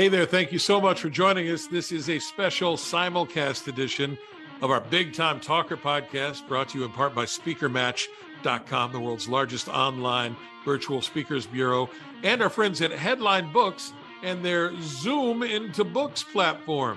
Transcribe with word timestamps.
Hey 0.00 0.08
there, 0.08 0.24
thank 0.24 0.50
you 0.50 0.58
so 0.58 0.80
much 0.80 1.02
for 1.02 1.10
joining 1.10 1.50
us. 1.50 1.66
This 1.66 1.92
is 1.92 2.08
a 2.08 2.18
special 2.18 2.78
simulcast 2.78 3.68
edition 3.68 4.16
of 4.62 4.70
our 4.70 4.80
Big 4.80 5.12
Time 5.12 5.40
Talker 5.40 5.76
podcast, 5.76 6.48
brought 6.48 6.70
to 6.70 6.78
you 6.78 6.86
in 6.86 6.90
part 6.90 7.14
by 7.14 7.26
SpeakerMatch.com, 7.26 8.92
the 8.92 8.98
world's 8.98 9.28
largest 9.28 9.68
online 9.68 10.38
virtual 10.64 11.02
speakers 11.02 11.44
bureau, 11.44 11.90
and 12.22 12.40
our 12.40 12.48
friends 12.48 12.80
at 12.80 12.92
Headline 12.92 13.52
Books 13.52 13.92
and 14.22 14.42
their 14.42 14.72
Zoom 14.80 15.42
into 15.42 15.84
Books 15.84 16.22
platform. 16.22 16.96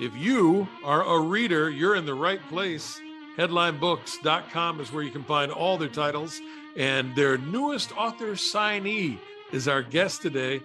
If 0.00 0.16
you 0.16 0.66
are 0.82 1.04
a 1.04 1.20
reader, 1.20 1.70
you're 1.70 1.94
in 1.94 2.04
the 2.04 2.14
right 2.14 2.42
place. 2.48 3.00
Headlinebooks.com 3.36 4.80
is 4.80 4.92
where 4.92 5.04
you 5.04 5.12
can 5.12 5.22
find 5.22 5.52
all 5.52 5.78
their 5.78 5.88
titles, 5.88 6.40
and 6.76 7.14
their 7.14 7.38
newest 7.38 7.96
author 7.96 8.32
signee 8.32 9.20
is 9.52 9.68
our 9.68 9.84
guest 9.84 10.20
today. 10.20 10.60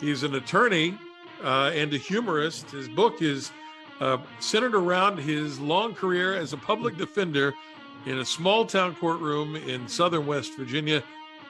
He's 0.00 0.22
an 0.22 0.34
attorney 0.34 0.96
uh, 1.42 1.70
and 1.74 1.92
a 1.92 1.98
humorist. 1.98 2.70
His 2.70 2.88
book 2.88 3.22
is 3.22 3.50
uh, 4.00 4.18
centered 4.38 4.74
around 4.74 5.18
his 5.18 5.60
long 5.60 5.94
career 5.94 6.34
as 6.34 6.52
a 6.52 6.56
public 6.56 6.96
defender 6.96 7.54
in 8.06 8.18
a 8.18 8.24
small 8.24 8.64
town 8.64 8.94
courtroom 8.96 9.56
in 9.56 9.86
southern 9.88 10.26
West 10.26 10.56
Virginia. 10.56 11.02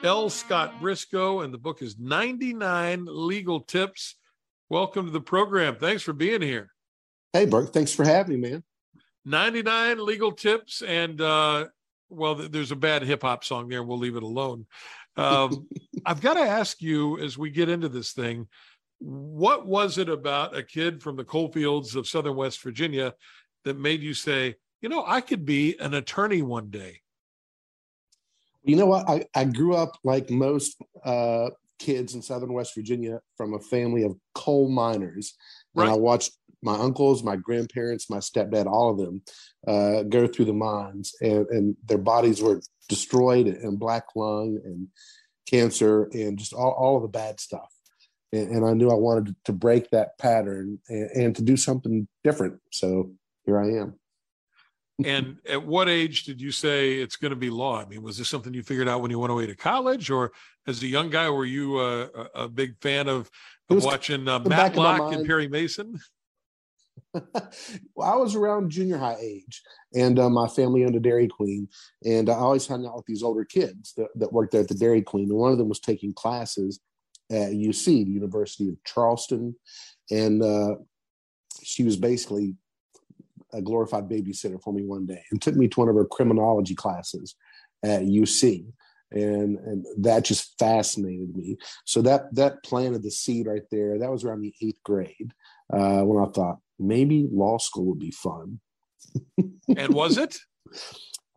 L. 0.03 0.29
Scott 0.29 0.79
Briscoe, 0.81 1.41
and 1.41 1.53
the 1.53 1.59
book 1.59 1.81
is 1.81 1.97
99 1.99 3.05
Legal 3.07 3.59
Tips. 3.61 4.15
Welcome 4.69 5.05
to 5.05 5.11
the 5.11 5.21
program. 5.21 5.75
Thanks 5.75 6.01
for 6.01 6.13
being 6.13 6.41
here. 6.41 6.71
Hey, 7.33 7.45
Burke. 7.45 7.71
Thanks 7.71 7.93
for 7.93 8.03
having 8.03 8.41
me, 8.41 8.49
man. 8.49 8.63
99 9.25 10.03
legal 10.03 10.31
tips. 10.31 10.81
And, 10.81 11.21
uh, 11.21 11.67
well, 12.09 12.35
there's 12.35 12.71
a 12.71 12.75
bad 12.75 13.03
hip 13.03 13.21
hop 13.21 13.43
song 13.43 13.69
there. 13.69 13.83
We'll 13.83 13.99
leave 13.99 14.15
it 14.15 14.23
alone. 14.23 14.65
Um, 15.17 15.67
I've 16.05 16.21
got 16.21 16.33
to 16.33 16.41
ask 16.41 16.81
you 16.81 17.19
as 17.19 17.37
we 17.37 17.51
get 17.51 17.69
into 17.69 17.89
this 17.89 18.13
thing, 18.13 18.47
what 19.01 19.65
was 19.65 19.97
it 19.97 20.09
about 20.09 20.55
a 20.55 20.61
kid 20.61 21.01
from 21.01 21.15
the 21.15 21.23
coal 21.23 21.51
fields 21.51 21.95
of 21.95 22.07
Southern 22.07 22.35
West 22.35 22.61
Virginia 22.61 23.13
that 23.65 23.77
made 23.77 24.01
you 24.01 24.13
say, 24.13 24.55
you 24.79 24.89
know, 24.89 25.03
I 25.05 25.21
could 25.21 25.43
be 25.43 25.77
an 25.79 25.95
attorney 25.95 26.43
one 26.43 26.69
day? 26.69 27.01
You 28.63 28.75
know 28.75 28.85
what? 28.85 29.09
I, 29.09 29.25
I 29.33 29.45
grew 29.45 29.75
up 29.75 29.97
like 30.03 30.29
most 30.29 30.79
uh, 31.03 31.49
kids 31.79 32.13
in 32.13 32.21
Southern 32.21 32.53
West 32.53 32.75
Virginia 32.75 33.19
from 33.35 33.55
a 33.55 33.59
family 33.59 34.03
of 34.03 34.15
coal 34.35 34.69
miners. 34.69 35.33
Right. 35.73 35.85
And 35.85 35.93
I 35.93 35.97
watched 35.97 36.37
my 36.61 36.75
uncles, 36.75 37.23
my 37.23 37.37
grandparents, 37.37 38.07
my 38.07 38.19
stepdad, 38.19 38.67
all 38.67 38.91
of 38.91 38.99
them 38.99 39.23
uh, 39.67 40.03
go 40.03 40.27
through 40.27 40.45
the 40.45 40.53
mines, 40.53 41.15
and, 41.21 41.47
and 41.47 41.75
their 41.85 41.97
bodies 41.97 42.39
were 42.39 42.61
destroyed 42.87 43.47
and 43.47 43.79
black 43.79 44.05
lung 44.15 44.59
and 44.63 44.89
cancer 45.47 46.03
and 46.13 46.37
just 46.37 46.53
all, 46.53 46.71
all 46.71 46.97
of 46.97 47.01
the 47.01 47.07
bad 47.07 47.39
stuff. 47.39 47.73
And, 48.31 48.49
and 48.49 48.65
I 48.65 48.73
knew 48.73 48.89
I 48.89 48.95
wanted 48.95 49.35
to 49.45 49.53
break 49.53 49.89
that 49.91 50.17
pattern 50.17 50.79
and, 50.89 51.09
and 51.11 51.35
to 51.35 51.41
do 51.41 51.57
something 51.57 52.07
different. 52.23 52.59
So 52.71 53.11
here 53.45 53.59
I 53.59 53.81
am. 53.81 53.95
and 55.05 55.37
at 55.47 55.65
what 55.65 55.89
age 55.89 56.23
did 56.23 56.41
you 56.41 56.51
say 56.51 56.95
it's 56.95 57.15
going 57.15 57.31
to 57.31 57.35
be 57.35 57.49
law? 57.49 57.81
I 57.81 57.85
mean, 57.85 58.01
was 58.01 58.17
this 58.17 58.29
something 58.29 58.53
you 58.53 58.63
figured 58.63 58.87
out 58.87 59.01
when 59.01 59.11
you 59.11 59.19
went 59.19 59.31
away 59.31 59.47
to 59.47 59.55
college, 59.55 60.09
or 60.09 60.31
as 60.67 60.81
a 60.83 60.87
young 60.87 61.09
guy, 61.09 61.29
were 61.29 61.45
you 61.45 61.77
uh, 61.77 62.07
a, 62.35 62.43
a 62.43 62.49
big 62.49 62.75
fan 62.81 63.07
of, 63.07 63.29
of 63.69 63.83
watching 63.83 64.27
uh, 64.27 64.39
Matlock 64.39 65.13
and 65.13 65.25
Perry 65.25 65.47
Mason? 65.47 65.97
well, 67.13 68.11
I 68.11 68.15
was 68.15 68.35
around 68.35 68.69
junior 68.69 68.97
high 68.97 69.17
age, 69.19 69.61
and 69.93 70.19
uh, 70.19 70.29
my 70.29 70.47
family 70.47 70.85
owned 70.85 70.95
a 70.95 70.99
Dairy 70.99 71.27
Queen, 71.27 71.67
and 72.05 72.29
I 72.29 72.33
always 72.33 72.67
hung 72.67 72.85
out 72.85 72.95
with 72.95 73.05
these 73.05 73.23
older 73.23 73.45
kids 73.45 73.93
that, 73.97 74.09
that 74.15 74.33
worked 74.33 74.51
there 74.51 74.61
at 74.61 74.67
the 74.67 74.75
Dairy 74.75 75.01
Queen. 75.01 75.29
And 75.29 75.37
one 75.37 75.51
of 75.51 75.57
them 75.57 75.69
was 75.69 75.79
taking 75.79 76.13
classes 76.13 76.79
at 77.31 77.53
UC, 77.53 77.85
the 77.85 78.11
University 78.11 78.69
of 78.69 78.83
Charleston, 78.83 79.55
and 80.11 80.43
uh, 80.43 80.75
she 81.63 81.83
was 81.83 81.95
basically 81.95 82.55
a 83.53 83.61
glorified 83.61 84.09
babysitter 84.09 84.61
for 84.61 84.73
me 84.73 84.83
one 84.83 85.05
day 85.05 85.23
and 85.31 85.41
took 85.41 85.55
me 85.55 85.67
to 85.67 85.79
one 85.79 85.89
of 85.89 85.95
her 85.95 86.05
criminology 86.05 86.75
classes 86.75 87.35
at 87.83 88.03
UC. 88.03 88.65
And, 89.11 89.57
and 89.57 89.85
that 89.97 90.23
just 90.23 90.57
fascinated 90.57 91.35
me. 91.35 91.57
So 91.85 92.01
that 92.03 92.33
that 92.35 92.63
planted 92.63 93.03
the 93.03 93.11
seed 93.11 93.45
right 93.45 93.63
there. 93.69 93.99
That 93.99 94.09
was 94.09 94.23
around 94.23 94.39
the 94.39 94.53
eighth 94.61 94.81
grade 94.85 95.33
uh, 95.71 96.01
when 96.03 96.23
I 96.23 96.31
thought, 96.31 96.59
maybe 96.79 97.27
law 97.29 97.57
school 97.57 97.85
would 97.87 97.99
be 97.99 98.11
fun. 98.11 98.61
and 99.77 99.93
was 99.93 100.17
it? 100.17 100.37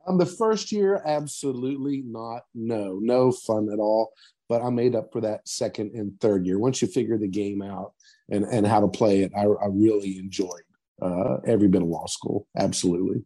Um, 0.06 0.18
the 0.18 0.26
first 0.26 0.70
year, 0.70 1.02
absolutely 1.06 2.02
not. 2.04 2.42
No, 2.54 2.98
no 3.00 3.32
fun 3.32 3.70
at 3.72 3.78
all. 3.78 4.12
But 4.54 4.62
I 4.62 4.70
made 4.70 4.94
up 4.94 5.12
for 5.12 5.20
that 5.22 5.48
second 5.48 5.96
and 5.96 6.20
third 6.20 6.46
year. 6.46 6.60
Once 6.60 6.80
you 6.80 6.86
figure 6.86 7.18
the 7.18 7.26
game 7.26 7.60
out 7.60 7.92
and, 8.30 8.44
and 8.44 8.64
how 8.64 8.78
to 8.78 8.86
play 8.86 9.22
it, 9.22 9.32
I, 9.36 9.46
I 9.46 9.66
really 9.66 10.16
enjoyed 10.16 10.62
uh, 11.02 11.38
every 11.44 11.66
bit 11.66 11.82
of 11.82 11.88
law 11.88 12.06
school. 12.06 12.46
Absolutely. 12.56 13.24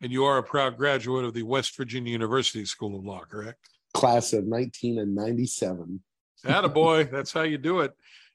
And 0.00 0.10
you 0.10 0.24
are 0.24 0.38
a 0.38 0.42
proud 0.42 0.78
graduate 0.78 1.26
of 1.26 1.34
the 1.34 1.42
West 1.42 1.76
Virginia 1.76 2.12
University 2.12 2.64
School 2.64 2.98
of 2.98 3.04
Law, 3.04 3.20
correct? 3.30 3.58
Class 3.92 4.32
of 4.32 4.44
1997. 4.44 6.00
boy, 6.72 7.04
that's 7.04 7.30
how 7.30 7.42
you 7.42 7.58
do 7.58 7.80
it. 7.80 7.92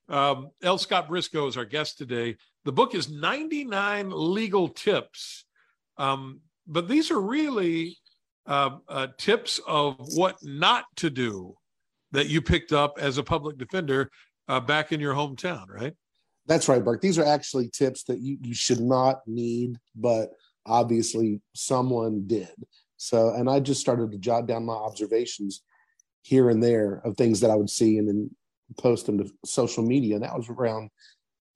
Um, 0.07 0.51
L. 0.61 0.77
Scott 0.77 1.07
Briscoe 1.07 1.47
is 1.47 1.57
our 1.57 1.65
guest 1.65 1.97
today. 1.97 2.37
The 2.63 2.71
book 2.71 2.93
is 2.93 3.09
99 3.09 4.11
Legal 4.13 4.69
Tips. 4.69 5.45
Um, 5.97 6.41
but 6.67 6.87
these 6.87 7.09
are 7.09 7.19
really 7.19 7.97
uh, 8.45 8.77
uh, 8.87 9.07
tips 9.17 9.59
of 9.65 9.95
what 10.13 10.37
not 10.43 10.85
to 10.97 11.09
do 11.09 11.55
that 12.11 12.27
you 12.27 12.41
picked 12.41 12.71
up 12.71 12.97
as 12.99 13.17
a 13.17 13.23
public 13.23 13.57
defender 13.57 14.09
uh, 14.47 14.59
back 14.59 14.91
in 14.91 14.99
your 14.99 15.13
hometown, 15.13 15.65
right? 15.69 15.93
That's 16.47 16.69
right, 16.69 16.83
Burke. 16.83 17.01
These 17.01 17.17
are 17.17 17.25
actually 17.25 17.69
tips 17.69 18.03
that 18.03 18.19
you, 18.19 18.37
you 18.41 18.53
should 18.53 18.79
not 18.79 19.21
need, 19.25 19.77
but 19.95 20.29
obviously 20.65 21.41
someone 21.53 22.23
did. 22.27 22.53
So, 22.97 23.33
and 23.33 23.49
I 23.49 23.59
just 23.59 23.81
started 23.81 24.11
to 24.11 24.17
jot 24.17 24.47
down 24.47 24.65
my 24.65 24.73
observations 24.73 25.63
here 26.21 26.49
and 26.49 26.61
there 26.61 27.01
of 27.03 27.17
things 27.17 27.39
that 27.41 27.51
I 27.51 27.55
would 27.55 27.69
see 27.69 27.97
and 27.97 28.07
then 28.07 28.31
post 28.79 29.05
them 29.05 29.17
to 29.19 29.29
social 29.45 29.83
media. 29.83 30.15
And 30.15 30.23
that 30.23 30.35
was 30.35 30.49
around 30.49 30.89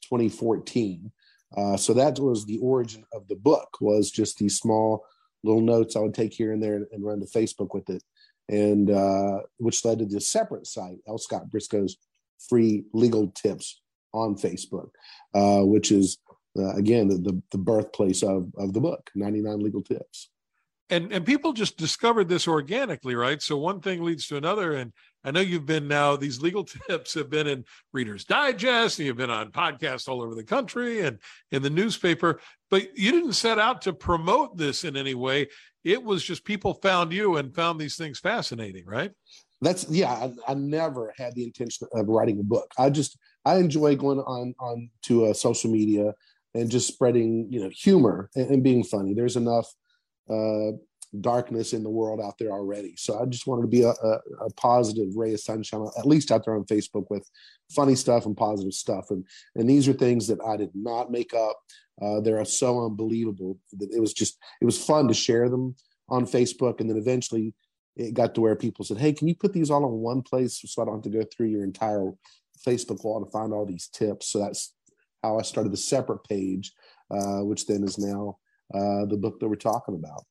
2014. 0.03 1.11
Uh, 1.57 1.77
so 1.77 1.93
that 1.93 2.19
was 2.19 2.45
the 2.45 2.59
origin 2.59 3.03
of 3.13 3.27
the 3.27 3.35
book 3.35 3.77
was 3.81 4.11
just 4.11 4.37
these 4.37 4.57
small 4.57 5.03
little 5.43 5.61
notes 5.61 5.95
I 5.95 5.99
would 5.99 6.13
take 6.13 6.33
here 6.33 6.51
and 6.51 6.61
there 6.61 6.75
and, 6.75 6.85
and 6.91 7.03
run 7.03 7.19
to 7.19 7.25
Facebook 7.25 7.73
with 7.73 7.89
it. 7.89 8.03
And 8.49 8.89
uh, 8.89 9.41
which 9.57 9.85
led 9.85 9.99
to 9.99 10.05
this 10.05 10.27
separate 10.27 10.67
site, 10.67 10.97
L. 11.07 11.17
Scott 11.17 11.49
Briscoe's 11.49 11.97
free 12.49 12.83
legal 12.93 13.27
tips 13.29 13.81
on 14.13 14.35
Facebook, 14.35 14.89
uh, 15.33 15.63
which 15.63 15.91
is 15.91 16.17
uh, 16.57 16.73
again 16.75 17.07
the, 17.07 17.17
the, 17.17 17.41
the 17.51 17.57
birthplace 17.57 18.23
of 18.23 18.51
of 18.57 18.73
the 18.73 18.81
book, 18.81 19.09
99 19.15 19.59
Legal 19.59 19.83
Tips. 19.83 20.29
And 20.89 21.13
and 21.13 21.25
people 21.25 21.53
just 21.53 21.77
discovered 21.77 22.27
this 22.27 22.47
organically 22.47 23.15
right? 23.15 23.41
So 23.41 23.57
one 23.57 23.81
thing 23.81 24.03
leads 24.03 24.27
to 24.27 24.37
another. 24.37 24.73
And 24.73 24.91
i 25.23 25.31
know 25.31 25.39
you've 25.39 25.65
been 25.65 25.87
now 25.87 26.15
these 26.15 26.41
legal 26.41 26.63
tips 26.89 27.13
have 27.13 27.29
been 27.29 27.47
in 27.47 27.65
readers 27.93 28.25
digest 28.25 28.99
and 28.99 29.05
you've 29.05 29.17
been 29.17 29.29
on 29.29 29.51
podcasts 29.51 30.07
all 30.07 30.21
over 30.21 30.35
the 30.35 30.43
country 30.43 31.01
and 31.01 31.19
in 31.51 31.61
the 31.61 31.69
newspaper 31.69 32.39
but 32.69 32.97
you 32.97 33.11
didn't 33.11 33.33
set 33.33 33.59
out 33.59 33.81
to 33.81 33.93
promote 33.93 34.57
this 34.57 34.83
in 34.83 34.95
any 34.95 35.15
way 35.15 35.47
it 35.83 36.03
was 36.03 36.23
just 36.23 36.45
people 36.45 36.73
found 36.75 37.11
you 37.11 37.37
and 37.37 37.55
found 37.55 37.79
these 37.79 37.95
things 37.95 38.19
fascinating 38.19 38.85
right 38.85 39.11
that's 39.61 39.89
yeah 39.89 40.11
I, 40.11 40.51
I 40.51 40.53
never 40.53 41.13
had 41.17 41.35
the 41.35 41.43
intention 41.43 41.87
of 41.93 42.07
writing 42.07 42.39
a 42.39 42.43
book 42.43 42.71
i 42.77 42.89
just 42.89 43.17
i 43.45 43.55
enjoy 43.57 43.95
going 43.95 44.19
on 44.19 44.53
on 44.59 44.89
to 45.03 45.25
uh, 45.25 45.33
social 45.33 45.71
media 45.71 46.13
and 46.53 46.69
just 46.69 46.87
spreading 46.87 47.47
you 47.49 47.61
know 47.61 47.69
humor 47.69 48.29
and, 48.35 48.49
and 48.49 48.63
being 48.63 48.83
funny 48.83 49.13
there's 49.13 49.37
enough 49.37 49.67
uh, 50.29 50.71
darkness 51.21 51.73
in 51.73 51.83
the 51.83 51.89
world 51.89 52.21
out 52.21 52.37
there 52.37 52.51
already. 52.51 52.93
So 52.97 53.19
I 53.19 53.25
just 53.25 53.47
wanted 53.47 53.63
to 53.63 53.67
be 53.67 53.81
a, 53.81 53.89
a, 53.89 54.19
a, 54.45 54.53
positive 54.55 55.07
ray 55.15 55.33
of 55.33 55.39
sunshine, 55.39 55.85
at 55.97 56.05
least 56.05 56.31
out 56.31 56.45
there 56.45 56.55
on 56.55 56.65
Facebook 56.65 57.05
with 57.09 57.27
funny 57.71 57.95
stuff 57.95 58.25
and 58.25 58.37
positive 58.37 58.73
stuff. 58.73 59.05
And 59.09 59.25
and 59.55 59.69
these 59.69 59.87
are 59.87 59.93
things 59.93 60.27
that 60.27 60.39
I 60.45 60.57
did 60.57 60.69
not 60.73 61.11
make 61.11 61.33
up. 61.33 61.57
Uh, 62.01 62.19
they 62.19 62.31
are 62.31 62.45
so 62.45 62.85
unbelievable 62.85 63.57
it 63.79 63.99
was 63.99 64.13
just 64.13 64.37
it 64.61 64.65
was 64.65 64.83
fun 64.83 65.07
to 65.07 65.13
share 65.13 65.49
them 65.49 65.75
on 66.09 66.25
Facebook, 66.25 66.79
and 66.79 66.89
then 66.89 66.97
eventually 66.97 67.53
it 67.95 68.13
got 68.13 68.33
to 68.35 68.41
where 68.41 68.55
people 68.55 68.85
said, 68.85 68.97
"Hey, 68.97 69.13
can 69.13 69.27
you 69.27 69.35
put 69.35 69.53
these 69.53 69.69
all 69.69 69.85
in 69.85 69.91
one 69.91 70.21
place 70.21 70.61
so 70.65 70.81
I 70.81 70.85
don't 70.85 70.95
have 70.95 71.03
to 71.03 71.09
go 71.09 71.23
through 71.23 71.47
your 71.47 71.63
entire 71.63 72.11
Facebook 72.65 73.03
wall 73.03 73.23
to 73.23 73.31
find 73.31 73.53
all 73.53 73.65
these 73.65 73.87
tips?" 73.87 74.29
So 74.29 74.39
that's 74.39 74.73
how 75.23 75.37
I 75.37 75.41
started 75.41 75.73
the 75.73 75.77
separate 75.77 76.23
page, 76.23 76.73
uh, 77.11 77.41
which 77.41 77.67
then 77.67 77.83
is 77.83 77.97
now 77.97 78.37
uh, 78.73 79.05
the 79.05 79.17
book 79.17 79.39
that 79.39 79.47
we're 79.47 79.55
talking 79.55 79.95
about. 79.95 80.23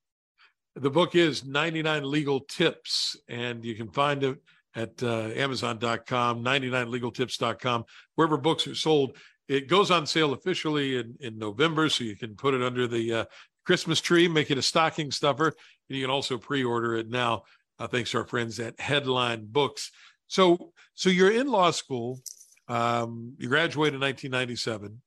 The 0.77 0.91
book 0.91 1.15
is 1.15 1.45
99 1.45 2.09
Legal 2.09 2.41
Tips, 2.41 3.17
and 3.29 3.65
you 3.65 3.75
can 3.75 3.91
find 3.91 4.23
it 4.23 4.39
at 4.77 5.03
uh, 5.03 5.31
Amazon.com, 5.35 6.45
99legaltips.com, 6.45 7.85
wherever 8.15 8.37
books 8.37 8.67
are 8.69 8.77
sold. 8.77 9.17
It 9.49 9.69
goes 9.69 9.91
on 9.91 10.07
sale 10.07 10.33
officially 10.33 10.99
in, 10.99 11.17
in 11.21 11.39
November, 11.39 11.89
so 11.89 12.05
you 12.05 12.17
can 12.17 12.37
put 12.37 12.55
it 12.55 12.63
under 12.63 12.87
the 12.87 13.13
uh, 13.15 13.25
Christmas 13.65 14.01
tree, 14.01 14.29
make 14.29 14.51
it 14.51 14.59
a 14.59 14.63
stocking 14.63 15.11
stuffer. 15.11 15.47
And 15.47 15.99
you 15.99 16.05
can 16.05 16.11
also 16.11 16.39
pre 16.39 16.65
order 16.65 16.97
it 16.97 17.09
now, 17.09 17.45
uh, 17.79 17.87
thanks 17.87 18.11
to 18.11 18.19
our 18.19 18.27
friends 18.27 18.61
at 18.61 18.79
Headline 18.79 19.47
Books. 19.47 19.91
So, 20.27 20.73
so 20.95 21.09
you're 21.09 21.33
in 21.33 21.49
law 21.49 21.71
school. 21.71 22.21
Um, 22.69 23.35
you 23.39 23.49
graduated 23.49 23.95
in 23.95 24.01
1997. 24.01 25.01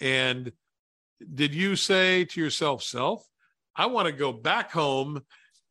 And 0.00 0.52
did 1.34 1.54
you 1.54 1.76
say 1.76 2.24
to 2.24 2.40
yourself, 2.40 2.82
self, 2.82 3.26
I 3.74 3.86
want 3.86 4.06
to 4.06 4.12
go 4.12 4.32
back 4.32 4.70
home 4.70 5.22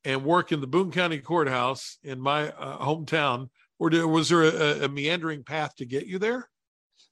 and 0.04 0.26
work 0.26 0.52
in 0.52 0.62
the 0.62 0.68
Boone 0.68 0.92
County 0.92 1.20
Courthouse 1.20 1.98
in 2.04 2.20
my 2.20 2.50
uh, 2.50 2.78
hometown? 2.80 3.50
Or 3.80 3.90
did, 3.90 4.04
was 4.06 4.30
there 4.30 4.44
a, 4.44 4.86
a, 4.86 4.90
meandering 4.90 5.44
path 5.44 5.76
to 5.78 5.86
get 5.86 6.06
you 6.06 6.20
there? 6.20 6.50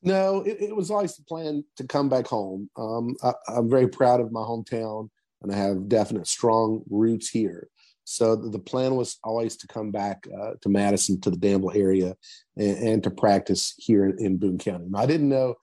No, 0.02 0.42
it, 0.42 0.62
it, 0.62 0.76
was 0.76 0.92
always 0.92 1.16
the 1.16 1.24
plan 1.24 1.64
to 1.76 1.86
come 1.86 2.08
back 2.08 2.26
home. 2.26 2.70
Um, 2.78 3.16
I, 3.22 3.34
I'm 3.50 3.70
very 3.70 3.88
proud 3.88 4.22
of 4.22 4.32
my 4.32 4.40
hometown 4.40 5.10
and 5.42 5.52
I 5.52 5.58
have 5.58 5.90
definite 5.90 6.28
strong 6.28 6.84
roots 6.90 7.30
here. 7.30 7.68
So 8.06 8.36
the, 8.36 8.58
plan 8.58 8.96
was 8.96 9.20
always 9.24 9.56
to 9.58 9.68
come 9.68 9.92
back 9.92 10.28
uh, 10.36 10.54
to 10.62 10.70
Madison, 10.70 11.22
to 11.22 11.30
the 11.30 11.38
Danville 11.38 11.74
area, 11.76 12.16
and, 12.58 12.78
and 12.78 13.04
to 13.04 13.12
practice 13.12 13.76
here 13.78 14.06
in, 14.06 14.38
Boone 14.38 14.58
County. 14.58 14.88
I 14.96 15.06
didn't 15.06 15.30
know 15.30 15.56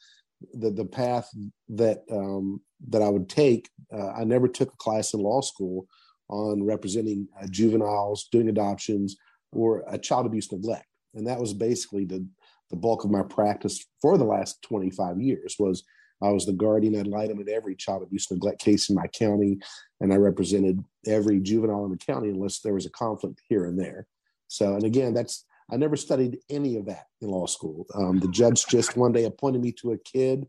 the, 0.54 0.70
the 0.70 0.84
path 0.84 1.28
that 1.70 2.04
um, 2.08 2.60
that 2.88 3.02
I 3.02 3.08
would 3.08 3.28
take. 3.28 3.68
Uh, 3.92 4.10
I 4.12 4.22
never 4.22 4.46
took 4.46 4.72
a 4.72 4.76
class 4.76 5.12
in 5.12 5.20
law 5.20 5.40
school 5.40 5.88
on 6.28 6.62
representing 6.62 7.26
uh, 7.40 7.48
juveniles, 7.50 8.28
doing 8.30 8.48
adoptions, 8.48 9.16
or 9.50 9.82
a 9.88 9.98
child 9.98 10.26
abuse 10.26 10.52
neglect, 10.52 10.86
and 11.14 11.26
that 11.26 11.40
was 11.40 11.52
basically 11.52 12.04
the 12.04 12.24
the 12.70 12.76
bulk 12.76 13.04
of 13.04 13.10
my 13.10 13.22
practice 13.22 13.84
for 14.00 14.18
the 14.18 14.24
last 14.24 14.62
25 14.62 15.20
years 15.20 15.56
was 15.58 15.84
I 16.22 16.30
was 16.30 16.46
the 16.46 16.52
guardian 16.52 16.94
ad 16.94 17.06
litem 17.06 17.40
in 17.40 17.48
every 17.48 17.76
child 17.76 18.02
abuse 18.02 18.30
neglect 18.30 18.60
case 18.60 18.88
in 18.88 18.96
my 18.96 19.06
county, 19.08 19.58
and 20.00 20.12
I 20.12 20.16
represented 20.16 20.82
every 21.06 21.40
juvenile 21.40 21.84
in 21.84 21.90
the 21.90 21.98
county 21.98 22.30
unless 22.30 22.60
there 22.60 22.74
was 22.74 22.86
a 22.86 22.90
conflict 22.90 23.42
here 23.48 23.66
and 23.66 23.78
there. 23.78 24.06
So, 24.48 24.74
and 24.74 24.84
again, 24.84 25.12
that's 25.12 25.44
I 25.70 25.76
never 25.76 25.96
studied 25.96 26.38
any 26.48 26.76
of 26.76 26.86
that 26.86 27.06
in 27.20 27.28
law 27.28 27.46
school. 27.46 27.86
Um, 27.94 28.20
the 28.20 28.28
judge 28.28 28.66
just 28.66 28.96
one 28.96 29.12
day 29.12 29.24
appointed 29.24 29.62
me 29.62 29.72
to 29.72 29.92
a 29.92 29.98
kid, 29.98 30.46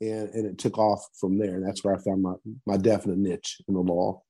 and 0.00 0.28
and 0.30 0.46
it 0.46 0.58
took 0.58 0.78
off 0.78 1.04
from 1.18 1.38
there. 1.38 1.54
And 1.54 1.66
that's 1.66 1.82
where 1.82 1.94
I 1.94 1.98
found 1.98 2.22
my 2.22 2.34
my 2.66 2.76
definite 2.76 3.18
niche 3.18 3.60
in 3.66 3.74
the 3.74 3.80
law. 3.80 4.22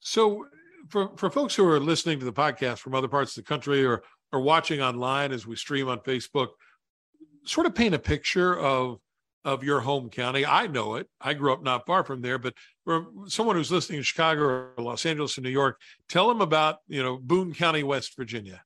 So, 0.00 0.46
for 0.88 1.10
for 1.16 1.30
folks 1.30 1.54
who 1.54 1.68
are 1.68 1.80
listening 1.80 2.18
to 2.20 2.24
the 2.24 2.32
podcast 2.32 2.78
from 2.78 2.94
other 2.94 3.08
parts 3.08 3.36
of 3.36 3.44
the 3.44 3.48
country 3.48 3.84
or 3.84 4.02
or 4.36 4.40
watching 4.40 4.82
online 4.82 5.32
as 5.32 5.46
we 5.46 5.56
stream 5.56 5.88
on 5.88 5.98
Facebook, 6.00 6.48
sort 7.44 7.66
of 7.66 7.74
paint 7.74 7.94
a 7.94 7.98
picture 7.98 8.58
of 8.58 8.98
of 9.44 9.62
your 9.62 9.80
home 9.80 10.10
county. 10.10 10.44
I 10.44 10.66
know 10.66 10.96
it. 10.96 11.08
I 11.20 11.32
grew 11.32 11.52
up 11.52 11.62
not 11.62 11.86
far 11.86 12.02
from 12.04 12.20
there, 12.20 12.36
but 12.36 12.52
for 12.84 13.06
someone 13.28 13.54
who's 13.54 13.70
listening 13.70 13.98
in 13.98 14.02
Chicago 14.02 14.42
or 14.42 14.74
Los 14.76 15.06
Angeles 15.06 15.38
or 15.38 15.42
New 15.42 15.50
York, 15.50 15.80
tell 16.08 16.26
them 16.26 16.40
about, 16.40 16.78
you 16.88 17.00
know, 17.00 17.16
Boone 17.16 17.54
County, 17.54 17.84
West 17.84 18.16
Virginia. 18.16 18.60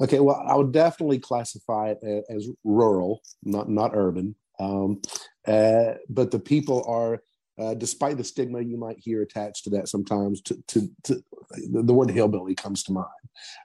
Okay, 0.00 0.20
well, 0.20 0.42
I 0.48 0.56
would 0.56 0.72
definitely 0.72 1.18
classify 1.18 1.92
it 2.00 2.24
as 2.30 2.48
rural, 2.64 3.20
not 3.42 3.68
not 3.68 3.90
urban. 3.94 4.34
Um, 4.58 5.02
uh, 5.46 5.94
but 6.08 6.30
the 6.30 6.38
people 6.38 6.82
are, 6.88 7.22
uh, 7.58 7.74
despite 7.74 8.16
the 8.16 8.24
stigma 8.24 8.60
you 8.62 8.78
might 8.78 8.98
hear 8.98 9.20
attached 9.20 9.64
to 9.64 9.70
that 9.70 9.88
sometimes, 9.88 10.40
to, 10.42 10.62
to, 10.68 10.88
to 11.04 11.22
the 11.70 11.92
word 11.92 12.10
hillbilly 12.10 12.54
comes 12.54 12.82
to 12.84 12.92
mind. 12.92 13.06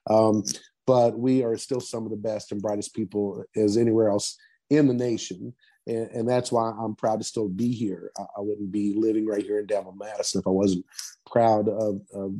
Um, 0.10 0.44
but 0.90 1.20
we 1.20 1.44
are 1.44 1.56
still 1.56 1.80
some 1.80 2.04
of 2.04 2.10
the 2.10 2.18
best 2.18 2.52
and 2.52 2.64
brightest 2.64 2.96
people 2.96 3.44
as 3.56 3.78
anywhere 3.78 4.10
else 4.10 4.38
in 4.72 4.88
the 4.88 4.94
nation 4.94 5.54
and, 5.86 6.10
and 6.12 6.30
that's 6.30 6.52
why 6.52 6.72
I'm 6.80 6.96
proud 6.96 7.20
to 7.20 7.24
still 7.24 7.50
be 7.50 7.72
here. 7.72 8.12
I, 8.18 8.22
I, 8.22 8.42
wouldn't 8.42 8.72
be 8.72 8.94
living 8.96 9.26
right 9.26 9.44
here 9.44 9.60
in 9.60 9.66
Danville, 9.66 9.96
Madison 9.98 10.40
if 10.40 10.48
I 10.48 10.52
wasn't 10.52 10.86
proud 11.26 11.68
of, 11.68 12.02
of 12.14 12.34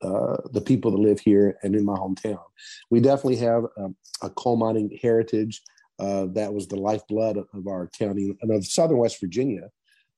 uh, 0.00 0.36
the 0.52 0.60
people 0.60 0.90
that 0.90 0.98
live 0.98 1.20
here 1.20 1.58
and 1.62 1.74
in 1.74 1.84
my 1.84 1.96
hometown. 1.96 2.42
We 2.90 3.00
definitely 3.00 3.36
have 3.36 3.64
a, 3.76 3.88
a 4.22 4.30
coal 4.30 4.56
mining 4.56 4.98
heritage. 5.02 5.60
Uh, 5.98 6.26
that 6.32 6.52
was 6.52 6.66
the 6.66 6.76
lifeblood 6.76 7.36
of, 7.36 7.46
of 7.52 7.68
our 7.68 7.88
county 7.96 8.34
and 8.40 8.50
of 8.50 8.66
Southern 8.66 8.98
West 8.98 9.20
Virginia 9.20 9.70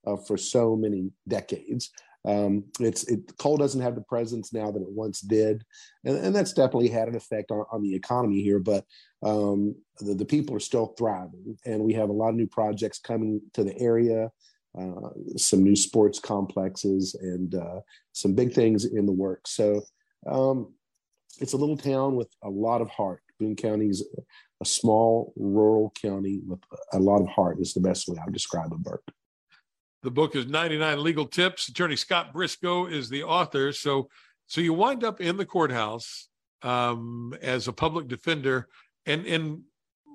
uh, 0.07 0.17
for 0.17 0.37
so 0.37 0.77
many 0.77 1.11
decades. 1.29 1.91
Um, 2.27 2.65
it's 2.81 3.05
it, 3.05 3.37
coal 3.39 3.57
doesn't 3.57 3.81
have 3.81 3.95
the 3.95 4.01
presence 4.01 4.53
now 4.53 4.71
that 4.71 4.83
it 4.83 4.91
once 4.91 5.21
did, 5.21 5.63
and, 6.05 6.17
and 6.17 6.35
that's 6.35 6.53
definitely 6.53 6.89
had 6.89 7.09
an 7.09 7.15
effect 7.15 7.51
on, 7.51 7.65
on 7.71 7.83
the 7.83 7.95
economy 7.95 8.43
here. 8.43 8.59
But 8.59 8.85
um, 9.23 9.77
the, 10.01 10.15
the, 10.15 10.25
people 10.25 10.55
are 10.57 10.61
still 10.61 10.95
thriving, 10.99 11.57
and 11.65 11.83
we 11.83 11.95
have 11.95 12.09
a 12.09 12.13
lot 12.13 12.31
of 12.31 12.35
new 12.35 12.49
projects 12.49 12.99
coming 12.99 13.41
to 13.55 13.63
the 13.63 13.79
area, 13.79 14.31
uh, 14.79 15.11
some 15.37 15.63
new 15.63 15.77
sports 15.77 16.19
complexes, 16.19 17.15
and 17.15 17.55
uh, 17.55 17.81
some 18.13 18.35
big 18.35 18.53
things 18.53 18.85
in 18.85 19.07
the 19.07 19.13
works. 19.13 19.53
So 19.53 19.83
um, 20.29 20.75
it's 21.41 21.53
a 21.53 21.57
little 21.57 21.77
town 21.77 22.17
with 22.17 22.29
a 22.43 22.51
lot 22.51 22.81
of 22.81 22.91
heart. 22.91 23.23
Boone 23.39 23.55
County 23.55 23.87
is 23.87 24.05
a 24.61 24.65
small 24.65 25.33
rural 25.37 25.93
county 26.01 26.41
with 26.45 26.61
a 26.93 26.99
lot 26.99 27.21
of 27.21 27.29
heart. 27.29 27.61
Is 27.61 27.75
the 27.75 27.81
best 27.81 28.09
way 28.09 28.17
I 28.21 28.25
would 28.25 28.35
describe 28.35 28.73
it, 28.73 28.79
Burke. 28.79 29.05
The 30.07 30.13
book 30.13 30.37
is 30.37 30.47
99 30.47 31.03
Legal 31.03 31.27
Tips. 31.27 31.67
Attorney 31.67 31.97
Scott 31.97 32.33
Briscoe 32.33 32.87
is 32.87 33.09
the 33.09 33.25
author. 33.25 33.73
So, 33.73 34.09
so 34.47 34.61
you 34.61 34.73
wind 34.73 35.03
up 35.03 35.21
in 35.21 35.37
the 35.37 35.45
courthouse 35.45 36.29
um, 36.63 37.35
as 37.43 37.67
a 37.67 37.73
public 37.73 38.07
defender, 38.07 38.69
and 39.05 39.27
and 39.27 39.63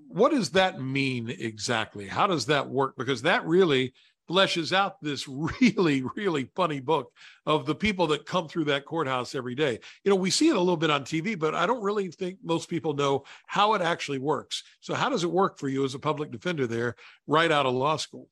what 0.07 0.31
does 0.31 0.51
that 0.51 0.79
mean 0.81 1.27
exactly? 1.27 2.07
How 2.07 2.25
does 2.25 2.45
that 2.45 2.69
work? 2.69 2.95
Because 2.97 3.23
that 3.23 3.45
really 3.45 3.93
fleshes 4.29 4.71
out 4.71 5.01
this 5.01 5.27
really, 5.61 6.03
really 6.15 6.49
funny 6.55 6.79
book 6.79 7.11
of 7.45 7.65
the 7.65 7.75
people 7.75 8.07
that 8.07 8.25
come 8.25 8.47
through 8.47 8.63
that 8.65 8.85
courthouse 8.85 9.35
every 9.35 9.55
day. 9.55 9.77
You 10.05 10.09
know, 10.11 10.15
we 10.15 10.31
see 10.31 10.47
it 10.47 10.55
a 10.55 10.59
little 10.59 10.77
bit 10.77 10.89
on 10.89 11.03
TV, 11.03 11.37
but 11.37 11.53
I 11.53 11.65
don't 11.65 11.83
really 11.83 12.09
think 12.11 12.37
most 12.41 12.69
people 12.69 12.93
know 12.93 13.25
how 13.45 13.73
it 13.73 13.81
actually 13.81 14.19
works. 14.19 14.63
So, 14.79 14.93
how 14.93 15.09
does 15.09 15.25
it 15.25 15.31
work 15.31 15.59
for 15.59 15.67
you 15.67 15.83
as 15.83 15.95
a 15.95 15.99
public 15.99 16.31
defender 16.31 16.65
there 16.65 16.95
right 17.27 17.51
out 17.51 17.65
of 17.65 17.73
law 17.73 17.97
school? 17.97 18.29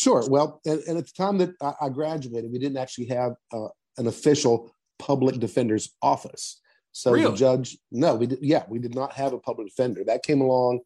Sure. 0.00 0.24
Well, 0.30 0.62
and, 0.64 0.80
and 0.88 0.96
at 0.96 1.04
the 1.04 1.12
time 1.12 1.36
that 1.38 1.50
I, 1.60 1.90
graduated, 1.90 2.50
we 2.50 2.58
didn't 2.58 2.78
actually 2.78 3.08
have 3.08 3.32
uh, 3.52 3.68
an 3.98 4.06
official 4.06 4.74
public 4.98 5.38
defender's 5.38 5.90
office. 6.00 6.58
So 6.92 7.10
really? 7.10 7.30
the 7.30 7.36
judge, 7.36 7.76
no, 7.92 8.14
we 8.14 8.26
did. 8.26 8.38
Yeah, 8.40 8.64
we 8.66 8.78
did 8.78 8.94
not 8.94 9.12
have 9.12 9.34
a 9.34 9.38
public 9.38 9.68
defender. 9.68 10.02
That 10.06 10.22
came 10.22 10.40
along 10.40 10.80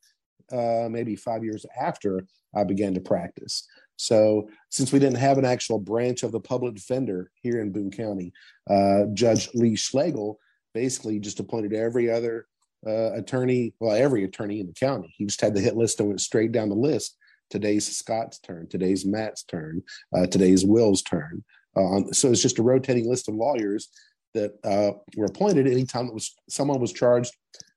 uh, 0.51 0.89
maybe 0.91 1.15
five 1.15 1.45
years 1.45 1.65
after 1.81 2.27
I 2.57 2.65
began 2.65 2.93
to 2.95 3.01
practice. 3.01 3.69
So 3.95 4.49
since 4.71 4.93
we 4.93 4.99
didn't 4.99 5.19
have 5.19 5.39
an 5.39 5.45
actual 5.45 5.79
branch 5.79 6.25
of 6.25 6.33
the 6.33 6.41
public 6.41 6.75
defender 6.75 7.31
here 7.41 7.61
in 7.61 7.71
Boone 7.71 7.93
County, 7.93 8.33
uh, 8.69 9.05
Judge 9.13 9.49
Lee 9.55 9.77
Schlegel 9.77 10.41
basically 10.75 11.21
just 11.21 11.39
appointed 11.39 11.73
every 11.73 12.11
other 12.11 12.49
uh, 12.85 13.13
attorney, 13.13 13.75
well, 13.79 13.95
every 13.95 14.25
attorney 14.25 14.59
in 14.59 14.67
the 14.67 14.73
county. 14.73 15.15
He 15.17 15.25
just 15.25 15.41
had 15.41 15.55
the 15.55 15.61
hit 15.61 15.77
list 15.77 16.01
and 16.01 16.09
went 16.09 16.21
straight 16.21 16.51
down 16.51 16.69
the 16.69 16.75
list 16.75 17.17
Today's 17.51 17.96
Scott's 17.96 18.39
turn. 18.39 18.69
Today's 18.69 19.05
Matt's 19.05 19.43
turn. 19.43 19.82
Uh, 20.15 20.27
today's 20.27 20.65
Will's 20.65 21.03
turn. 21.03 21.44
Uh, 21.77 22.03
so 22.13 22.31
it's 22.31 22.43
just 22.43 22.58
a 22.58 22.63
rotating 22.63 23.08
list 23.08 23.29
of 23.29 23.34
lawyers 23.34 23.89
that 24.34 24.53
uh, 24.65 24.93
were 25.17 25.27
appointed 25.27 25.67
anytime 25.67 26.06
that 26.06 26.15
was 26.15 26.34
someone 26.48 26.81
was 26.81 26.93
charged 26.93 27.34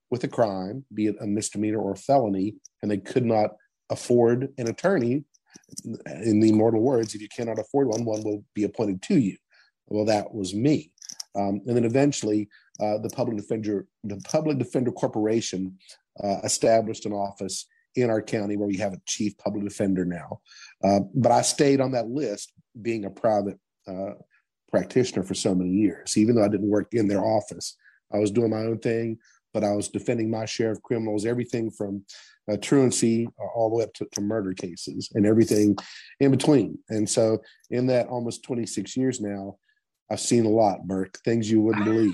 with 0.10 0.24
a 0.24 0.28
crime, 0.28 0.86
be 0.94 1.08
it 1.08 1.16
a 1.22 1.28
misdemeanor 1.28 1.80
or 1.80 1.92
a 1.92 1.98
felony, 1.98 2.56
and 2.82 2.90
they 2.90 2.98
could 2.98 3.26
not 3.26 3.52
afford 3.90 4.50
an 4.58 4.68
attorney. 4.68 5.24
In 6.24 6.40
the 6.40 6.50
immortal 6.50 6.82
words, 6.82 7.16
if 7.16 7.22
you 7.22 7.28
cannot 7.36 7.60
afford 7.60 7.88
one, 7.88 8.06
one 8.06 8.24
will 8.24 8.44
be 8.54 8.64
appointed 8.64 9.02
to 9.04 9.18
you. 9.18 9.38
Well, 9.88 10.06
that 10.06 10.34
was 10.34 10.54
me. 10.54 10.92
Um, 11.36 11.62
and 11.66 11.76
then 11.76 11.86
eventually, 11.86 12.48
uh, 12.80 13.00
the 13.00 13.10
public 13.10 13.38
defender, 13.38 13.88
the 14.04 14.22
public 14.26 14.58
defender 14.58 14.92
corporation, 14.92 15.78
uh, 16.24 16.38
established 16.44 17.06
an 17.06 17.14
office 17.14 17.68
in 17.98 18.10
our 18.12 18.22
county 18.22 18.56
where 18.56 18.68
we 18.68 18.78
have 18.78 18.94
a 18.94 19.02
chief 19.06 19.38
public 19.38 19.64
defender 19.64 20.06
now. 20.06 20.40
Uh, 20.84 21.00
but 21.16 21.32
I 21.32 21.42
stayed 21.42 21.82
on 21.82 21.92
that 21.94 22.08
list 22.08 22.54
being 22.80 23.06
a 23.06 23.10
private 23.10 23.60
uh, 23.88 24.12
practitioner 24.70 25.24
for 25.24 25.34
so 25.34 25.56
many 25.56 25.72
years, 25.72 26.16
even 26.16 26.36
though 26.36 26.46
I 26.46 26.48
didn't 26.48 26.70
work 26.70 26.90
in 26.94 27.08
their 27.08 27.26
office. 27.26 27.76
I 28.14 28.20
was 28.20 28.32
doing 28.32 28.52
my 28.52 28.62
own 28.62 28.78
thing, 28.78 29.18
but 29.54 29.64
I 29.64 29.72
was 29.72 29.90
defending 29.90 30.30
my 30.30 30.46
share 30.46 30.72
of 30.72 30.84
criminals, 30.84 31.26
everything 31.26 31.72
from 31.72 32.06
uh, 32.50 32.58
truancy 32.62 33.28
all 33.56 33.70
the 33.70 33.78
way 33.78 33.84
up 33.84 33.94
to, 33.96 34.08
to 34.14 34.22
murder 34.22 34.54
cases 34.54 35.10
and 35.16 35.26
everything 35.26 35.76
in 36.20 36.32
between. 36.32 36.78
And 36.90 37.10
so, 37.10 37.42
in 37.72 37.88
that 37.88 38.08
almost 38.08 38.44
26 38.44 38.96
years 38.96 39.20
now, 39.20 39.58
I've 40.12 40.20
seen 40.20 40.46
a 40.46 40.50
lot, 40.50 40.88
Burke, 40.88 41.18
things 41.26 41.50
you 41.50 41.62
wouldn't 41.62 41.86
believe. 41.86 42.14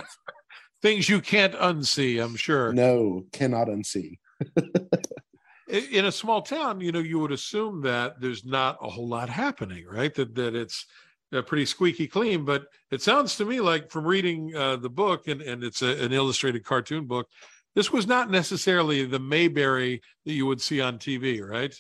things 0.82 1.10
you 1.10 1.20
can't 1.20 1.54
unsee, 1.54 2.24
I'm 2.24 2.38
sure. 2.38 2.72
No, 2.72 3.26
cannot 3.34 3.68
unsee. 3.68 4.18
in 5.68 6.06
a 6.06 6.12
small 6.12 6.42
town, 6.42 6.82
you 6.82 6.92
know, 6.92 7.00
you 7.00 7.20
would 7.20 7.32
assume 7.32 7.82
that 7.82 8.20
there's 8.20 8.46
not 8.46 8.78
a 8.82 8.90
whole 8.90 9.08
lot 9.08 9.30
happening, 9.30 9.86
right? 9.88 10.14
That 10.14 10.36
that 10.36 10.56
it's 10.56 10.86
uh, 11.34 11.42
pretty 11.42 11.66
squeaky 11.66 12.08
clean. 12.08 12.46
But 12.46 12.66
it 12.92 13.02
sounds 13.02 13.36
to 13.38 13.46
me 13.46 13.60
like 13.60 13.90
from 13.90 14.06
reading 14.06 14.56
uh, 14.56 14.78
the 14.78 14.90
book, 14.90 15.28
and 15.28 15.42
and 15.42 15.64
it's 15.64 15.82
a, 15.82 16.04
an 16.04 16.12
illustrated 16.12 16.66
cartoon 16.66 17.06
book, 17.06 17.28
this 17.76 17.92
was 17.92 18.08
not 18.08 18.30
necessarily 18.30 19.06
the 19.06 19.20
Mayberry 19.20 20.02
that 20.26 20.34
you 20.34 20.46
would 20.46 20.62
see 20.62 20.82
on 20.82 21.00
TV, 21.00 21.42
right? 21.42 21.74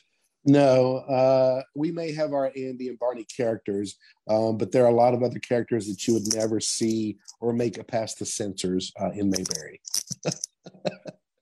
No, 0.46 0.98
uh, 0.98 1.62
we 1.74 1.92
may 1.92 2.14
have 2.14 2.34
our 2.34 2.48
Andy 2.48 2.90
and 2.90 3.00
Barney 3.00 3.26
characters, 3.26 3.96
um, 4.28 4.58
but 4.58 4.74
there 4.74 4.84
are 4.84 4.92
a 4.92 4.96
lot 4.96 5.14
of 5.14 5.24
other 5.24 5.40
characters 5.40 5.88
that 5.88 6.06
you 6.06 6.16
would 6.16 6.36
never 6.36 6.60
see 6.60 7.18
or 7.40 7.54
make 7.54 7.78
it 7.78 7.88
past 7.88 8.20
the 8.20 8.26
censors 8.26 8.92
uh, 9.00 9.12
in 9.12 9.30
Mayberry. 9.30 9.80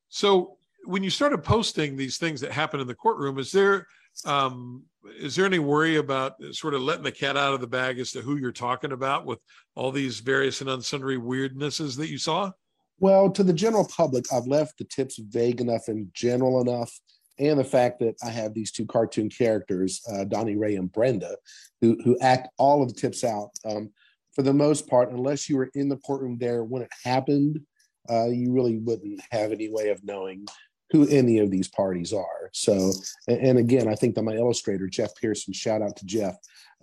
so 0.09 0.57
when 0.85 1.03
you 1.03 1.09
started 1.09 1.43
posting 1.43 1.95
these 1.95 2.17
things 2.17 2.41
that 2.41 2.51
happen 2.51 2.79
in 2.79 2.87
the 2.87 2.95
courtroom, 2.95 3.37
is 3.39 3.51
there 3.51 3.87
um, 4.25 4.83
is 5.19 5.35
there 5.35 5.45
any 5.45 5.59
worry 5.59 5.95
about 5.97 6.35
sort 6.51 6.73
of 6.73 6.81
letting 6.81 7.03
the 7.03 7.11
cat 7.11 7.37
out 7.37 7.53
of 7.53 7.61
the 7.61 7.67
bag 7.67 7.99
as 7.99 8.11
to 8.11 8.21
who 8.21 8.37
you're 8.37 8.51
talking 8.51 8.91
about 8.91 9.25
with 9.25 9.39
all 9.75 9.91
these 9.91 10.19
various 10.19 10.61
and 10.61 10.69
unsundry 10.69 11.17
weirdnesses 11.17 11.97
that 11.97 12.09
you 12.09 12.17
saw? 12.17 12.51
Well, 12.99 13.31
to 13.31 13.43
the 13.43 13.53
general 13.53 13.87
public, 13.87 14.25
I've 14.31 14.45
left 14.45 14.77
the 14.77 14.83
tips 14.83 15.17
vague 15.17 15.59
enough 15.59 15.87
and 15.87 16.09
general 16.13 16.61
enough, 16.61 16.91
and 17.39 17.59
the 17.59 17.63
fact 17.63 17.99
that 17.99 18.15
I 18.23 18.29
have 18.29 18.53
these 18.53 18.71
two 18.71 18.85
cartoon 18.85 19.29
characters, 19.29 20.01
uh, 20.11 20.25
Donnie 20.25 20.55
Ray 20.55 20.75
and 20.75 20.91
Brenda, 20.91 21.35
who 21.79 21.97
who 22.03 22.17
act 22.19 22.49
all 22.57 22.83
of 22.83 22.89
the 22.89 22.99
tips 22.99 23.23
out. 23.23 23.49
Um, 23.65 23.91
for 24.33 24.43
the 24.43 24.53
most 24.53 24.87
part, 24.87 25.11
unless 25.11 25.49
you 25.49 25.57
were 25.57 25.71
in 25.73 25.89
the 25.89 25.97
courtroom 25.97 26.37
there 26.37 26.63
when 26.63 26.83
it 26.83 26.91
happened, 27.03 27.59
uh, 28.09 28.27
you 28.27 28.53
really 28.53 28.77
wouldn't 28.77 29.21
have 29.31 29.51
any 29.51 29.69
way 29.69 29.89
of 29.89 30.03
knowing 30.03 30.45
who 30.91 31.07
any 31.07 31.39
of 31.39 31.49
these 31.49 31.69
parties 31.69 32.13
are. 32.13 32.49
So, 32.51 32.91
and 33.27 33.57
again, 33.57 33.87
I 33.87 33.95
think 33.95 34.15
that 34.15 34.23
my 34.23 34.33
illustrator, 34.33 34.87
Jeff 34.87 35.15
Pierson, 35.15 35.53
shout 35.53 35.81
out 35.81 35.95
to 35.97 36.05
Jeff, 36.05 36.35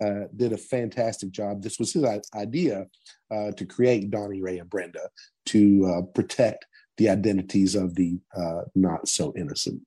uh, 0.03 0.21
did 0.35 0.51
a 0.51 0.57
fantastic 0.57 1.29
job. 1.31 1.61
This 1.61 1.77
was 1.77 1.93
his 1.93 2.05
idea 2.35 2.87
uh, 3.31 3.51
to 3.51 3.65
create 3.65 4.09
Donnie, 4.09 4.41
Ray, 4.41 4.57
and 4.57 4.69
Brenda 4.69 5.09
to 5.47 5.85
uh, 5.85 6.01
protect 6.13 6.65
the 6.97 7.09
identities 7.09 7.75
of 7.75 7.95
the 7.95 8.19
uh, 8.35 8.61
not 8.75 9.07
so 9.07 9.33
innocent. 9.37 9.81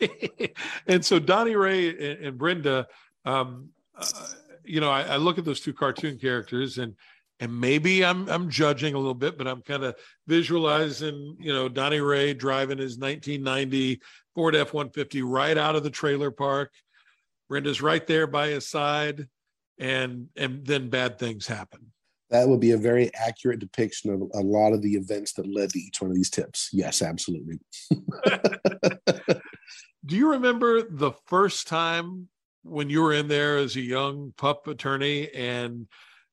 and 0.86 1.04
so 1.04 1.18
Donnie 1.18 1.56
Ray 1.56 2.24
and, 2.24 2.38
Brenda, 2.38 2.86
um, 3.24 3.70
uh, 3.96 4.06
you 4.64 4.80
know, 4.80 4.90
I, 4.90 5.02
I, 5.02 5.16
look 5.16 5.38
at 5.38 5.44
those 5.44 5.60
two 5.60 5.72
cartoon 5.72 6.18
characters 6.18 6.78
and 6.78 6.94
and 7.40 7.60
maybe 7.60 8.04
I'm 8.04 8.28
I'm 8.28 8.48
judging 8.48 8.94
a 8.94 8.98
little 8.98 9.14
bit, 9.14 9.36
but 9.36 9.48
I'm 9.48 9.62
kind 9.62 9.84
of 9.84 9.96
visualizing, 10.26 11.36
you 11.38 11.52
know, 11.52 11.68
Donnie 11.68 12.00
Ray 12.00 12.34
driving 12.34 12.78
his 12.78 12.98
1990 12.98 14.00
Ford 14.34 14.54
F-150 14.56 15.22
right 15.24 15.56
out 15.56 15.76
of 15.76 15.82
the 15.82 15.90
trailer 15.90 16.30
park. 16.30 16.72
Brenda's 17.48 17.82
right 17.82 18.06
there 18.06 18.26
by 18.26 18.48
his 18.48 18.68
side, 18.68 19.28
and 19.78 20.28
and 20.36 20.64
then 20.64 20.88
bad 20.90 21.18
things 21.18 21.46
happen. 21.46 21.92
That 22.30 22.48
would 22.48 22.60
be 22.60 22.72
a 22.72 22.78
very 22.78 23.14
accurate 23.14 23.60
depiction 23.60 24.10
of 24.12 24.22
a 24.34 24.40
lot 24.40 24.72
of 24.72 24.82
the 24.82 24.94
events 24.94 25.34
that 25.34 25.46
led 25.46 25.70
to 25.70 25.78
each 25.78 26.00
one 26.00 26.10
of 26.10 26.16
these 26.16 26.30
tips. 26.30 26.70
Yes, 26.72 27.02
absolutely. 27.02 27.60
Do 30.06 30.16
you 30.16 30.32
remember 30.32 30.82
the 30.82 31.12
first 31.26 31.68
time 31.68 32.28
when 32.62 32.90
you 32.90 33.02
were 33.02 33.12
in 33.12 33.28
there 33.28 33.58
as 33.58 33.76
a 33.76 33.80
young 33.80 34.32
pup 34.36 34.66
attorney 34.66 35.30
and 35.32 35.86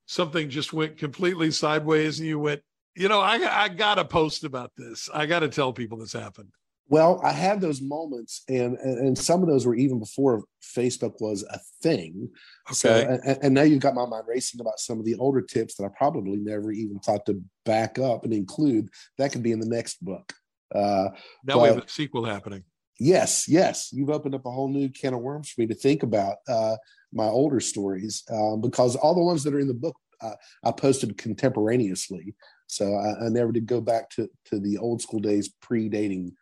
something 0.06 0.50
just 0.50 0.74
went 0.74 0.98
completely 0.98 1.52
sideways 1.52 2.20
and 2.20 2.28
you 2.28 2.40
went, 2.40 2.62
you 2.96 3.08
know, 3.08 3.20
I, 3.20 3.64
I 3.64 3.70
got 3.70 3.96
to 3.96 4.06
post 4.06 4.44
about 4.44 4.72
this. 4.78 5.10
I 5.14 5.26
got 5.26 5.40
to 5.40 5.50
tell 5.50 5.72
people 5.72 5.98
this 5.98 6.14
happened. 6.14 6.50
Well, 6.92 7.22
I 7.24 7.32
had 7.32 7.62
those 7.62 7.82
moments, 7.82 8.44
and, 8.50 8.78
and, 8.80 8.98
and 8.98 9.18
some 9.18 9.42
of 9.42 9.48
those 9.48 9.66
were 9.66 9.76
even 9.76 9.98
before 9.98 10.44
Facebook 10.62 11.22
was 11.22 11.46
a 11.50 11.58
thing. 11.82 12.30
Okay. 12.68 12.74
So, 12.74 13.20
and, 13.26 13.38
and, 13.42 13.54
now 13.54 13.62
you've 13.62 13.80
got 13.80 13.96
my 13.96 14.06
mind 14.06 14.26
racing 14.28 14.60
about 14.60 14.78
some 14.78 15.00
of 15.00 15.06
the 15.06 15.16
older 15.16 15.42
tips 15.42 15.76
that 15.76 15.86
I 15.86 15.90
probably 15.98 16.36
never 16.36 16.70
even 16.74 17.00
thought 17.00 17.26
to 17.28 17.42
back 17.64 17.98
up 17.98 18.26
and 18.26 18.34
include. 18.34 18.90
That 19.18 19.32
could 19.32 19.42
be 19.42 19.54
in 19.54 19.62
the 19.62 19.70
next 19.70 20.04
book. 20.04 20.34
Uh, 20.76 21.10
now 21.46 21.56
but, 21.56 21.62
we 21.62 21.68
have 21.70 21.78
a 21.78 21.88
sequel 21.88 22.26
happening. 22.26 22.66
Yes, 23.00 23.48
yes, 23.48 23.90
you've 23.94 24.10
opened 24.10 24.36
up 24.36 24.46
a 24.46 24.52
whole 24.52 24.68
new 24.68 24.90
can 24.90 25.14
of 25.14 25.22
worms 25.22 25.50
for 25.50 25.62
me 25.62 25.68
to 25.68 25.76
think 25.76 26.04
about. 26.04 26.38
Uh, 26.46 26.76
my 27.14 27.26
older 27.26 27.60
stories 27.60 28.24
um, 28.32 28.62
because 28.62 28.96
all 28.96 29.16
the 29.16 29.22
ones 29.22 29.44
that 29.44 29.54
are 29.54 29.60
in 29.60 29.68
the 29.68 29.74
book 29.74 29.96
uh, 30.22 30.36
I 30.64 30.72
posted 30.72 31.18
contemporaneously. 31.18 32.36
So 32.68 32.94
I, 32.94 33.26
I, 33.26 33.30
never 33.30 33.52
did 33.52 33.66
go 33.66 33.82
back 33.82 34.10
to, 34.12 34.30
to 34.46 34.60
the 34.60 34.78
old 34.78 35.02
school 35.02 35.20
days 35.20 35.52
predating 35.64 36.34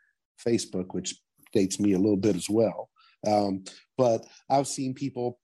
Facebook, 0.46 0.94
which 0.94 1.16
dates 1.54 1.80
me 1.80 1.94
a 1.94 1.98
little 1.98 2.18
bit 2.18 2.36
as 2.36 2.50
well. 2.50 2.90
Um, 3.26 3.64
but 3.98 4.26
I've 4.50 4.68
seen 4.68 4.94
people 4.94 5.40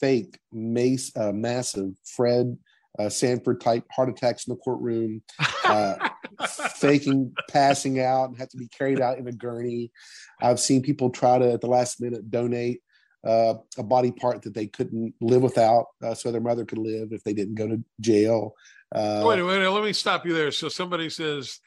fake 0.00 0.38
mace, 0.52 1.16
uh, 1.16 1.32
massive 1.32 1.92
Fred 2.04 2.56
uh, 2.98 3.08
Sanford 3.08 3.60
type 3.60 3.84
heart 3.92 4.08
attacks 4.08 4.46
in 4.46 4.54
the 4.54 4.60
courtroom, 4.60 5.22
uh, 5.64 6.08
faking 6.76 7.32
passing 7.48 8.00
out 8.00 8.30
and 8.30 8.38
have 8.38 8.48
to 8.48 8.56
be 8.56 8.68
carried 8.68 9.00
out 9.00 9.18
in 9.18 9.28
a 9.28 9.32
gurney. 9.32 9.92
I've 10.40 10.60
seen 10.60 10.82
people 10.82 11.10
try 11.10 11.38
to, 11.38 11.52
at 11.52 11.60
the 11.60 11.68
last 11.68 12.00
minute, 12.00 12.30
donate 12.30 12.80
uh, 13.26 13.54
a 13.76 13.82
body 13.82 14.10
part 14.12 14.42
that 14.42 14.54
they 14.54 14.66
couldn't 14.66 15.14
live 15.20 15.42
without, 15.42 15.86
uh, 16.02 16.14
so 16.14 16.30
their 16.30 16.40
mother 16.40 16.64
could 16.64 16.78
live 16.78 17.12
if 17.12 17.22
they 17.24 17.32
didn't 17.32 17.56
go 17.56 17.66
to 17.66 17.82
jail. 18.00 18.54
Uh, 18.94 19.24
wait, 19.26 19.42
wait, 19.42 19.66
let 19.66 19.84
me 19.84 19.92
stop 19.92 20.24
you 20.24 20.32
there. 20.34 20.50
So 20.50 20.68
somebody 20.68 21.10
says, 21.10 21.60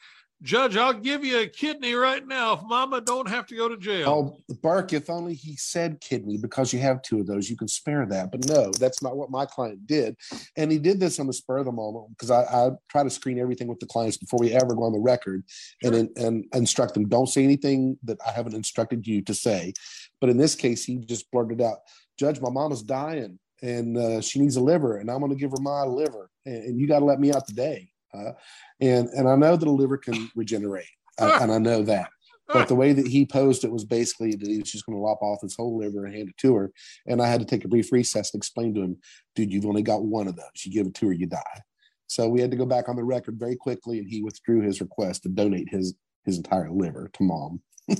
Judge, 0.43 0.75
I'll 0.75 0.93
give 0.93 1.23
you 1.23 1.39
a 1.39 1.47
kidney 1.47 1.93
right 1.93 2.25
now 2.25 2.53
if 2.53 2.63
Mama 2.63 2.99
don't 2.99 3.29
have 3.29 3.45
to 3.47 3.55
go 3.55 3.69
to 3.69 3.77
jail. 3.77 4.09
Oh, 4.49 4.55
Burke, 4.63 4.91
if 4.91 5.07
only 5.07 5.35
he 5.35 5.55
said 5.55 6.01
kidney 6.01 6.37
because 6.37 6.73
you 6.73 6.79
have 6.79 7.03
two 7.03 7.19
of 7.19 7.27
those, 7.27 7.47
you 7.47 7.55
can 7.55 7.67
spare 7.67 8.07
that. 8.07 8.31
But 8.31 8.47
no, 8.47 8.71
that's 8.71 9.03
not 9.03 9.17
what 9.17 9.29
my 9.29 9.45
client 9.45 9.85
did, 9.85 10.15
and 10.57 10.71
he 10.71 10.79
did 10.79 10.99
this 10.99 11.19
on 11.19 11.27
the 11.27 11.33
spur 11.33 11.59
of 11.59 11.65
the 11.65 11.71
moment 11.71 12.09
because 12.09 12.31
I, 12.31 12.41
I 12.41 12.71
try 12.89 13.03
to 13.03 13.09
screen 13.11 13.37
everything 13.37 13.67
with 13.67 13.79
the 13.79 13.85
clients 13.85 14.17
before 14.17 14.39
we 14.39 14.51
ever 14.51 14.73
go 14.73 14.83
on 14.83 14.93
the 14.93 14.99
record, 14.99 15.43
sure. 15.83 15.93
and 15.93 16.09
and 16.17 16.45
instruct 16.55 16.95
them. 16.95 17.07
Don't 17.07 17.27
say 17.27 17.43
anything 17.43 17.99
that 18.03 18.17
I 18.25 18.31
haven't 18.31 18.55
instructed 18.55 19.05
you 19.05 19.21
to 19.21 19.35
say. 19.35 19.73
But 20.19 20.31
in 20.31 20.37
this 20.37 20.55
case, 20.55 20.83
he 20.83 20.97
just 20.97 21.29
blurted 21.29 21.61
out, 21.61 21.77
"Judge, 22.17 22.41
my 22.41 22.49
mama's 22.49 22.81
dying, 22.81 23.37
and 23.61 23.95
uh, 23.95 24.21
she 24.21 24.39
needs 24.39 24.55
a 24.55 24.61
liver, 24.61 24.97
and 24.97 25.11
I'm 25.11 25.19
going 25.19 25.31
to 25.31 25.37
give 25.37 25.51
her 25.51 25.61
my 25.61 25.83
liver, 25.83 26.31
and, 26.47 26.63
and 26.63 26.79
you 26.79 26.87
got 26.87 26.99
to 26.99 27.05
let 27.05 27.19
me 27.19 27.31
out 27.31 27.45
today." 27.45 27.90
Uh, 28.13 28.31
and 28.79 29.09
and 29.09 29.27
I 29.27 29.35
know 29.35 29.55
that 29.55 29.67
a 29.67 29.71
liver 29.71 29.97
can 29.97 30.29
regenerate, 30.35 30.89
uh, 31.19 31.39
and 31.41 31.51
I 31.51 31.57
know 31.57 31.83
that. 31.83 32.09
But 32.53 32.67
the 32.67 32.75
way 32.75 32.93
that 32.93 33.07
he 33.07 33.25
posed 33.25 33.63
it 33.63 33.71
was 33.71 33.85
basically 33.85 34.35
that 34.35 34.47
he 34.47 34.57
was 34.59 34.71
just 34.71 34.85
going 34.85 34.97
to 34.97 35.01
lop 35.01 35.21
off 35.21 35.41
his 35.41 35.55
whole 35.55 35.77
liver 35.77 36.05
and 36.05 36.13
hand 36.13 36.29
it 36.29 36.37
to 36.37 36.55
her. 36.55 36.71
And 37.07 37.21
I 37.21 37.27
had 37.27 37.39
to 37.39 37.45
take 37.45 37.63
a 37.63 37.69
brief 37.69 37.91
recess 37.91 38.33
and 38.33 38.39
explain 38.39 38.73
to 38.75 38.81
him, 38.81 38.97
dude, 39.35 39.51
you've 39.51 39.65
only 39.65 39.81
got 39.81 40.03
one 40.03 40.27
of 40.27 40.35
those. 40.35 40.65
You 40.65 40.71
give 40.71 40.87
it 40.87 40.93
to 40.95 41.07
her, 41.07 41.13
you 41.13 41.27
die. 41.27 41.61
So 42.07 42.27
we 42.27 42.41
had 42.41 42.51
to 42.51 42.57
go 42.57 42.65
back 42.65 42.89
on 42.89 42.97
the 42.97 43.03
record 43.03 43.39
very 43.39 43.55
quickly, 43.55 43.99
and 43.99 44.09
he 44.09 44.21
withdrew 44.21 44.61
his 44.61 44.81
request 44.81 45.23
to 45.23 45.29
donate 45.29 45.69
his 45.69 45.95
his 46.25 46.37
entire 46.37 46.69
liver 46.71 47.09
to 47.13 47.23
mom. 47.23 47.61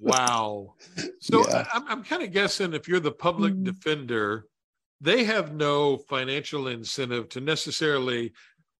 wow. 0.00 0.74
So 1.20 1.46
yeah. 1.48 1.66
I'm, 1.72 1.86
I'm 1.86 2.04
kind 2.04 2.22
of 2.22 2.32
guessing 2.32 2.72
if 2.72 2.88
you're 2.88 3.00
the 3.00 3.12
public 3.12 3.52
mm-hmm. 3.52 3.64
defender, 3.64 4.46
they 5.00 5.24
have 5.24 5.54
no 5.54 5.98
financial 5.98 6.68
incentive 6.68 7.28
to 7.30 7.40
necessarily 7.40 8.32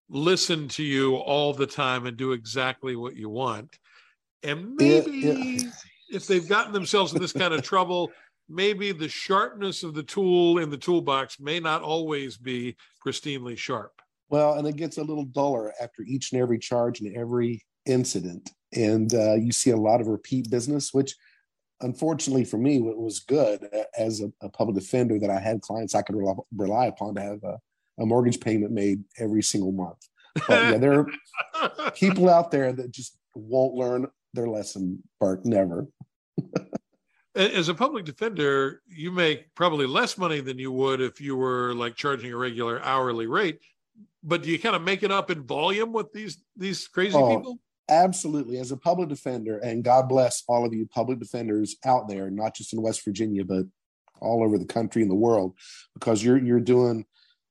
listen 0.09 0.67
to 0.69 0.83
you 0.83 1.15
all 1.15 1.53
the 1.53 1.67
time 1.67 2.05
and 2.05 2.17
do 2.17 2.31
exactly 2.33 2.95
what 2.95 3.15
you 3.15 3.29
want. 3.29 3.77
And 4.43 4.75
maybe 4.75 5.11
yeah, 5.11 5.33
yeah. 5.33 5.69
if 6.09 6.27
they've 6.27 6.47
gotten 6.47 6.73
themselves 6.73 7.13
in 7.13 7.21
this 7.21 7.33
kind 7.33 7.53
of 7.53 7.63
trouble, 7.63 8.11
maybe 8.47 8.91
the 8.91 9.09
sharpness 9.09 9.83
of 9.83 9.95
the 9.95 10.03
tool 10.03 10.59
in 10.59 10.69
the 10.69 10.77
toolbox 10.77 11.39
may 11.39 11.59
not 11.59 11.81
always 11.81 12.37
be 12.37 12.75
pristinely 13.03 13.57
sharp. 13.57 14.01
Well, 14.29 14.53
and 14.53 14.67
it 14.67 14.75
gets 14.75 14.97
a 14.97 15.03
little 15.03 15.25
duller 15.25 15.73
after 15.81 16.03
each 16.03 16.31
and 16.31 16.41
every 16.41 16.59
charge 16.59 17.01
and 17.01 17.15
every 17.15 17.63
incident. 17.85 18.51
And 18.73 19.13
uh, 19.13 19.35
you 19.35 19.51
see 19.51 19.71
a 19.71 19.77
lot 19.77 20.01
of 20.01 20.07
repeat 20.07 20.49
business, 20.49 20.93
which 20.93 21.15
unfortunately 21.81 22.45
for 22.45 22.57
me 22.57 22.79
was 22.81 23.19
good 23.19 23.67
as 23.97 24.21
a, 24.21 24.31
a 24.41 24.49
public 24.49 24.75
defender 24.75 25.19
that 25.19 25.29
I 25.29 25.39
had 25.39 25.61
clients 25.61 25.93
I 25.93 26.01
could 26.01 26.15
rely, 26.15 26.33
rely 26.55 26.85
upon 26.85 27.15
to 27.15 27.21
have 27.21 27.43
a, 27.43 27.59
a 27.99 28.05
mortgage 28.05 28.39
payment 28.39 28.71
made 28.71 29.03
every 29.17 29.43
single 29.43 29.71
month. 29.71 29.97
But 30.47 30.71
yeah, 30.71 30.77
there 30.77 30.99
are 30.99 31.91
people 31.95 32.29
out 32.29 32.51
there 32.51 32.73
that 32.73 32.91
just 32.91 33.17
won't 33.35 33.73
learn 33.73 34.07
their 34.33 34.47
lesson, 34.47 35.01
Burke. 35.19 35.45
Never. 35.45 35.87
As 37.35 37.67
a 37.67 37.73
public 37.73 38.05
defender, 38.05 38.81
you 38.87 39.11
make 39.11 39.53
probably 39.55 39.85
less 39.85 40.17
money 40.17 40.39
than 40.39 40.57
you 40.57 40.71
would 40.71 41.01
if 41.01 41.19
you 41.19 41.35
were 41.35 41.73
like 41.73 41.95
charging 41.95 42.31
a 42.31 42.37
regular 42.37 42.81
hourly 42.81 43.27
rate. 43.27 43.59
But 44.23 44.43
do 44.43 44.49
you 44.49 44.57
kind 44.57 44.75
of 44.75 44.81
make 44.81 45.03
it 45.03 45.11
up 45.11 45.29
in 45.29 45.43
volume 45.43 45.91
with 45.91 46.11
these 46.13 46.37
these 46.55 46.87
crazy 46.87 47.17
oh, 47.17 47.37
people? 47.37 47.59
Absolutely. 47.89 48.57
As 48.57 48.71
a 48.71 48.77
public 48.77 49.09
defender, 49.09 49.59
and 49.59 49.83
God 49.83 50.09
bless 50.09 50.43
all 50.47 50.65
of 50.65 50.73
you 50.73 50.87
public 50.87 51.19
defenders 51.19 51.75
out 51.85 52.07
there, 52.07 52.29
not 52.31 52.55
just 52.55 52.73
in 52.73 52.81
West 52.81 53.03
Virginia, 53.05 53.43
but 53.45 53.65
all 54.21 54.43
over 54.43 54.57
the 54.57 54.65
country 54.65 55.01
and 55.01 55.11
the 55.11 55.15
world, 55.15 55.55
because 55.93 56.23
you're 56.23 56.37
you're 56.37 56.59
doing 56.59 57.05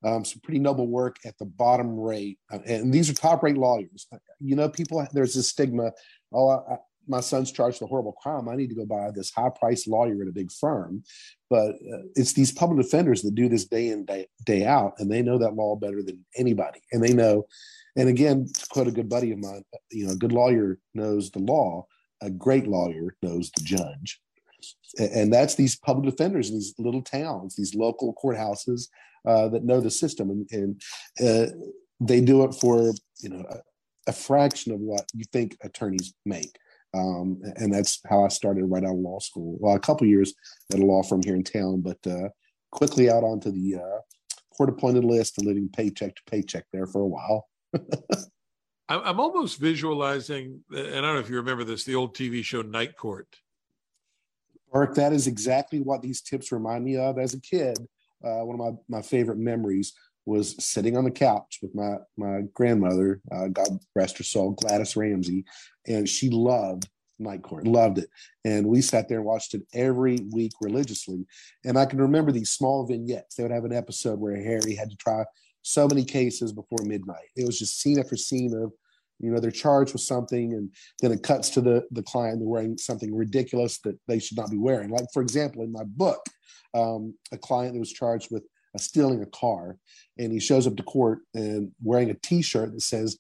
um, 0.05 0.25
some 0.25 0.41
pretty 0.43 0.61
noble 0.61 0.87
work 0.87 1.17
at 1.25 1.37
the 1.39 1.47
bottom 1.47 1.99
rate. 1.99 2.39
Uh, 2.53 2.59
and 2.67 2.93
these 2.93 3.09
are 3.09 3.15
top 3.15 3.43
rate 3.43 3.57
lawyers. 3.57 4.07
You 4.41 4.57
know, 4.57 4.69
people, 4.69 5.07
there's 5.13 5.35
this 5.35 5.49
stigma 5.49 5.93
oh, 6.35 6.51
I, 6.51 6.77
my 7.07 7.21
son's 7.21 7.53
charged 7.53 7.81
with 7.81 7.89
a 7.89 7.91
horrible 7.91 8.13
crime. 8.13 8.49
I 8.49 8.57
need 8.57 8.69
to 8.69 8.75
go 8.75 8.87
buy 8.87 9.11
this 9.11 9.31
high 9.31 9.51
priced 9.51 9.87
lawyer 9.87 10.23
at 10.23 10.29
a 10.29 10.33
big 10.33 10.51
firm. 10.51 11.03
But 11.51 11.73
uh, 11.73 12.05
it's 12.15 12.33
these 12.33 12.53
public 12.53 12.83
defenders 12.83 13.23
that 13.23 13.35
do 13.35 13.49
this 13.49 13.67
day 13.67 13.89
in, 13.89 14.05
day, 14.05 14.27
day 14.45 14.65
out, 14.65 14.95
and 14.99 15.11
they 15.11 15.23
know 15.23 15.39
that 15.39 15.55
law 15.55 15.77
better 15.77 16.03
than 16.03 16.25
anybody. 16.37 16.81
And 16.93 17.03
they 17.03 17.13
know, 17.13 17.45
and 17.97 18.09
again, 18.09 18.47
to 18.47 18.67
quote 18.71 18.89
a 18.89 18.93
good 18.93 19.09
buddy 19.09 19.33
of 19.33 19.39
mine, 19.39 19.63
you 19.91 20.07
know, 20.07 20.13
a 20.13 20.17
good 20.17 20.33
lawyer 20.33 20.79
knows 20.95 21.31
the 21.31 21.41
law, 21.41 21.87
a 22.23 22.31
great 22.31 22.67
lawyer 22.67 23.15
knows 23.23 23.51
the 23.57 23.63
judge. 23.63 24.21
And 24.99 25.33
that's 25.33 25.55
these 25.55 25.77
public 25.77 26.11
defenders 26.11 26.51
in 26.51 26.57
these 26.57 26.75
little 26.79 27.03
towns, 27.03 27.57
these 27.57 27.75
local 27.75 28.15
courthouses 28.23 28.89
uh, 29.27 29.49
that 29.49 29.65
know 29.65 29.81
the 29.81 29.91
system, 29.91 30.31
and, 30.31 30.49
and 30.53 30.83
uh, 31.27 31.53
they 32.01 32.21
do 32.21 32.45
it 32.45 32.55
for 32.55 32.93
you 33.21 33.29
know 33.29 33.45
a, 33.51 33.59
a, 34.11 34.13
fraction 34.13 34.73
of 34.73 34.81
what 34.81 35.07
you 35.15 35.25
think 35.33 35.57
attorneys 35.63 36.15
make. 36.27 36.57
Um, 36.93 37.41
and 37.57 37.73
that's 37.73 38.01
how 38.09 38.25
I 38.25 38.29
started 38.29 38.67
right 38.67 38.85
out 38.85 38.93
of 38.93 38.99
law 38.99 39.19
school. 39.19 39.57
Well, 39.59 39.75
a 39.75 39.81
couple 39.81 40.07
years 40.07 40.33
at 40.73 40.79
a 40.79 40.85
law 40.85 41.03
firm 41.03 41.23
here 41.25 41.35
in 41.35 41.43
town, 41.43 41.81
but 41.81 41.99
uh, 42.07 42.29
quickly 42.71 43.11
out 43.11 43.25
onto 43.25 43.51
the 43.51 43.81
uh, 43.83 44.01
court 44.57 44.69
appointed 44.69 45.05
list 45.05 45.39
and 45.39 45.47
living 45.47 45.69
paycheck 45.69 46.15
to 46.15 46.23
paycheck 46.31 46.67
there 46.73 46.87
for 46.87 47.01
a 47.01 47.07
while. 47.07 47.49
I'm 48.89 49.19
almost 49.19 49.59
visualizing, 49.59 50.61
and 50.71 50.99
I 50.99 51.01
don't 51.01 51.15
know 51.15 51.19
if 51.19 51.31
you 51.31 51.37
remember 51.37 51.65
this, 51.65 51.85
the 51.85 51.95
old 51.95 52.15
TV 52.15 52.45
show 52.45 52.61
Night 52.61 52.97
Court. 52.97 53.27
Burke, 54.75 54.97
that 54.97 55.13
is 55.13 55.29
exactly 55.29 55.81
what 55.81 56.03
these 56.03 56.21
tips 56.21 56.51
remind 56.51 56.85
me 56.85 56.97
of 56.97 57.17
as 57.17 57.33
a 57.33 57.41
kid. 57.41 57.79
Uh, 58.25 58.41
one 58.41 58.59
of 58.61 58.75
my, 58.91 58.99
my 58.99 59.03
favorite 59.03 59.39
memories 59.39 59.93
was 60.27 60.57
sitting 60.63 60.97
on 60.97 61.05
the 61.05 61.11
couch 61.11 61.61
with 61.63 61.75
my 61.75 61.97
my 62.17 62.43
grandmother, 62.55 63.21
uh, 63.31 63.47
God 63.49 63.69
rest 63.95 64.19
her 64.19 64.25
soul, 64.25 64.53
Gladys 64.53 64.97
Ramsey, 64.97 65.45
and 65.87 66.09
she 66.09 66.29
loved 66.29 66.89
Night 67.21 67.43
Court, 67.43 67.67
loved 67.67 67.99
it, 67.99 68.09
and 68.45 68.67
we 68.67 68.81
sat 68.81 69.09
there 69.09 69.19
and 69.19 69.27
watched 69.27 69.55
it 69.55 69.63
every 69.75 70.19
week 70.33 70.53
religiously. 70.61 71.25
And 71.65 71.79
I 71.79 71.87
can 71.87 72.01
remember 72.01 72.33
these 72.33 72.51
small 72.51 72.85
vignettes. 72.85 73.37
They 73.37 73.45
would 73.45 73.53
have 73.53 73.67
an 73.67 73.73
episode 73.73 74.19
where 74.19 74.35
Harry 74.35 74.75
had 74.75 74.91
to 74.91 74.97
try 74.97 75.25
so 75.63 75.87
many 75.87 76.05
cases 76.05 76.53
before 76.53 76.85
midnight. 76.85 77.29
It 77.37 77.47
was 77.47 77.59
just 77.59 77.81
scene 77.81 78.01
after 78.01 78.17
scene 78.17 78.55
of, 78.55 78.73
you 79.21 79.31
know, 79.31 79.41
they're 79.41 79.51
charged 79.51 79.93
with 79.93 80.03
something, 80.03 80.53
and 80.53 80.71
then 81.01 81.13
it 81.13 81.23
cuts 81.23 81.51
to 81.51 81.61
the 81.61 81.85
the 81.91 82.03
client 82.03 82.41
they're 82.41 82.49
wearing 82.49 82.77
something 82.79 83.15
ridiculous 83.15 83.79
that 83.81 83.99
they 84.09 84.19
should 84.19 84.37
not 84.37 84.51
be 84.51 84.59
wearing. 84.59 84.91
Like 84.91 85.07
for 85.13 85.23
example, 85.23 85.63
in 85.63 85.73
my 85.73 85.85
book, 85.85 86.25
um, 86.75 87.15
a 87.33 87.39
client 87.39 87.75
that 87.75 87.81
was 87.81 87.93
charged 87.93 88.29
with 88.31 88.43
uh, 88.75 88.79
stealing 88.79 89.23
a 89.23 89.27
car, 89.27 89.77
and 90.19 90.33
he 90.33 90.41
shows 90.41 90.67
up 90.67 90.77
to 90.77 90.83
court 90.83 91.21
and 91.35 91.71
wearing 91.83 92.11
a 92.11 92.15
T-shirt 92.15 92.73
that 92.73 92.81
says, 92.81 93.19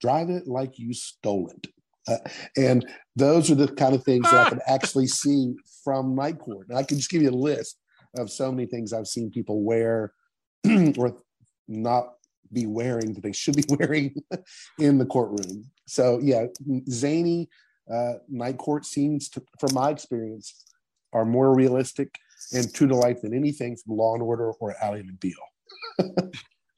"Drive 0.00 0.30
it 0.30 0.46
like 0.46 0.78
you 0.78 0.92
stole 0.92 1.48
it." 1.48 1.68
Uh, 2.08 2.18
and 2.56 2.86
those 3.14 3.50
are 3.50 3.54
the 3.54 3.68
kind 3.68 3.94
of 3.94 4.04
things 4.04 4.28
that 4.30 4.46
I 4.46 4.50
can 4.50 4.60
actually 4.66 5.06
see 5.06 5.54
from 5.84 6.14
Night 6.14 6.38
Court. 6.38 6.68
And 6.68 6.78
I 6.78 6.82
can 6.82 6.96
just 6.96 7.10
give 7.10 7.22
you 7.22 7.30
a 7.30 7.32
list 7.32 7.78
of 8.18 8.30
so 8.30 8.50
many 8.50 8.66
things 8.66 8.92
I've 8.92 9.06
seen 9.06 9.30
people 9.30 9.62
wear 9.62 10.12
or 10.98 11.16
not 11.68 12.14
be 12.52 12.66
wearing 12.66 13.14
that 13.14 13.22
they 13.22 13.32
should 13.32 13.56
be 13.56 13.64
wearing 13.78 14.14
in 14.78 14.98
the 14.98 15.06
courtroom. 15.06 15.64
So 15.86 16.18
yeah, 16.22 16.46
zany 16.88 17.48
uh, 17.92 18.14
night 18.28 18.58
court 18.58 18.86
scenes, 18.86 19.28
to, 19.30 19.42
from 19.58 19.74
my 19.74 19.90
experience, 19.90 20.64
are 21.12 21.24
more 21.24 21.54
realistic 21.54 22.18
and 22.54 22.72
true 22.72 22.88
to 22.88 22.96
life 22.96 23.22
than 23.22 23.34
anything 23.34 23.76
from 23.76 23.96
Law 23.96 24.14
and 24.14 24.22
Order 24.22 24.52
or 24.52 24.74
Ally 24.82 25.02
McBeal. 25.02 25.32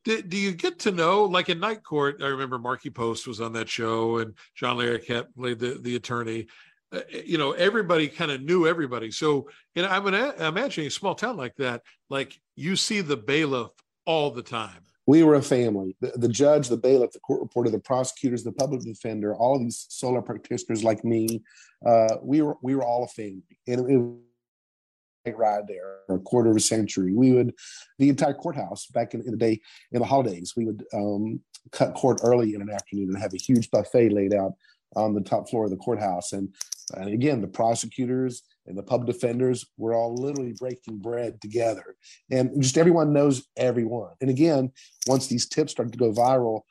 do, 0.04 0.23
do 0.23 0.37
you 0.37 0.52
get 0.52 0.78
to 0.81 0.90
know, 0.90 1.25
like 1.25 1.49
in 1.49 1.61
Night 1.61 1.83
Court? 1.83 2.16
I 2.23 2.26
remember 2.26 2.59
Markie 2.59 2.90
Post 2.90 3.26
was 3.26 3.40
on 3.40 3.52
that 3.54 3.69
show, 3.69 4.19
and 4.19 4.35
John 4.54 4.76
Larroquette 4.76 5.26
played 5.35 5.59
the 5.59 5.78
the 5.81 5.97
attorney. 5.97 6.47
Uh, 6.93 7.00
you 7.25 7.38
know, 7.38 7.52
everybody 7.52 8.09
kind 8.09 8.31
of 8.31 8.43
knew 8.43 8.66
everybody. 8.66 9.11
So, 9.11 9.49
know, 9.75 9.88
I'm 9.88 10.07
imagining 10.07 10.87
a 10.87 10.90
small 10.90 11.14
town 11.14 11.37
like 11.37 11.57
that. 11.57 11.83
Like 12.09 12.38
you 12.57 12.76
see 12.76 13.00
the 13.00 13.16
bailiff 13.16 13.73
all 14.07 14.31
the 14.31 14.43
time. 14.43 14.85
We 15.07 15.23
were 15.23 15.35
a 15.35 15.43
family. 15.43 15.97
The, 16.01 16.13
the 16.17 16.29
judge, 16.29 16.69
the 16.69 16.77
bailiff, 16.77 17.13
the 17.13 17.21
court 17.21 17.41
reporter, 17.41 17.71
the 17.71 17.79
prosecutors, 17.79 18.43
the 18.43 18.53
public 18.53 18.83
defender, 18.83 19.35
all 19.35 19.57
of 19.57 19.61
these 19.61 19.87
solo 19.91 20.23
practitioners 20.23 20.83
like 20.83 21.05
me, 21.05 21.43
uh, 21.87 22.17
we 22.23 22.41
were 22.41 22.57
we 22.63 22.75
were 22.75 22.85
all 22.85 23.05
a 23.05 23.09
family, 23.09 23.43
and 23.67 23.91
it, 23.91 23.97
was 23.97 24.19
it 25.25 25.37
ride 25.37 25.67
there 25.67 26.01
a 26.09 26.19
quarter 26.19 26.51
of 26.51 26.57
a 26.57 26.61
century. 26.61 27.13
We 27.15 27.33
would 27.33 27.55
the 27.99 28.09
entire 28.09 28.35
courthouse 28.35 28.87
back 28.87 29.15
in, 29.15 29.21
in 29.23 29.33
the 29.33 29.37
day 29.37 29.61
in 29.93 30.01
the 30.01 30.07
holidays. 30.07 30.55
We 30.57 30.67
would 30.67 30.85
um, 30.93 31.41
cut 31.73 31.95
court 31.95 32.21
early 32.23 32.55
in 32.55 32.63
an 32.63 32.71
afternoon 32.71 33.09
and 33.09 33.19
have 33.19 33.35
a 33.35 33.39
huge 33.39 33.71
buffet 33.71 34.11
laid 34.11 34.35
out 34.35 34.53
on 34.97 35.15
the 35.15 35.23
top 35.23 35.49
floor 35.49 35.65
of 35.65 35.71
the 35.71 35.77
courthouse. 35.77 36.33
And, 36.33 36.55
and 36.95 37.09
again, 37.09 37.41
the 37.41 37.49
prosecutors 37.49 38.43
and 38.66 38.76
the 38.76 38.83
pub 38.83 39.06
defenders 39.06 39.66
were 39.76 39.94
all 39.94 40.14
literally 40.14 40.55
breaking 40.59 40.98
bread 40.98 41.40
together. 41.40 41.96
And 42.31 42.50
just 42.62 42.79
everyone 42.79 43.12
knows 43.12 43.46
everyone. 43.57 44.12
And 44.20 44.31
again, 44.31 44.72
once 45.07 45.27
these 45.27 45.48
tips 45.48 45.72
started 45.72 45.92
to 45.92 45.98
go 45.98 46.12
viral, 46.12 46.62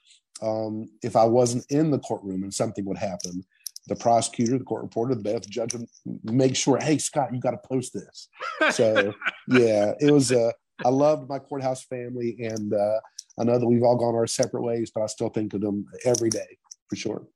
um, 0.42 0.90
if 1.02 1.16
I 1.16 1.26
wasn't 1.26 1.66
in 1.70 1.92
the 1.92 2.00
courtroom 2.00 2.44
and 2.44 2.54
something 2.54 2.86
would 2.86 2.98
happen, 2.98 3.44
the 3.88 3.96
prosecutor, 3.96 4.58
the 4.58 4.64
court 4.64 4.84
reporter, 4.84 5.14
the 5.14 5.22
bailiff, 5.22 5.44
the 5.44 5.50
judge 5.50 5.74
would 5.74 5.88
make 6.24 6.56
sure, 6.56 6.78
hey, 6.78 6.98
Scott, 6.98 7.34
you 7.34 7.40
got 7.40 7.52
to 7.52 7.68
post 7.68 7.94
this. 7.94 8.30
So, 8.76 9.14
yeah, 9.48 9.94
it 10.00 10.12
was, 10.12 10.32
uh, 10.32 10.52
I 10.84 10.90
loved 10.90 11.30
my 11.30 11.40
courthouse 11.40 11.84
family. 11.84 12.38
And 12.40 12.74
uh, 12.74 13.00
I 13.40 13.44
know 13.44 13.60
that 13.60 13.68
we've 13.68 13.84
all 13.84 13.98
gone 13.98 14.16
our 14.16 14.28
separate 14.28 14.64
ways, 14.64 14.92
but 14.94 15.04
I 15.04 15.08
still 15.08 15.30
think 15.30 15.54
of 15.54 15.62
them 15.62 15.86
every 16.06 16.30
day 16.30 16.58
for 16.90 16.96
sure. 16.96 17.28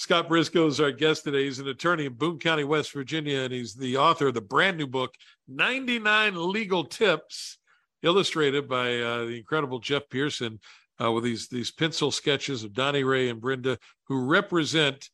Scott 0.00 0.30
Briscoe 0.30 0.66
is 0.66 0.80
our 0.80 0.92
guest 0.92 1.24
today. 1.24 1.44
He's 1.44 1.58
an 1.58 1.68
attorney 1.68 2.06
in 2.06 2.14
Boone 2.14 2.38
County, 2.38 2.64
West 2.64 2.90
Virginia, 2.94 3.40
and 3.40 3.52
he's 3.52 3.74
the 3.74 3.98
author 3.98 4.28
of 4.28 4.34
the 4.34 4.40
brand 4.40 4.78
new 4.78 4.86
book, 4.86 5.14
99 5.46 6.50
Legal 6.50 6.84
Tips, 6.84 7.58
illustrated 8.02 8.66
by 8.66 8.96
uh, 8.98 9.26
the 9.26 9.36
incredible 9.36 9.78
Jeff 9.78 10.04
Pierson, 10.08 10.58
uh, 11.02 11.12
with 11.12 11.22
these, 11.22 11.48
these 11.48 11.70
pencil 11.70 12.10
sketches 12.10 12.64
of 12.64 12.72
Donnie 12.72 13.04
Ray 13.04 13.28
and 13.28 13.42
Brenda, 13.42 13.76
who 14.04 14.24
represent 14.24 15.10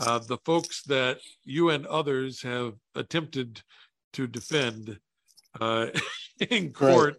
uh, 0.00 0.20
the 0.20 0.38
folks 0.38 0.84
that 0.84 1.18
you 1.44 1.68
and 1.68 1.84
others 1.84 2.40
have 2.40 2.72
attempted 2.94 3.60
to 4.14 4.26
defend 4.26 4.98
uh, 5.60 5.88
in 6.48 6.72
court. 6.72 7.12
Right. 7.12 7.16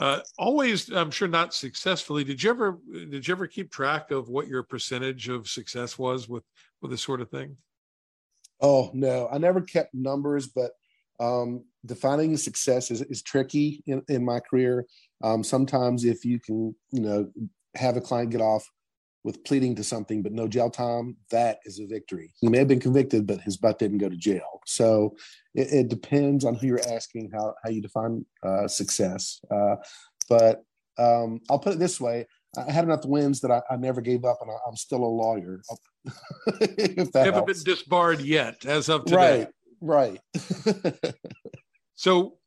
Uh, 0.00 0.20
always, 0.38 0.88
I'm 0.88 1.10
sure, 1.10 1.28
not 1.28 1.52
successfully. 1.52 2.24
Did 2.24 2.42
you 2.42 2.48
ever 2.48 2.78
did 2.90 3.28
you 3.28 3.32
ever 3.32 3.46
keep 3.46 3.70
track 3.70 4.10
of 4.10 4.30
what 4.30 4.48
your 4.48 4.62
percentage 4.62 5.28
of 5.28 5.46
success 5.46 5.98
was 5.98 6.26
with 6.26 6.42
with 6.80 6.90
this 6.90 7.02
sort 7.02 7.20
of 7.20 7.30
thing? 7.30 7.54
Oh 8.62 8.90
no, 8.94 9.28
I 9.30 9.36
never 9.36 9.60
kept 9.60 9.94
numbers, 9.94 10.46
but 10.46 10.72
um, 11.20 11.64
defining 11.84 12.34
success 12.38 12.90
is, 12.90 13.02
is 13.02 13.20
tricky 13.20 13.82
in, 13.86 14.02
in 14.08 14.24
my 14.24 14.40
career. 14.40 14.86
Um, 15.22 15.44
sometimes, 15.44 16.06
if 16.06 16.24
you 16.24 16.40
can, 16.40 16.74
you 16.92 17.00
know, 17.00 17.30
have 17.74 17.98
a 17.98 18.00
client 18.00 18.30
get 18.30 18.40
off 18.40 18.66
with 19.24 19.44
pleading 19.44 19.74
to 19.76 19.84
something 19.84 20.22
but 20.22 20.32
no 20.32 20.48
jail 20.48 20.70
time, 20.70 21.16
that 21.30 21.58
is 21.64 21.78
a 21.78 21.86
victory. 21.86 22.32
He 22.40 22.48
may 22.48 22.58
have 22.58 22.68
been 22.68 22.80
convicted, 22.80 23.26
but 23.26 23.40
his 23.40 23.56
butt 23.56 23.78
didn't 23.78 23.98
go 23.98 24.08
to 24.08 24.16
jail. 24.16 24.60
So 24.66 25.16
it, 25.54 25.72
it 25.72 25.88
depends 25.88 26.44
on 26.44 26.54
who 26.54 26.66
you're 26.66 26.88
asking 26.88 27.30
how, 27.32 27.54
how 27.62 27.70
you 27.70 27.82
define 27.82 28.24
uh, 28.42 28.66
success. 28.68 29.40
Uh, 29.50 29.76
but 30.28 30.64
um, 30.98 31.40
I'll 31.50 31.58
put 31.58 31.74
it 31.74 31.78
this 31.78 32.00
way 32.00 32.26
I 32.56 32.70
had 32.70 32.84
enough 32.84 33.04
wins 33.04 33.40
that 33.40 33.50
I, 33.50 33.62
I 33.70 33.76
never 33.76 34.00
gave 34.00 34.24
up, 34.24 34.38
and 34.40 34.50
I, 34.50 34.68
am 34.68 34.76
still 34.76 35.04
a 35.04 35.06
lawyer. 35.06 35.62
if 36.60 37.12
that 37.12 37.26
haven't 37.26 37.46
been 37.46 37.62
disbarred 37.64 38.20
yet, 38.20 38.64
as 38.66 38.88
of 38.88 39.04
today. 39.04 39.46
Right, 39.80 40.18
right. 40.32 41.14
so, 41.94 42.38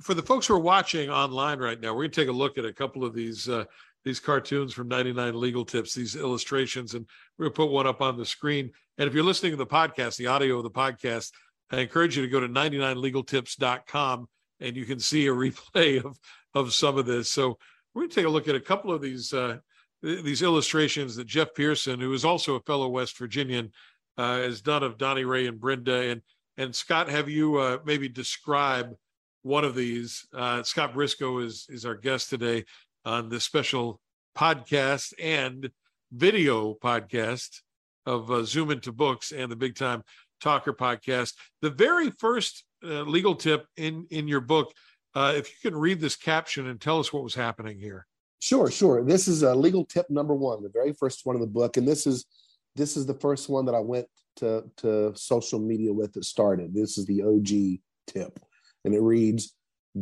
for 0.00 0.14
the 0.14 0.22
folks 0.22 0.46
who 0.46 0.54
are 0.54 0.60
watching 0.60 1.10
online 1.10 1.58
right 1.58 1.80
now, 1.80 1.92
we're 1.92 2.02
going 2.02 2.10
to 2.10 2.20
take 2.20 2.28
a 2.28 2.32
look 2.32 2.58
at 2.58 2.64
a 2.64 2.72
couple 2.72 3.04
of 3.04 3.14
these 3.14 3.48
uh, 3.48 3.64
these 4.06 4.20
cartoons 4.20 4.72
from 4.72 4.86
99 4.86 5.38
Legal 5.38 5.64
Tips, 5.64 5.92
these 5.92 6.14
illustrations, 6.14 6.94
and 6.94 7.04
to 7.40 7.50
put 7.50 7.70
one 7.70 7.88
up 7.88 8.00
on 8.00 8.16
the 8.16 8.24
screen. 8.24 8.70
And 8.98 9.08
if 9.08 9.14
you're 9.14 9.24
listening 9.24 9.50
to 9.50 9.56
the 9.56 9.66
podcast, 9.66 10.16
the 10.16 10.28
audio 10.28 10.58
of 10.58 10.62
the 10.62 10.70
podcast, 10.70 11.32
I 11.72 11.80
encourage 11.80 12.16
you 12.16 12.22
to 12.22 12.28
go 12.28 12.38
to 12.38 12.48
99legaltips.com 12.48 14.28
and 14.60 14.76
you 14.76 14.84
can 14.84 15.00
see 15.00 15.26
a 15.26 15.30
replay 15.34 16.02
of, 16.02 16.16
of 16.54 16.72
some 16.72 16.96
of 16.96 17.04
this. 17.04 17.32
So 17.32 17.58
we're 17.92 18.02
going 18.02 18.10
to 18.10 18.14
take 18.14 18.26
a 18.26 18.30
look 18.30 18.46
at 18.46 18.54
a 18.54 18.60
couple 18.60 18.92
of 18.92 19.02
these 19.02 19.32
uh, 19.32 19.58
these 20.02 20.42
illustrations 20.42 21.16
that 21.16 21.26
Jeff 21.26 21.48
Pierson, 21.54 21.98
who 21.98 22.12
is 22.12 22.24
also 22.24 22.54
a 22.54 22.60
fellow 22.60 22.86
West 22.88 23.18
Virginian, 23.18 23.72
uh, 24.16 24.36
has 24.36 24.60
done 24.60 24.84
of 24.84 24.98
Donnie 24.98 25.24
Ray 25.24 25.48
and 25.48 25.58
Brenda. 25.58 26.10
And 26.10 26.22
and 26.58 26.72
Scott, 26.72 27.08
have 27.08 27.28
you 27.28 27.56
uh, 27.56 27.78
maybe 27.84 28.08
describe 28.08 28.94
one 29.42 29.64
of 29.64 29.74
these? 29.74 30.28
Uh, 30.32 30.62
Scott 30.62 30.94
Briscoe 30.94 31.38
is 31.38 31.66
is 31.70 31.84
our 31.84 31.96
guest 31.96 32.30
today 32.30 32.64
on 33.06 33.28
this 33.28 33.44
special 33.44 34.00
podcast 34.36 35.14
and 35.22 35.70
video 36.12 36.74
podcast 36.74 37.60
of 38.04 38.30
uh, 38.30 38.42
Zoom 38.42 38.72
into 38.72 38.92
Books 38.92 39.32
and 39.32 39.50
the 39.50 39.56
Big 39.56 39.76
Time 39.76 40.02
Talker 40.40 40.72
podcast. 40.72 41.34
The 41.62 41.70
very 41.70 42.10
first 42.10 42.64
uh, 42.84 43.02
legal 43.02 43.34
tip 43.34 43.66
in 43.76 44.06
in 44.10 44.28
your 44.28 44.40
book, 44.40 44.72
uh, 45.14 45.32
if 45.36 45.48
you 45.48 45.70
can 45.70 45.78
read 45.78 46.00
this 46.00 46.16
caption 46.16 46.66
and 46.66 46.80
tell 46.80 46.98
us 46.98 47.12
what 47.12 47.22
was 47.22 47.34
happening 47.34 47.78
here. 47.78 48.06
Sure, 48.40 48.70
sure. 48.70 49.02
This 49.02 49.28
is 49.28 49.42
a 49.42 49.54
legal 49.54 49.84
tip 49.84 50.10
number 50.10 50.34
one, 50.34 50.62
the 50.62 50.68
very 50.68 50.92
first 50.92 51.24
one 51.24 51.36
of 51.36 51.40
the 51.40 51.46
book, 51.46 51.76
and 51.76 51.88
this 51.88 52.06
is 52.06 52.26
this 52.74 52.96
is 52.96 53.06
the 53.06 53.14
first 53.14 53.48
one 53.48 53.64
that 53.66 53.74
I 53.74 53.80
went 53.80 54.06
to 54.36 54.64
to 54.78 55.12
social 55.14 55.60
media 55.60 55.92
with 55.92 56.12
that 56.14 56.24
started. 56.24 56.74
This 56.74 56.98
is 56.98 57.06
the 57.06 57.22
OG 57.22 57.80
tip, 58.12 58.38
and 58.84 58.94
it 58.94 59.00
reads: 59.00 59.54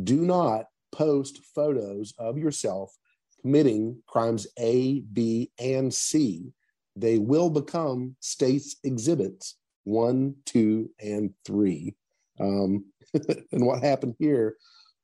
Do 0.03 0.17
not 0.17 0.65
post 0.95 1.39
photos 1.53 2.13
of 2.17 2.37
yourself 2.37 2.95
committing 3.41 4.01
crimes 4.07 4.47
A, 4.57 5.01
B, 5.01 5.51
and 5.59 5.93
C, 5.93 6.51
they 6.95 7.19
will 7.19 7.49
become 7.49 8.15
states 8.19 8.77
exhibits 8.83 9.57
one, 9.83 10.35
two, 10.45 10.89
and 10.99 11.31
three. 11.45 11.95
Um, 12.39 12.85
and 13.13 13.65
what 13.65 13.83
happened 13.83 14.15
here, 14.19 14.55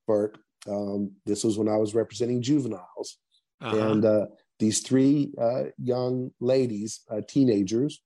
Burke, 0.07 0.39
um, 0.67 1.11
this 1.25 1.43
was 1.43 1.57
when 1.57 1.67
I 1.67 1.77
was 1.77 1.93
representing 1.93 2.41
juveniles. 2.41 3.17
Uh-huh. 3.61 3.77
And 3.77 4.05
uh, 4.05 4.25
these 4.59 4.79
three 4.79 5.31
uh, 5.39 5.65
young 5.77 6.31
ladies, 6.39 7.01
uh, 7.11 7.21
teenagers, 7.27 8.01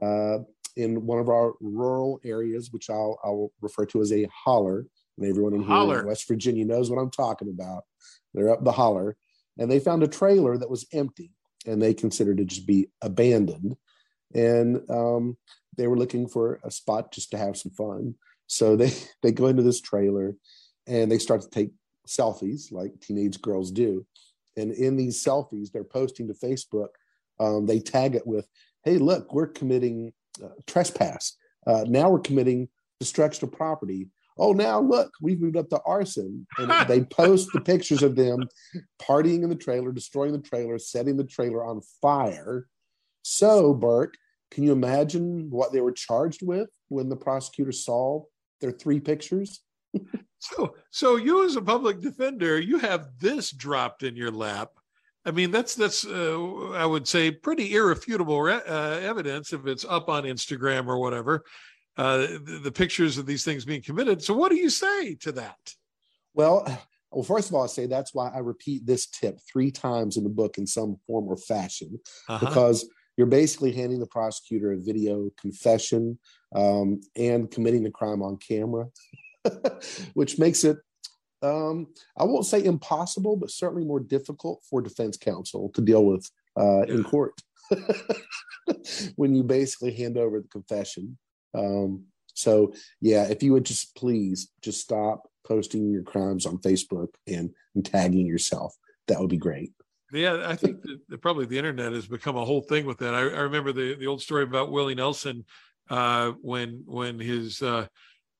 uh, 0.00 0.38
in 0.76 1.04
one 1.04 1.18
of 1.18 1.28
our 1.28 1.54
rural 1.60 2.20
areas, 2.24 2.70
which 2.70 2.88
I'll, 2.90 3.18
I'll 3.24 3.50
refer 3.60 3.86
to 3.86 4.00
as 4.00 4.12
a 4.12 4.28
holler. 4.32 4.86
And 5.20 5.28
everyone 5.28 5.54
in, 5.54 5.62
here 5.62 6.00
in 6.00 6.06
West 6.06 6.26
Virginia 6.26 6.64
knows 6.64 6.90
what 6.90 6.98
I'm 6.98 7.10
talking 7.10 7.48
about. 7.48 7.84
They're 8.34 8.50
up 8.50 8.64
the 8.64 8.72
holler. 8.72 9.16
And 9.58 9.70
they 9.70 9.78
found 9.78 10.02
a 10.02 10.08
trailer 10.08 10.56
that 10.56 10.70
was 10.70 10.86
empty 10.92 11.32
and 11.66 11.80
they 11.80 11.92
considered 11.92 12.40
it 12.40 12.48
to 12.48 12.54
just 12.54 12.66
be 12.66 12.88
abandoned. 13.02 13.76
And 14.34 14.80
um, 14.88 15.36
they 15.76 15.86
were 15.86 15.98
looking 15.98 16.26
for 16.26 16.60
a 16.64 16.70
spot 16.70 17.12
just 17.12 17.30
to 17.32 17.38
have 17.38 17.56
some 17.56 17.72
fun. 17.72 18.14
So 18.46 18.76
they, 18.76 18.92
they 19.22 19.32
go 19.32 19.46
into 19.46 19.62
this 19.62 19.80
trailer 19.80 20.36
and 20.86 21.12
they 21.12 21.18
start 21.18 21.42
to 21.42 21.50
take 21.50 21.70
selfies 22.08 22.72
like 22.72 22.98
teenage 23.00 23.40
girls 23.42 23.70
do. 23.70 24.06
And 24.56 24.72
in 24.72 24.96
these 24.96 25.22
selfies, 25.22 25.70
they're 25.70 25.84
posting 25.84 26.28
to 26.28 26.34
Facebook. 26.34 26.88
Um, 27.38 27.66
they 27.66 27.78
tag 27.78 28.14
it 28.14 28.26
with, 28.26 28.48
hey, 28.84 28.98
look, 28.98 29.32
we're 29.32 29.46
committing 29.46 30.12
uh, 30.42 30.48
trespass. 30.66 31.36
Uh, 31.66 31.84
now 31.86 32.10
we're 32.10 32.20
committing 32.20 32.68
destruction 32.98 33.46
of 33.46 33.52
property. 33.52 34.08
Oh, 34.38 34.52
now 34.52 34.80
look, 34.80 35.12
we've 35.20 35.40
moved 35.40 35.56
up 35.56 35.68
to 35.70 35.80
arson. 35.84 36.46
And 36.58 36.72
they 36.88 37.02
post 37.04 37.50
the 37.52 37.60
pictures 37.60 38.02
of 38.02 38.16
them 38.16 38.48
partying 39.00 39.42
in 39.42 39.48
the 39.48 39.56
trailer, 39.56 39.92
destroying 39.92 40.32
the 40.32 40.38
trailer, 40.38 40.78
setting 40.78 41.16
the 41.16 41.24
trailer 41.24 41.64
on 41.64 41.80
fire. 42.00 42.66
So, 43.22 43.74
Burke, 43.74 44.14
can 44.50 44.64
you 44.64 44.72
imagine 44.72 45.50
what 45.50 45.72
they 45.72 45.80
were 45.80 45.92
charged 45.92 46.46
with 46.46 46.68
when 46.88 47.08
the 47.08 47.16
prosecutor 47.16 47.72
saw 47.72 48.24
their 48.60 48.72
three 48.72 49.00
pictures? 49.00 49.62
so, 50.38 50.74
so 50.90 51.16
you 51.16 51.44
as 51.44 51.56
a 51.56 51.62
public 51.62 52.00
defender, 52.00 52.58
you 52.58 52.78
have 52.78 53.08
this 53.20 53.50
dropped 53.50 54.02
in 54.02 54.16
your 54.16 54.30
lap 54.30 54.70
I 55.24 55.32
mean, 55.32 55.50
that's 55.50 55.74
that's 55.74 56.06
uh, 56.06 56.70
I 56.70 56.86
would 56.86 57.06
say 57.06 57.30
pretty 57.30 57.74
irrefutable 57.74 58.40
re- 58.40 58.62
uh, 58.66 58.98
evidence 59.00 59.52
if 59.52 59.66
it's 59.66 59.84
up 59.84 60.08
on 60.08 60.24
Instagram 60.24 60.86
or 60.86 60.98
whatever. 60.98 61.44
Uh, 62.00 62.16
the, 62.16 62.60
the, 62.64 62.72
pictures 62.72 63.18
of 63.18 63.26
these 63.26 63.44
things 63.44 63.66
being 63.66 63.82
committed. 63.82 64.22
So, 64.22 64.32
what 64.32 64.50
do 64.50 64.56
you 64.56 64.70
say 64.70 65.16
to 65.16 65.32
that? 65.32 65.74
Well, 66.32 66.66
well, 67.10 67.24
first 67.24 67.50
of 67.50 67.54
all, 67.54 67.64
I 67.64 67.66
say 67.66 67.84
that's 67.84 68.14
why 68.14 68.30
I 68.30 68.38
repeat 68.38 68.86
this 68.86 69.06
tip 69.06 69.38
three 69.40 69.70
times 69.70 70.16
in 70.16 70.24
the 70.24 70.30
book 70.30 70.56
in 70.56 70.66
some 70.66 70.96
form 71.06 71.28
or 71.28 71.36
fashion, 71.36 72.00
uh-huh. 72.26 72.46
because 72.46 72.88
you're 73.18 73.26
basically 73.26 73.72
handing 73.72 74.00
the 74.00 74.06
prosecutor 74.06 74.72
a 74.72 74.78
video 74.78 75.28
confession 75.38 76.18
um, 76.56 77.02
and 77.16 77.50
committing 77.50 77.82
the 77.82 77.90
crime 77.90 78.22
on 78.22 78.38
camera, 78.38 78.86
which 80.14 80.38
makes 80.38 80.64
it 80.64 80.78
um, 81.42 81.88
I 82.16 82.24
won't 82.24 82.46
say 82.46 82.64
impossible, 82.64 83.36
but 83.36 83.50
certainly 83.50 83.84
more 83.84 84.00
difficult 84.00 84.62
for 84.68 84.80
defense 84.80 85.18
counsel 85.18 85.70
to 85.74 85.82
deal 85.82 86.06
with 86.06 86.30
uh, 86.58 86.82
in 86.82 87.04
court 87.04 87.34
when 89.16 89.34
you 89.34 89.42
basically 89.42 89.92
hand 89.92 90.16
over 90.16 90.40
the 90.40 90.48
confession. 90.48 91.18
Um, 91.54 92.04
so, 92.34 92.72
yeah, 93.00 93.24
if 93.24 93.42
you 93.42 93.52
would 93.52 93.64
just 93.64 93.94
please 93.96 94.50
just 94.62 94.80
stop 94.80 95.28
posting 95.44 95.90
your 95.90 96.02
crimes 96.02 96.46
on 96.46 96.58
Facebook 96.58 97.08
and, 97.26 97.50
and 97.74 97.84
tagging 97.84 98.26
yourself, 98.26 98.74
that 99.08 99.20
would 99.20 99.30
be 99.30 99.36
great. 99.36 99.72
Yeah, 100.12 100.44
I 100.46 100.56
think 100.56 100.82
that 101.08 101.20
probably 101.20 101.46
the 101.46 101.58
internet 101.58 101.92
has 101.92 102.06
become 102.06 102.36
a 102.36 102.44
whole 102.44 102.62
thing 102.62 102.84
with 102.84 102.98
that. 102.98 103.14
I, 103.14 103.20
I 103.20 103.40
remember 103.40 103.72
the, 103.72 103.94
the 103.94 104.06
old 104.06 104.22
story 104.22 104.42
about 104.42 104.72
Willie 104.72 104.94
Nelson 104.94 105.44
uh, 105.88 106.32
when 106.40 106.82
when 106.86 107.18
his 107.18 107.62
uh, 107.62 107.86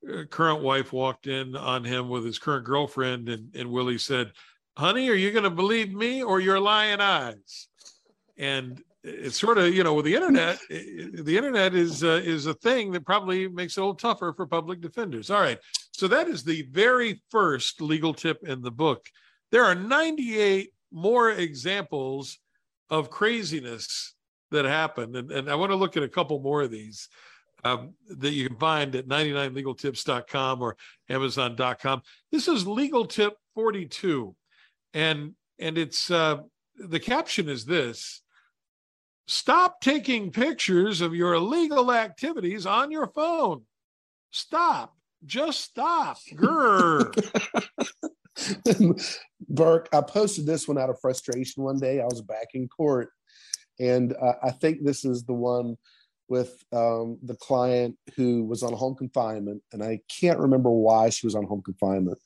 uh, 0.08 0.24
current 0.30 0.62
wife 0.62 0.92
walked 0.92 1.26
in 1.26 1.54
on 1.54 1.84
him 1.84 2.08
with 2.08 2.24
his 2.24 2.38
current 2.38 2.64
girlfriend, 2.64 3.28
and, 3.28 3.54
and 3.54 3.70
Willie 3.70 3.98
said, 3.98 4.32
Honey, 4.76 5.08
are 5.10 5.14
you 5.14 5.30
going 5.30 5.44
to 5.44 5.50
believe 5.50 5.92
me 5.92 6.22
or 6.22 6.40
your 6.40 6.58
lying 6.58 7.00
eyes? 7.00 7.68
And 8.38 8.82
it's 9.02 9.38
sort 9.38 9.58
of, 9.58 9.74
you 9.74 9.82
know, 9.82 9.94
with 9.94 10.04
the 10.04 10.14
internet, 10.14 10.58
the 10.68 11.36
internet 11.36 11.74
is 11.74 12.04
uh, 12.04 12.20
is 12.22 12.46
a 12.46 12.54
thing 12.54 12.92
that 12.92 13.06
probably 13.06 13.48
makes 13.48 13.76
it 13.76 13.80
a 13.80 13.82
little 13.82 13.94
tougher 13.94 14.32
for 14.34 14.46
public 14.46 14.80
defenders. 14.80 15.30
All 15.30 15.40
right. 15.40 15.58
So 15.92 16.08
that 16.08 16.28
is 16.28 16.44
the 16.44 16.62
very 16.70 17.22
first 17.30 17.80
legal 17.80 18.12
tip 18.12 18.38
in 18.46 18.62
the 18.62 18.70
book. 18.70 19.06
There 19.50 19.64
are 19.64 19.74
98 19.74 20.70
more 20.92 21.30
examples 21.30 22.38
of 22.90 23.10
craziness 23.10 24.14
that 24.50 24.64
happened. 24.64 25.16
And, 25.16 25.30
and 25.30 25.50
I 25.50 25.54
want 25.54 25.70
to 25.72 25.76
look 25.76 25.96
at 25.96 26.02
a 26.02 26.08
couple 26.08 26.40
more 26.40 26.62
of 26.62 26.70
these 26.70 27.08
um, 27.64 27.94
that 28.08 28.32
you 28.32 28.48
can 28.48 28.58
find 28.58 28.94
at 28.94 29.06
99legaltips.com 29.06 30.62
or 30.62 30.76
amazon.com. 31.08 32.02
This 32.32 32.48
is 32.48 32.66
legal 32.66 33.06
tip 33.06 33.34
42. 33.54 34.34
And 34.94 35.34
and 35.58 35.78
it's 35.78 36.10
uh, 36.10 36.38
the 36.76 37.00
caption 37.00 37.48
is 37.48 37.64
this 37.64 38.22
Stop 39.30 39.80
taking 39.80 40.32
pictures 40.32 41.00
of 41.00 41.14
your 41.14 41.34
illegal 41.34 41.92
activities 41.92 42.66
on 42.66 42.90
your 42.90 43.06
phone. 43.06 43.62
Stop. 44.32 44.92
Just 45.24 45.60
stop. 45.60 46.18
Grr. 46.34 47.14
Burke, 49.48 49.88
I 49.92 50.00
posted 50.00 50.46
this 50.46 50.66
one 50.66 50.78
out 50.78 50.90
of 50.90 50.98
frustration 51.00 51.62
one 51.62 51.78
day. 51.78 52.00
I 52.00 52.06
was 52.06 52.22
back 52.22 52.48
in 52.54 52.66
court, 52.66 53.10
and 53.78 54.16
uh, 54.20 54.32
I 54.42 54.50
think 54.50 54.82
this 54.82 55.04
is 55.04 55.22
the 55.22 55.32
one 55.32 55.76
with 56.28 56.64
um, 56.72 57.16
the 57.22 57.36
client 57.36 57.96
who 58.16 58.46
was 58.46 58.64
on 58.64 58.72
home 58.72 58.96
confinement, 58.96 59.62
and 59.72 59.80
I 59.80 60.00
can't 60.20 60.40
remember 60.40 60.70
why 60.70 61.08
she 61.10 61.24
was 61.24 61.36
on 61.36 61.44
home 61.44 61.62
confinement, 61.62 62.18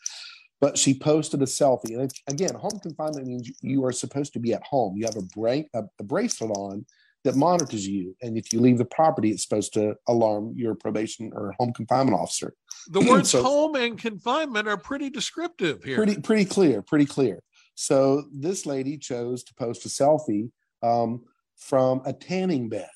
but 0.60 0.78
she 0.78 0.98
posted 0.98 1.42
a 1.42 1.46
selfie. 1.46 1.98
And 1.98 2.12
again, 2.28 2.54
home 2.54 2.78
confinement 2.82 3.26
means 3.26 3.50
you 3.60 3.84
are 3.84 3.92
supposed 3.92 4.32
to 4.34 4.38
be 4.38 4.52
at 4.52 4.62
home. 4.62 4.96
You 4.96 5.04
have 5.04 5.16
a, 5.16 5.22
bra- 5.22 5.68
a, 5.74 5.84
a 5.98 6.02
bracelet 6.02 6.50
on 6.52 6.86
that 7.24 7.36
monitors 7.36 7.86
you, 7.88 8.14
and 8.20 8.36
if 8.36 8.52
you 8.52 8.60
leave 8.60 8.76
the 8.76 8.84
property, 8.84 9.30
it's 9.30 9.42
supposed 9.42 9.72
to 9.72 9.94
alarm 10.08 10.52
your 10.56 10.74
probation 10.74 11.32
or 11.34 11.54
home 11.58 11.72
confinement 11.72 12.18
officer. 12.18 12.52
The 12.88 13.00
words 13.10 13.30
so, 13.30 13.42
home 13.42 13.76
and 13.76 13.98
confinement 13.98 14.68
are 14.68 14.76
pretty 14.76 15.08
descriptive 15.08 15.82
here. 15.82 15.96
Pretty, 15.96 16.20
pretty 16.20 16.44
clear, 16.44 16.82
pretty 16.82 17.06
clear. 17.06 17.40
So 17.76 18.24
this 18.32 18.66
lady 18.66 18.98
chose 18.98 19.42
to 19.44 19.54
post 19.54 19.86
a 19.86 19.88
selfie 19.88 20.50
um, 20.82 21.22
from 21.56 22.02
a 22.04 22.12
tanning 22.12 22.68
bed 22.68 22.90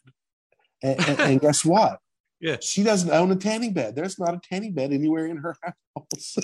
and, 0.82 1.00
and, 1.08 1.20
and 1.20 1.40
guess 1.40 1.64
what? 1.64 1.98
Yeah. 2.40 2.56
She 2.60 2.82
doesn't 2.82 3.10
own 3.10 3.30
a 3.32 3.36
tanning 3.36 3.72
bed. 3.72 3.96
There's 3.96 4.18
not 4.18 4.34
a 4.34 4.40
tanning 4.48 4.72
bed 4.72 4.92
anywhere 4.92 5.26
in 5.26 5.38
her 5.38 5.56
house. 5.62 6.36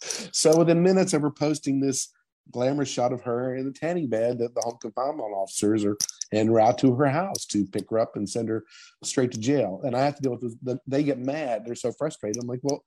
so 0.32 0.58
within 0.58 0.82
minutes 0.82 1.12
of 1.12 1.22
her 1.22 1.30
posting 1.30 1.80
this 1.80 2.12
glamorous 2.50 2.88
shot 2.88 3.12
of 3.12 3.22
her 3.22 3.56
in 3.56 3.64
the 3.64 3.72
tanning 3.72 4.08
bed 4.08 4.38
that 4.38 4.54
the 4.54 4.60
home 4.60 4.78
confinement 4.80 5.34
officers 5.34 5.84
are 5.84 5.96
en 6.32 6.50
route 6.50 6.78
to 6.78 6.94
her 6.94 7.06
house 7.06 7.44
to 7.46 7.66
pick 7.66 7.90
her 7.90 7.98
up 7.98 8.16
and 8.16 8.28
send 8.28 8.48
her 8.48 8.64
straight 9.02 9.32
to 9.32 9.38
jail. 9.38 9.80
And 9.84 9.96
I 9.96 10.04
have 10.04 10.16
to 10.16 10.22
deal 10.22 10.32
with 10.32 10.42
this. 10.42 10.56
The, 10.62 10.78
they 10.86 11.02
get 11.02 11.18
mad. 11.18 11.64
They're 11.64 11.74
so 11.74 11.92
frustrated. 11.92 12.40
I'm 12.40 12.48
like, 12.48 12.60
well, 12.62 12.84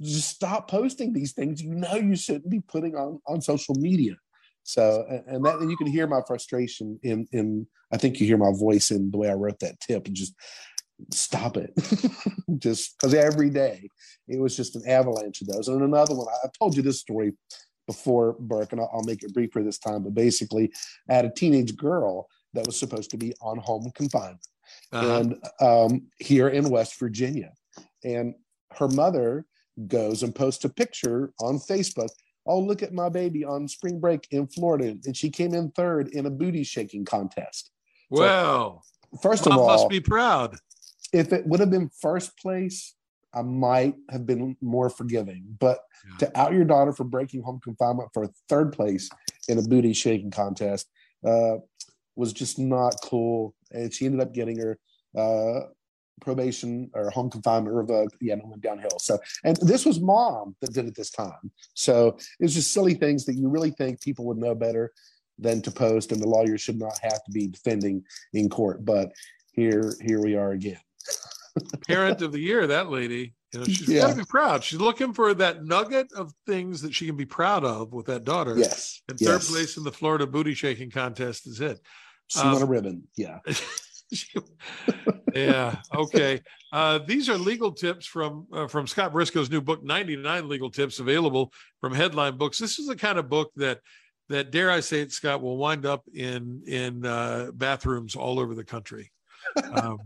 just 0.00 0.30
stop 0.30 0.70
posting 0.70 1.12
these 1.12 1.32
things. 1.32 1.62
You 1.62 1.74
know, 1.74 1.96
you 1.96 2.16
shouldn't 2.16 2.50
be 2.50 2.60
putting 2.60 2.94
on, 2.94 3.20
on 3.26 3.40
social 3.40 3.74
media. 3.74 4.14
So, 4.62 5.04
and 5.26 5.44
that, 5.44 5.58
and 5.58 5.70
you 5.70 5.76
can 5.76 5.86
hear 5.86 6.06
my 6.06 6.20
frustration 6.26 6.98
in, 7.02 7.28
in, 7.32 7.66
I 7.92 7.98
think 7.98 8.18
you 8.18 8.26
hear 8.26 8.38
my 8.38 8.52
voice 8.52 8.90
in 8.90 9.10
the 9.10 9.18
way 9.18 9.28
I 9.28 9.34
wrote 9.34 9.60
that 9.60 9.78
tip 9.80 10.06
and 10.06 10.16
just 10.16 10.34
stop 11.10 11.56
it. 11.56 11.72
just 12.58 12.96
because 12.98 13.14
every 13.14 13.50
day 13.50 13.88
it 14.28 14.38
was 14.38 14.56
just 14.56 14.76
an 14.76 14.82
avalanche 14.88 15.40
of 15.40 15.48
those. 15.48 15.68
And 15.68 15.82
another 15.82 16.14
one, 16.14 16.26
I 16.42 16.48
told 16.58 16.76
you 16.76 16.82
this 16.82 17.00
story 17.00 17.32
before, 17.86 18.36
Burke, 18.38 18.72
and 18.72 18.80
I'll, 18.80 18.90
I'll 18.94 19.04
make 19.04 19.22
it 19.22 19.34
briefer 19.34 19.62
this 19.62 19.78
time, 19.78 20.04
but 20.04 20.14
basically, 20.14 20.72
I 21.08 21.14
had 21.14 21.24
a 21.24 21.30
teenage 21.30 21.76
girl 21.76 22.28
that 22.54 22.66
was 22.66 22.78
supposed 22.78 23.10
to 23.10 23.16
be 23.16 23.34
on 23.42 23.58
home 23.58 23.90
confinement 23.94 24.46
uh-huh. 24.92 25.18
and 25.18 25.44
um, 25.60 26.06
here 26.18 26.48
in 26.48 26.70
West 26.70 26.98
Virginia. 26.98 27.52
And 28.04 28.34
her 28.78 28.88
mother 28.88 29.44
goes 29.88 30.22
and 30.22 30.34
posts 30.34 30.64
a 30.64 30.68
picture 30.68 31.32
on 31.40 31.58
Facebook 31.58 32.10
oh, 32.46 32.58
look 32.58 32.82
at 32.82 32.92
my 32.92 33.08
baby 33.08 33.44
on 33.44 33.68
spring 33.68 34.00
break 34.00 34.26
in 34.30 34.46
Florida. 34.46 34.96
And 35.04 35.16
she 35.16 35.30
came 35.30 35.54
in 35.54 35.70
third 35.70 36.08
in 36.08 36.26
a 36.26 36.30
booty 36.30 36.64
shaking 36.64 37.04
contest. 37.04 37.70
Well, 38.10 38.84
so, 39.12 39.18
first 39.22 39.48
Mom 39.48 39.58
of 39.58 39.64
all, 39.64 39.70
I 39.70 39.72
must 39.74 39.88
be 39.88 40.00
proud. 40.00 40.56
If 41.14 41.32
it 41.32 41.46
would 41.46 41.60
have 41.60 41.70
been 41.70 41.90
first 42.00 42.36
place, 42.36 42.94
I 43.32 43.42
might 43.42 43.94
have 44.10 44.26
been 44.26 44.56
more 44.60 44.90
forgiving. 44.90 45.44
But 45.58 45.78
yeah. 46.10 46.26
to 46.26 46.38
out 46.40 46.52
your 46.52 46.64
daughter 46.64 46.92
for 46.92 47.04
breaking 47.04 47.42
home 47.42 47.60
confinement 47.62 48.10
for 48.12 48.28
third 48.48 48.72
place 48.72 49.08
in 49.48 49.58
a 49.58 49.62
booty 49.62 49.92
shaking 49.92 50.30
contest 50.30 50.88
uh, 51.24 51.56
was 52.16 52.32
just 52.32 52.58
not 52.58 52.96
cool. 53.02 53.54
And 53.70 53.92
she 53.92 54.06
ended 54.06 54.20
up 54.20 54.34
getting 54.34 54.58
her 54.58 54.78
uh, 55.16 55.68
probation 56.20 56.90
or 56.94 57.10
home 57.10 57.30
confinement 57.30 57.74
revoked. 57.74 58.16
Yeah, 58.20 58.34
and 58.34 58.42
went 58.48 58.62
downhill. 58.62 58.98
So, 58.98 59.18
and 59.44 59.56
this 59.58 59.86
was 59.86 60.00
mom 60.00 60.56
that 60.60 60.72
did 60.72 60.86
it 60.86 60.94
this 60.96 61.10
time. 61.10 61.50
So 61.74 62.18
it's 62.40 62.54
just 62.54 62.72
silly 62.72 62.94
things 62.94 63.24
that 63.26 63.34
you 63.34 63.48
really 63.48 63.70
think 63.70 64.00
people 64.00 64.24
would 64.26 64.38
know 64.38 64.54
better 64.54 64.92
than 65.38 65.62
to 65.62 65.70
post, 65.70 66.12
and 66.12 66.20
the 66.20 66.28
lawyer 66.28 66.56
should 66.58 66.78
not 66.78 66.98
have 67.02 67.24
to 67.24 67.32
be 67.32 67.48
defending 67.48 68.04
in 68.32 68.48
court. 68.48 68.84
But 68.84 69.12
here, 69.52 69.94
here 70.00 70.20
we 70.20 70.36
are 70.36 70.52
again. 70.52 70.78
Parent 71.86 72.22
of 72.22 72.32
the 72.32 72.40
year, 72.40 72.66
that 72.66 72.90
lady. 72.90 73.34
You 73.52 73.60
know, 73.60 73.66
she's 73.66 73.88
yeah. 73.88 74.00
got 74.02 74.10
to 74.10 74.16
be 74.16 74.24
proud. 74.24 74.64
She's 74.64 74.80
looking 74.80 75.12
for 75.12 75.32
that 75.34 75.64
nugget 75.64 76.12
of 76.12 76.32
things 76.46 76.82
that 76.82 76.94
she 76.94 77.06
can 77.06 77.16
be 77.16 77.26
proud 77.26 77.64
of 77.64 77.92
with 77.92 78.06
that 78.06 78.24
daughter. 78.24 78.58
Yes. 78.58 79.00
And 79.08 79.18
third 79.18 79.42
yes. 79.42 79.50
place 79.50 79.76
in 79.76 79.84
the 79.84 79.92
Florida 79.92 80.26
booty 80.26 80.54
shaking 80.54 80.90
contest 80.90 81.46
is 81.46 81.60
it. 81.60 81.78
She 82.26 82.40
um, 82.40 82.54
won 82.54 82.62
a 82.62 82.66
ribbon. 82.66 83.04
Yeah. 83.16 83.38
yeah. 85.34 85.76
Okay. 85.94 86.40
Uh, 86.72 86.98
these 87.06 87.28
are 87.28 87.38
legal 87.38 87.70
tips 87.70 88.06
from 88.06 88.48
uh, 88.52 88.66
from 88.66 88.88
Scott 88.88 89.12
Briscoe's 89.12 89.50
new 89.50 89.60
book, 89.60 89.84
99 89.84 90.48
Legal 90.48 90.70
Tips, 90.70 90.98
available 90.98 91.52
from 91.80 91.94
Headline 91.94 92.36
Books. 92.36 92.58
This 92.58 92.80
is 92.80 92.88
the 92.88 92.96
kind 92.96 93.18
of 93.18 93.28
book 93.28 93.52
that 93.56 93.80
that 94.28 94.50
dare 94.50 94.70
I 94.70 94.80
say 94.80 95.00
it, 95.00 95.12
Scott, 95.12 95.42
will 95.42 95.56
wind 95.56 95.86
up 95.86 96.02
in 96.12 96.62
in 96.66 97.06
uh, 97.06 97.50
bathrooms 97.54 98.16
all 98.16 98.40
over 98.40 98.54
the 98.54 98.64
country. 98.64 99.10
Um, 99.74 99.98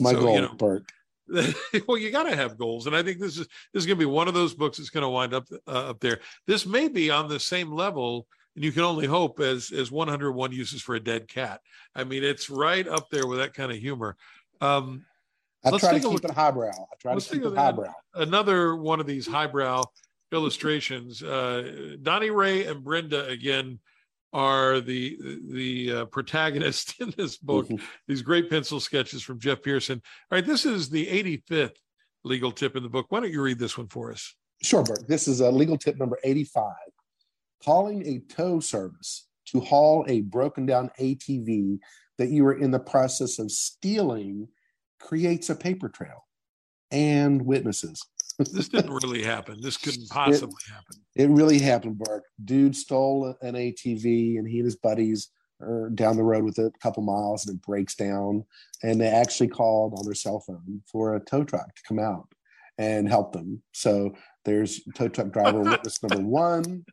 my 0.00 0.12
so, 0.12 0.20
goal, 0.20 0.34
you 0.34 0.40
know, 0.42 0.54
Burke. 0.54 0.90
well, 1.88 1.98
you 1.98 2.10
got 2.10 2.24
to 2.24 2.36
have 2.36 2.56
goals, 2.56 2.86
and 2.86 2.94
I 2.94 3.02
think 3.02 3.18
this 3.18 3.36
is 3.36 3.46
this 3.72 3.82
is 3.82 3.86
going 3.86 3.98
to 3.98 4.04
be 4.04 4.10
one 4.10 4.28
of 4.28 4.34
those 4.34 4.54
books 4.54 4.78
that's 4.78 4.90
going 4.90 5.02
to 5.02 5.08
wind 5.08 5.34
up 5.34 5.46
uh, 5.66 5.90
up 5.90 6.00
there. 6.00 6.20
This 6.46 6.64
may 6.66 6.88
be 6.88 7.10
on 7.10 7.28
the 7.28 7.40
same 7.40 7.72
level, 7.72 8.26
and 8.54 8.64
you 8.64 8.70
can 8.70 8.82
only 8.82 9.06
hope 9.06 9.40
as 9.40 9.72
as 9.72 9.90
101 9.90 10.52
uses 10.52 10.82
for 10.82 10.94
a 10.94 11.00
dead 11.00 11.26
cat. 11.26 11.60
I 11.94 12.04
mean, 12.04 12.22
it's 12.22 12.48
right 12.48 12.86
up 12.86 13.10
there 13.10 13.26
with 13.26 13.38
that 13.38 13.54
kind 13.54 13.72
of 13.72 13.78
humor. 13.78 14.16
Um, 14.60 15.04
I 15.64 15.76
try 15.78 15.94
to 15.94 16.00
keep 16.00 16.10
look, 16.10 16.24
it 16.24 16.30
highbrow. 16.30 16.70
I 16.70 16.96
try 17.00 17.14
to 17.14 17.20
keep 17.20 17.44
it 17.44 17.56
highbrow. 17.56 17.92
Another 18.14 18.76
one 18.76 19.00
of 19.00 19.06
these 19.06 19.26
highbrow 19.26 19.82
illustrations. 20.32 21.22
Uh, 21.22 21.96
Donnie 22.02 22.30
Ray 22.30 22.66
and 22.66 22.84
Brenda 22.84 23.26
again 23.26 23.80
are 24.32 24.80
the 24.80 25.18
the 25.50 25.92
uh, 25.92 26.04
protagonists 26.06 26.94
in 27.00 27.12
this 27.16 27.36
book. 27.36 27.66
Mm-hmm. 27.66 27.84
These 28.08 28.22
great 28.22 28.50
pencil 28.50 28.80
sketches 28.80 29.22
from 29.22 29.38
Jeff 29.38 29.62
Pierson. 29.62 30.02
All 30.30 30.36
right, 30.36 30.46
this 30.46 30.66
is 30.66 30.88
the 30.88 31.06
85th 31.06 31.76
legal 32.24 32.52
tip 32.52 32.76
in 32.76 32.82
the 32.82 32.88
book. 32.88 33.06
Why 33.08 33.20
don't 33.20 33.32
you 33.32 33.42
read 33.42 33.58
this 33.58 33.78
one 33.78 33.88
for 33.88 34.10
us? 34.12 34.34
Sure, 34.62 34.82
Burke. 34.82 35.06
This 35.06 35.28
is 35.28 35.40
a 35.40 35.50
legal 35.50 35.78
tip 35.78 35.96
number 35.96 36.18
85. 36.24 36.72
Calling 37.62 38.06
a 38.06 38.18
tow 38.32 38.60
service 38.60 39.28
to 39.46 39.60
haul 39.60 40.04
a 40.08 40.22
broken 40.22 40.66
down 40.66 40.90
ATV 40.98 41.78
that 42.18 42.30
you 42.30 42.44
are 42.46 42.54
in 42.58 42.70
the 42.70 42.78
process 42.78 43.38
of 43.38 43.50
stealing 43.50 44.48
creates 44.98 45.50
a 45.50 45.54
paper 45.54 45.88
trail 45.88 46.24
and 46.90 47.44
witnesses 47.44 48.04
this 48.38 48.68
didn't 48.68 48.92
really 48.92 49.22
happen. 49.22 49.60
This 49.60 49.76
couldn't 49.76 50.08
possibly 50.10 50.56
it, 50.68 50.72
happen. 50.72 50.96
It 51.14 51.30
really 51.30 51.58
happened, 51.58 51.98
Burke. 51.98 52.24
Dude 52.44 52.76
stole 52.76 53.34
an 53.42 53.54
ATV 53.54 54.38
and 54.38 54.48
he 54.48 54.58
and 54.58 54.66
his 54.66 54.76
buddies 54.76 55.30
are 55.60 55.90
down 55.90 56.16
the 56.16 56.22
road 56.22 56.44
with 56.44 56.58
it 56.58 56.72
a 56.74 56.78
couple 56.80 57.02
miles 57.02 57.46
and 57.46 57.56
it 57.56 57.62
breaks 57.62 57.94
down. 57.94 58.44
And 58.82 59.00
they 59.00 59.08
actually 59.08 59.48
called 59.48 59.94
on 59.96 60.04
their 60.04 60.14
cell 60.14 60.40
phone 60.40 60.82
for 60.90 61.16
a 61.16 61.20
tow 61.20 61.44
truck 61.44 61.74
to 61.74 61.82
come 61.88 61.98
out 61.98 62.28
and 62.78 63.08
help 63.08 63.32
them. 63.32 63.62
So 63.72 64.14
there's 64.44 64.80
tow 64.94 65.08
truck 65.08 65.32
driver 65.32 65.60
witness 65.62 66.02
number 66.02 66.22
one. 66.22 66.84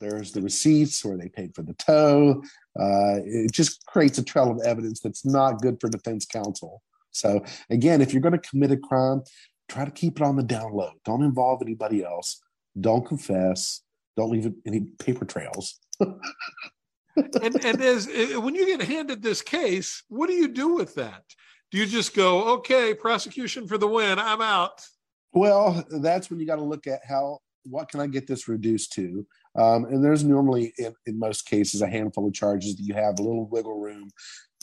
There's 0.00 0.32
the 0.32 0.42
receipts 0.42 1.04
where 1.04 1.16
they 1.16 1.28
paid 1.28 1.54
for 1.54 1.62
the 1.62 1.74
tow. 1.74 2.42
Uh, 2.78 3.22
it 3.24 3.52
just 3.52 3.84
creates 3.86 4.18
a 4.18 4.24
trail 4.24 4.50
of 4.50 4.60
evidence 4.64 5.00
that's 5.00 5.24
not 5.24 5.60
good 5.60 5.78
for 5.80 5.88
defense 5.88 6.26
counsel. 6.26 6.82
So 7.12 7.44
again, 7.70 8.00
if 8.00 8.12
you're 8.12 8.22
going 8.22 8.32
to 8.32 8.48
commit 8.48 8.72
a 8.72 8.76
crime, 8.76 9.22
try 9.68 9.84
to 9.84 9.90
keep 9.90 10.20
it 10.20 10.22
on 10.22 10.36
the 10.36 10.42
down 10.42 10.72
low. 10.72 10.92
Don't 11.04 11.22
involve 11.22 11.62
anybody 11.62 12.04
else. 12.04 12.40
Don't 12.78 13.06
confess. 13.06 13.82
Don't 14.16 14.30
leave 14.30 14.52
any 14.66 14.80
paper 14.98 15.24
trails. 15.24 15.80
and 16.00 17.64
and 17.64 17.80
as 17.80 18.08
eh, 18.12 18.36
when 18.36 18.54
you 18.54 18.66
get 18.66 18.86
handed 18.86 19.22
this 19.22 19.42
case, 19.42 20.02
what 20.08 20.28
do 20.28 20.34
you 20.34 20.48
do 20.48 20.74
with 20.74 20.94
that? 20.94 21.22
Do 21.70 21.78
you 21.78 21.86
just 21.86 22.14
go, 22.14 22.54
okay, 22.56 22.92
prosecution 22.92 23.66
for 23.66 23.78
the 23.78 23.88
win, 23.88 24.18
I'm 24.18 24.42
out? 24.42 24.82
Well, 25.32 25.84
that's 25.88 26.28
when 26.28 26.38
you 26.38 26.46
got 26.46 26.56
to 26.56 26.62
look 26.62 26.86
at 26.86 27.00
how 27.08 27.38
what 27.64 27.88
can 27.88 28.00
I 28.00 28.06
get 28.06 28.26
this 28.26 28.48
reduced 28.48 28.92
to? 28.94 29.26
Um, 29.56 29.84
and 29.84 30.04
there's 30.04 30.24
normally, 30.24 30.72
in, 30.78 30.94
in, 31.06 31.18
most 31.18 31.46
cases, 31.46 31.82
a 31.82 31.88
handful 31.88 32.26
of 32.26 32.34
charges 32.34 32.76
that 32.76 32.82
you 32.82 32.94
have 32.94 33.18
a 33.18 33.22
little 33.22 33.46
wiggle 33.46 33.78
room 33.78 34.10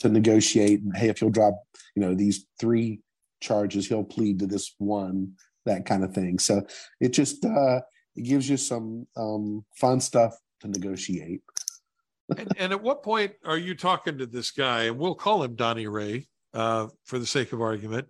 to 0.00 0.08
negotiate. 0.08 0.82
And 0.82 0.96
hey, 0.96 1.08
if 1.08 1.20
you'll 1.20 1.30
drop, 1.30 1.54
you 1.94 2.02
know, 2.02 2.14
these 2.14 2.46
three 2.58 3.00
charges 3.40 3.88
he'll 3.88 4.04
plead 4.04 4.38
to 4.38 4.46
this 4.46 4.74
one 4.78 5.32
that 5.66 5.86
kind 5.86 6.04
of 6.04 6.14
thing. 6.14 6.38
So 6.38 6.66
it 7.00 7.10
just 7.10 7.44
uh 7.44 7.80
it 8.16 8.22
gives 8.22 8.48
you 8.48 8.56
some 8.56 9.06
um 9.16 9.64
fun 9.76 10.00
stuff 10.00 10.36
to 10.60 10.68
negotiate. 10.68 11.42
And, 12.36 12.52
and, 12.58 12.72
at 12.72 12.82
what 12.82 13.02
point 13.02 13.32
are 13.44 13.58
you 13.58 13.74
talking 13.74 14.18
to 14.18 14.26
this 14.26 14.50
guy? 14.50 14.84
And 14.84 14.98
we'll 14.98 15.14
call 15.14 15.42
him 15.42 15.54
donnie 15.54 15.86
ray 15.86 16.28
uh 16.54 16.88
for 17.04 17.18
the 17.18 17.26
sake 17.26 17.52
of 17.52 17.60
argument 17.60 18.08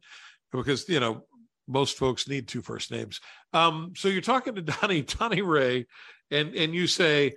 because 0.53 0.88
you 0.88 1.01
know 1.01 1.25
most 1.69 1.99
folks 1.99 2.29
need 2.29 2.49
two 2.49 2.62
first 2.62 2.90
names. 2.90 3.21
Um 3.53 3.93
so 3.97 4.09
you're 4.09 4.21
talking 4.21 4.55
to 4.55 4.62
donnie 4.81 5.03
donnie 5.03 5.43
ray 5.43 5.87
and 6.31 6.55
and 6.55 6.75
you 6.75 6.87
say 6.87 7.35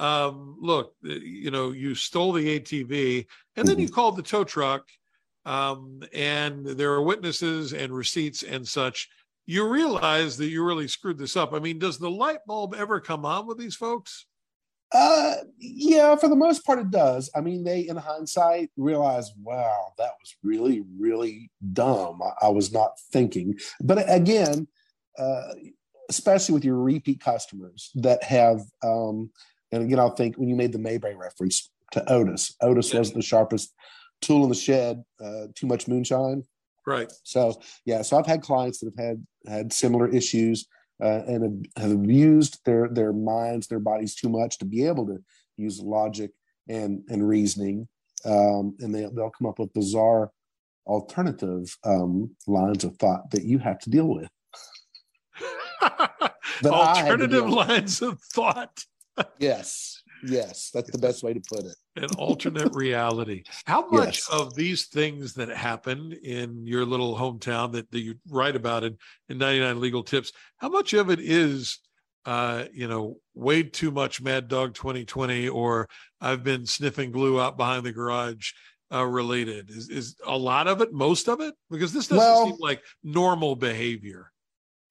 um 0.00 0.56
look 0.60 0.94
you 1.02 1.50
know 1.50 1.70
you 1.70 1.94
stole 1.94 2.32
the 2.32 2.58
atv 2.58 3.26
and 3.56 3.68
then 3.68 3.78
you 3.78 3.86
mm-hmm. 3.86 3.94
called 3.94 4.16
the 4.16 4.22
tow 4.22 4.42
truck 4.42 4.88
um, 5.44 6.02
and 6.12 6.64
there 6.66 6.92
are 6.92 7.02
witnesses 7.02 7.72
and 7.72 7.92
receipts 7.92 8.42
and 8.42 8.66
such, 8.66 9.08
you 9.46 9.68
realize 9.68 10.36
that 10.36 10.48
you 10.48 10.64
really 10.64 10.88
screwed 10.88 11.18
this 11.18 11.36
up. 11.36 11.52
I 11.52 11.58
mean, 11.58 11.78
does 11.78 11.98
the 11.98 12.10
light 12.10 12.38
bulb 12.46 12.74
ever 12.74 13.00
come 13.00 13.24
on 13.24 13.46
with 13.46 13.58
these 13.58 13.74
folks? 13.74 14.26
Uh, 14.94 15.36
yeah, 15.58 16.14
for 16.16 16.28
the 16.28 16.36
most 16.36 16.64
part, 16.66 16.78
it 16.78 16.90
does. 16.90 17.30
I 17.34 17.40
mean, 17.40 17.64
they, 17.64 17.88
in 17.88 17.96
hindsight, 17.96 18.70
realize, 18.76 19.30
wow, 19.42 19.94
that 19.98 20.12
was 20.20 20.36
really, 20.42 20.84
really 20.98 21.50
dumb. 21.72 22.20
I, 22.22 22.46
I 22.46 22.48
was 22.50 22.72
not 22.72 22.98
thinking. 23.10 23.58
But 23.80 24.04
again, 24.06 24.68
uh, 25.18 25.54
especially 26.10 26.52
with 26.52 26.64
your 26.64 26.76
repeat 26.76 27.20
customers 27.20 27.90
that 27.94 28.22
have, 28.22 28.60
um, 28.82 29.30
and 29.72 29.82
again, 29.82 29.98
I'll 29.98 30.14
think 30.14 30.36
when 30.36 30.50
you 30.50 30.56
made 30.56 30.72
the 30.72 30.78
Mayberry 30.78 31.16
reference 31.16 31.70
to 31.92 32.12
Otis, 32.12 32.54
Otis 32.60 32.92
yeah. 32.92 32.98
wasn't 32.98 33.16
the 33.16 33.22
sharpest 33.22 33.74
tool 34.22 34.44
in 34.44 34.48
the 34.48 34.54
shed, 34.54 35.04
uh, 35.22 35.48
too 35.54 35.66
much 35.66 35.88
moonshine. 35.88 36.44
Right. 36.86 37.12
So 37.22 37.60
yeah, 37.84 38.02
so 38.02 38.18
I've 38.18 38.26
had 38.26 38.42
clients 38.42 38.80
that 38.80 38.92
have 38.96 39.04
had 39.04 39.26
had 39.46 39.72
similar 39.72 40.08
issues 40.08 40.66
uh, 41.02 41.22
and 41.26 41.42
have, 41.42 41.84
have 41.84 41.92
abused 41.92 42.60
their 42.64 42.88
their 42.88 43.12
minds, 43.12 43.66
their 43.66 43.78
bodies 43.78 44.14
too 44.14 44.28
much 44.28 44.58
to 44.58 44.64
be 44.64 44.86
able 44.86 45.06
to 45.06 45.22
use 45.56 45.80
logic 45.80 46.30
and 46.68 47.02
and 47.08 47.28
reasoning, 47.28 47.88
um, 48.24 48.76
and 48.80 48.94
they 48.94 49.08
they'll 49.12 49.30
come 49.30 49.48
up 49.48 49.58
with 49.58 49.72
bizarre 49.72 50.30
alternative 50.86 51.76
um, 51.84 52.34
lines 52.46 52.84
of 52.84 52.96
thought 52.96 53.30
that 53.30 53.44
you 53.44 53.58
have 53.58 53.78
to 53.80 53.90
deal 53.90 54.08
with. 54.08 54.28
alternative 56.64 57.48
lines 57.48 58.02
of 58.02 58.20
thought. 58.20 58.84
yes. 59.38 60.01
Yes, 60.22 60.70
that's 60.72 60.90
the 60.90 60.98
best 60.98 61.22
way 61.22 61.34
to 61.34 61.40
put 61.40 61.64
it. 61.64 61.76
An 61.96 62.08
alternate 62.16 62.74
reality. 62.74 63.42
How 63.66 63.86
much 63.90 64.18
yes. 64.18 64.28
of 64.30 64.54
these 64.54 64.86
things 64.86 65.34
that 65.34 65.48
happen 65.48 66.12
in 66.22 66.66
your 66.66 66.84
little 66.84 67.16
hometown 67.16 67.72
that, 67.72 67.90
that 67.90 68.00
you 68.00 68.14
write 68.28 68.56
about 68.56 68.84
in, 68.84 68.96
in 69.28 69.38
99 69.38 69.80
Legal 69.80 70.02
Tips, 70.02 70.32
how 70.58 70.68
much 70.68 70.92
of 70.92 71.10
it 71.10 71.18
is, 71.20 71.78
uh, 72.24 72.64
you 72.72 72.86
know, 72.86 73.16
way 73.34 73.62
too 73.62 73.90
much 73.90 74.22
Mad 74.22 74.48
Dog 74.48 74.74
2020 74.74 75.48
or 75.48 75.88
I've 76.20 76.44
been 76.44 76.66
sniffing 76.66 77.10
glue 77.10 77.40
out 77.40 77.56
behind 77.56 77.84
the 77.84 77.92
garage 77.92 78.52
uh, 78.92 79.04
related? 79.04 79.70
Is, 79.70 79.88
is 79.88 80.16
a 80.24 80.36
lot 80.36 80.68
of 80.68 80.80
it, 80.82 80.92
most 80.92 81.28
of 81.28 81.40
it? 81.40 81.54
Because 81.70 81.92
this 81.92 82.06
doesn't 82.06 82.18
well, 82.18 82.46
seem 82.46 82.56
like 82.60 82.82
normal 83.02 83.56
behavior. 83.56 84.31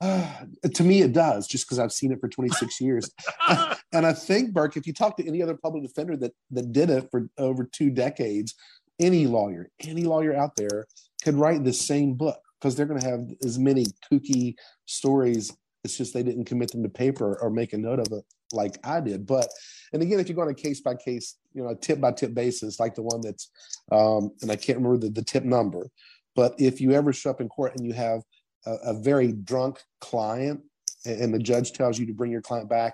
Uh, 0.02 0.28
to 0.74 0.84
me, 0.84 1.02
it 1.02 1.14
does, 1.14 1.48
just 1.48 1.66
because 1.66 1.80
I've 1.80 1.94
seen 1.94 2.12
it 2.12 2.20
for 2.20 2.28
26 2.28 2.82
years. 2.82 3.12
and 3.94 4.06
I 4.06 4.14
think, 4.14 4.52
Burke, 4.52 4.78
if 4.78 4.88
you 4.88 4.94
talk 4.94 5.16
to 5.18 5.28
any 5.28 5.42
other 5.42 5.56
public 5.56 5.84
defender 5.84 6.18
that 6.18 6.34
that 6.52 6.72
did 6.74 6.90
it 6.90 7.10
for 7.12 7.30
over 7.38 7.64
two 7.64 7.92
decades, 7.92 8.56
any 9.00 9.28
lawyer, 9.28 9.70
any 9.82 10.04
lawyer 10.04 10.36
out 10.36 10.56
there 10.56 10.88
could 11.24 11.36
write 11.36 11.64
the 11.64 11.74
same 11.74 12.14
book 12.14 12.40
because 12.60 12.76
they're 12.76 12.86
going 12.86 13.00
to 13.00 13.10
have 13.10 13.28
as 13.44 13.58
many 13.58 13.86
kooky 14.12 14.56
stories. 14.86 15.56
It's 15.84 15.98
just 15.98 16.14
they 16.14 16.24
didn't 16.24 16.46
commit 16.46 16.72
them 16.72 16.84
to 16.84 16.90
paper 16.90 17.38
or 17.42 17.50
make 17.50 17.74
a 17.74 17.78
note 17.78 18.00
of 18.00 18.08
it 18.12 18.24
like 18.54 18.78
I 18.84 19.00
did. 19.00 19.26
But 19.26 19.48
and 19.94 20.02
again, 20.02 20.20
if 20.20 20.30
you 20.30 20.36
go 20.36 20.42
on 20.42 20.50
a 20.50 20.54
case 20.54 20.82
by 20.82 20.96
case, 20.96 21.38
you 21.54 21.64
know, 21.64 21.70
a 21.70 21.76
tip 21.76 22.00
by 22.00 22.12
tip 22.12 22.34
basis, 22.34 22.80
like 22.80 22.96
the 22.96 23.02
one 23.02 23.22
that's, 23.22 23.50
um, 23.92 24.32
and 24.42 24.52
I 24.52 24.56
can't 24.56 24.78
remember 24.78 24.98
the, 24.98 25.10
the 25.10 25.24
tip 25.24 25.44
number, 25.44 25.90
but 26.36 26.54
if 26.60 26.80
you 26.80 26.92
ever 26.92 27.12
show 27.12 27.32
up 27.32 27.42
in 27.42 27.50
court 27.50 27.76
and 27.76 27.86
you 27.86 27.94
have 27.94 28.22
a, 28.66 28.74
a 28.86 28.94
very 28.94 29.32
drunk 29.32 29.80
client 30.00 30.62
and 31.06 31.34
the 31.34 31.40
judge 31.40 31.74
tells 31.74 31.98
you 31.98 32.06
to 32.06 32.14
bring 32.14 32.32
your 32.32 32.42
client 32.42 32.70
back 32.70 32.94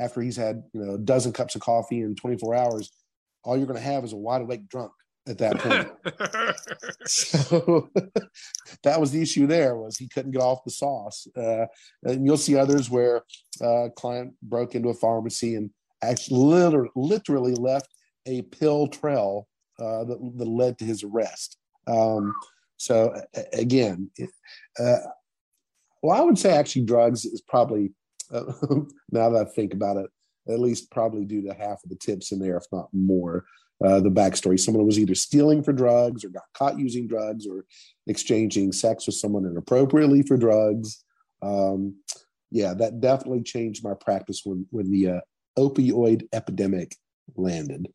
after 0.00 0.20
he's 0.20 0.36
had 0.36 0.62
you 0.72 0.84
know 0.84 0.94
a 0.94 0.98
dozen 0.98 1.32
cups 1.32 1.54
of 1.54 1.60
coffee 1.60 2.00
in 2.00 2.14
24 2.14 2.54
hours. 2.54 2.90
All 3.44 3.56
you're 3.56 3.66
going 3.66 3.78
to 3.78 3.84
have 3.84 4.04
is 4.04 4.12
a 4.12 4.16
wide 4.16 4.42
awake 4.42 4.68
drunk 4.68 4.92
at 5.28 5.38
that 5.38 5.58
point. 5.58 5.90
So 7.06 7.90
that 8.82 8.98
was 8.98 9.10
the 9.10 9.20
issue 9.20 9.46
there 9.46 9.76
was 9.76 9.96
he 9.96 10.08
couldn't 10.08 10.32
get 10.32 10.40
off 10.40 10.64
the 10.64 10.70
sauce. 10.70 11.26
Uh, 11.36 11.66
and 12.02 12.24
you'll 12.24 12.38
see 12.38 12.56
others 12.56 12.90
where 12.90 13.22
a 13.60 13.64
uh, 13.64 13.88
client 13.90 14.32
broke 14.42 14.74
into 14.74 14.88
a 14.88 14.94
pharmacy 14.94 15.54
and 15.54 15.70
actually 16.02 16.40
literally, 16.40 16.90
literally 16.96 17.54
left 17.54 17.88
a 18.26 18.42
pill 18.42 18.86
trail 18.86 19.46
uh, 19.78 20.04
that, 20.04 20.18
that 20.36 20.48
led 20.48 20.78
to 20.78 20.84
his 20.84 21.04
arrest. 21.04 21.58
Um, 21.86 22.34
so 22.76 23.14
again, 23.52 24.10
uh, 24.78 24.96
well, 26.02 26.20
I 26.20 26.24
would 26.24 26.38
say 26.38 26.52
actually 26.52 26.84
drugs 26.84 27.24
is 27.24 27.40
probably 27.40 27.92
uh, 28.32 28.52
now 29.10 29.30
that 29.30 29.46
I 29.46 29.50
think 29.50 29.74
about 29.74 29.96
it, 29.96 30.10
at 30.48 30.60
least 30.60 30.90
probably 30.90 31.24
due 31.24 31.42
to 31.42 31.54
half 31.54 31.82
of 31.84 31.90
the 31.90 31.96
tips 31.96 32.32
in 32.32 32.38
there, 32.38 32.56
if 32.56 32.64
not 32.72 32.88
more. 32.92 33.44
uh, 33.84 34.00
the 34.00 34.10
backstory. 34.10 34.58
Someone 34.58 34.86
was 34.86 34.98
either 34.98 35.14
stealing 35.14 35.62
for 35.62 35.72
drugs 35.72 36.24
or 36.24 36.28
got 36.28 36.44
caught 36.54 36.78
using 36.78 37.06
drugs 37.06 37.46
or 37.46 37.64
exchanging 38.06 38.72
sex 38.72 39.06
with 39.06 39.16
someone 39.16 39.44
inappropriately 39.46 40.22
for 40.22 40.36
drugs. 40.36 41.04
Um, 41.42 41.96
yeah, 42.50 42.74
that 42.74 43.00
definitely 43.00 43.42
changed 43.42 43.84
my 43.84 43.94
practice 43.94 44.42
when 44.44 44.66
when 44.70 44.90
the 44.90 45.08
uh, 45.08 45.20
opioid 45.58 46.28
epidemic 46.32 46.96
landed. 47.36 47.88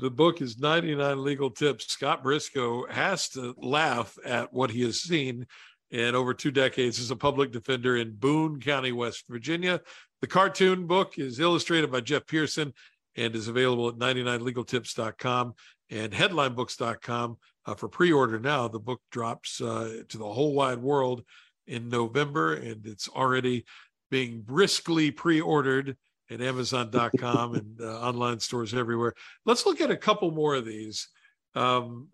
The 0.00 0.10
book 0.10 0.40
is 0.40 0.58
99 0.58 1.22
Legal 1.22 1.50
Tips. 1.50 1.92
Scott 1.92 2.22
Briscoe 2.22 2.86
has 2.86 3.28
to 3.30 3.54
laugh 3.58 4.16
at 4.24 4.50
what 4.50 4.70
he 4.70 4.80
has 4.84 5.02
seen 5.02 5.46
in 5.90 6.14
over 6.14 6.32
two 6.32 6.50
decades 6.50 6.98
as 6.98 7.10
a 7.10 7.16
public 7.16 7.52
defender 7.52 7.98
in 7.98 8.16
Boone 8.16 8.60
County, 8.60 8.92
West 8.92 9.24
Virginia. 9.28 9.78
The 10.22 10.26
cartoon 10.26 10.86
book 10.86 11.18
is 11.18 11.38
illustrated 11.38 11.92
by 11.92 12.00
Jeff 12.00 12.26
Pierson 12.26 12.72
and 13.14 13.36
is 13.36 13.48
available 13.48 13.88
at 13.88 13.96
99legaltips.com 13.96 15.52
and 15.90 16.12
headlinebooks.com 16.12 17.36
uh, 17.66 17.74
for 17.74 17.88
pre-order 17.88 18.38
now. 18.38 18.68
The 18.68 18.80
book 18.80 19.02
drops 19.12 19.60
uh, 19.60 20.04
to 20.08 20.16
the 20.16 20.32
whole 20.32 20.54
wide 20.54 20.78
world 20.78 21.24
in 21.66 21.90
November, 21.90 22.54
and 22.54 22.86
it's 22.86 23.08
already 23.08 23.66
being 24.10 24.40
briskly 24.40 25.10
pre-ordered 25.10 25.98
at 26.30 26.40
Amazon.com 26.40 27.54
and 27.54 27.80
uh, 27.80 28.00
online 28.00 28.40
stores 28.40 28.74
everywhere. 28.74 29.14
Let's 29.44 29.66
look 29.66 29.80
at 29.80 29.90
a 29.90 29.96
couple 29.96 30.30
more 30.30 30.54
of 30.54 30.64
these. 30.64 31.08
Um, 31.54 32.08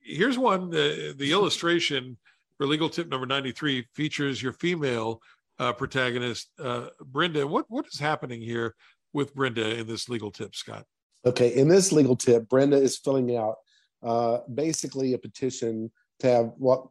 here's 0.00 0.38
one: 0.38 0.70
the, 0.70 1.14
the 1.16 1.32
illustration 1.32 2.18
for 2.56 2.66
legal 2.66 2.90
tip 2.90 3.08
number 3.08 3.26
93 3.26 3.86
features 3.94 4.42
your 4.42 4.52
female 4.52 5.22
uh, 5.58 5.72
protagonist, 5.72 6.50
uh, 6.62 6.88
Brenda. 7.04 7.46
What 7.46 7.66
what 7.68 7.86
is 7.86 7.98
happening 7.98 8.40
here 8.40 8.74
with 9.12 9.34
Brenda 9.34 9.78
in 9.78 9.86
this 9.86 10.08
legal 10.08 10.30
tip, 10.30 10.54
Scott? 10.54 10.84
Okay, 11.24 11.54
in 11.54 11.68
this 11.68 11.92
legal 11.92 12.16
tip, 12.16 12.48
Brenda 12.48 12.76
is 12.76 12.98
filling 12.98 13.36
out 13.36 13.56
uh, 14.02 14.38
basically 14.52 15.12
a 15.12 15.18
petition 15.18 15.90
to 16.20 16.26
have 16.26 16.52
what 16.56 16.86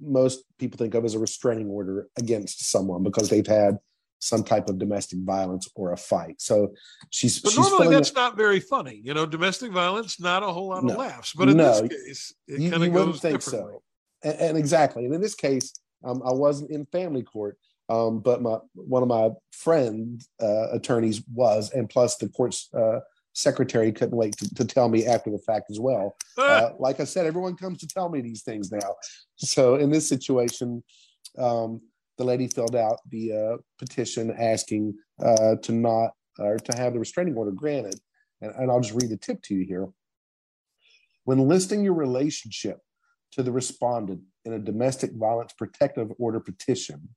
most 0.00 0.44
people 0.58 0.78
think 0.78 0.94
of 0.94 1.04
as 1.04 1.14
a 1.14 1.18
restraining 1.18 1.68
order 1.68 2.08
against 2.18 2.70
someone 2.70 3.02
because 3.02 3.28
they've 3.28 3.46
had 3.46 3.78
some 4.20 4.44
type 4.44 4.68
of 4.68 4.78
domestic 4.78 5.18
violence 5.20 5.68
or 5.74 5.92
a 5.92 5.96
fight. 5.96 6.40
So 6.40 6.74
she's. 7.08 7.40
But 7.40 7.52
she's 7.52 7.58
normally 7.58 7.88
that's 7.88 8.14
not 8.14 8.36
very 8.36 8.60
funny. 8.60 9.00
You 9.02 9.14
know, 9.14 9.26
domestic 9.26 9.72
violence, 9.72 10.20
not 10.20 10.42
a 10.42 10.46
whole 10.46 10.68
lot 10.68 10.84
no, 10.84 10.92
of 10.92 10.98
laughs. 10.98 11.32
But 11.32 11.48
in 11.48 11.56
no, 11.56 11.80
this 11.80 11.90
case, 11.90 12.34
it 12.46 12.60
you, 12.60 12.70
kind 12.70 12.84
of 12.84 12.92
goes 12.92 13.20
think 13.20 13.40
differently. 13.40 13.72
so. 13.72 13.82
And, 14.22 14.38
and, 14.38 14.58
exactly, 14.58 15.06
and 15.06 15.14
in 15.14 15.20
this 15.20 15.34
case, 15.34 15.72
um, 16.04 16.22
I 16.24 16.32
wasn't 16.32 16.70
in 16.70 16.84
family 16.86 17.22
court, 17.22 17.56
um, 17.88 18.20
but 18.20 18.42
my 18.42 18.58
one 18.74 19.02
of 19.02 19.08
my 19.08 19.30
friend 19.52 20.22
uh, 20.40 20.70
attorneys 20.72 21.22
was, 21.32 21.72
and 21.72 21.88
plus 21.88 22.16
the 22.16 22.28
court's 22.28 22.68
uh, 22.74 23.00
secretary 23.32 23.90
couldn't 23.92 24.16
wait 24.16 24.36
to, 24.36 24.54
to, 24.56 24.64
tell 24.66 24.90
me 24.90 25.06
after 25.06 25.30
the 25.30 25.38
fact 25.38 25.70
as 25.70 25.80
well. 25.80 26.16
Uh, 26.36 26.70
like 26.78 27.00
I 27.00 27.04
said, 27.04 27.24
everyone 27.24 27.56
comes 27.56 27.78
to 27.78 27.86
tell 27.86 28.10
me 28.10 28.20
these 28.20 28.42
things 28.42 28.70
now. 28.70 28.96
So 29.36 29.76
in 29.76 29.90
this 29.90 30.08
situation. 30.08 30.84
Um, 31.38 31.80
the 32.20 32.26
lady 32.26 32.46
filled 32.46 32.76
out 32.76 32.98
the 33.08 33.32
uh, 33.32 33.56
petition 33.78 34.30
asking 34.38 34.94
uh, 35.24 35.56
to 35.62 35.72
not 35.72 36.10
or 36.38 36.58
to 36.58 36.76
have 36.76 36.92
the 36.92 36.98
restraining 36.98 37.34
order 37.34 37.50
granted. 37.50 37.98
And, 38.42 38.52
and 38.54 38.70
I'll 38.70 38.80
just 38.80 38.94
read 38.94 39.10
the 39.10 39.16
tip 39.16 39.40
to 39.44 39.54
you 39.54 39.64
here. 39.64 39.88
When 41.24 41.48
listing 41.48 41.82
your 41.82 41.94
relationship 41.94 42.76
to 43.32 43.42
the 43.42 43.50
respondent 43.52 44.20
in 44.44 44.52
a 44.52 44.58
domestic 44.58 45.12
violence 45.14 45.54
protective 45.56 46.12
order 46.18 46.40
petition, 46.40 47.08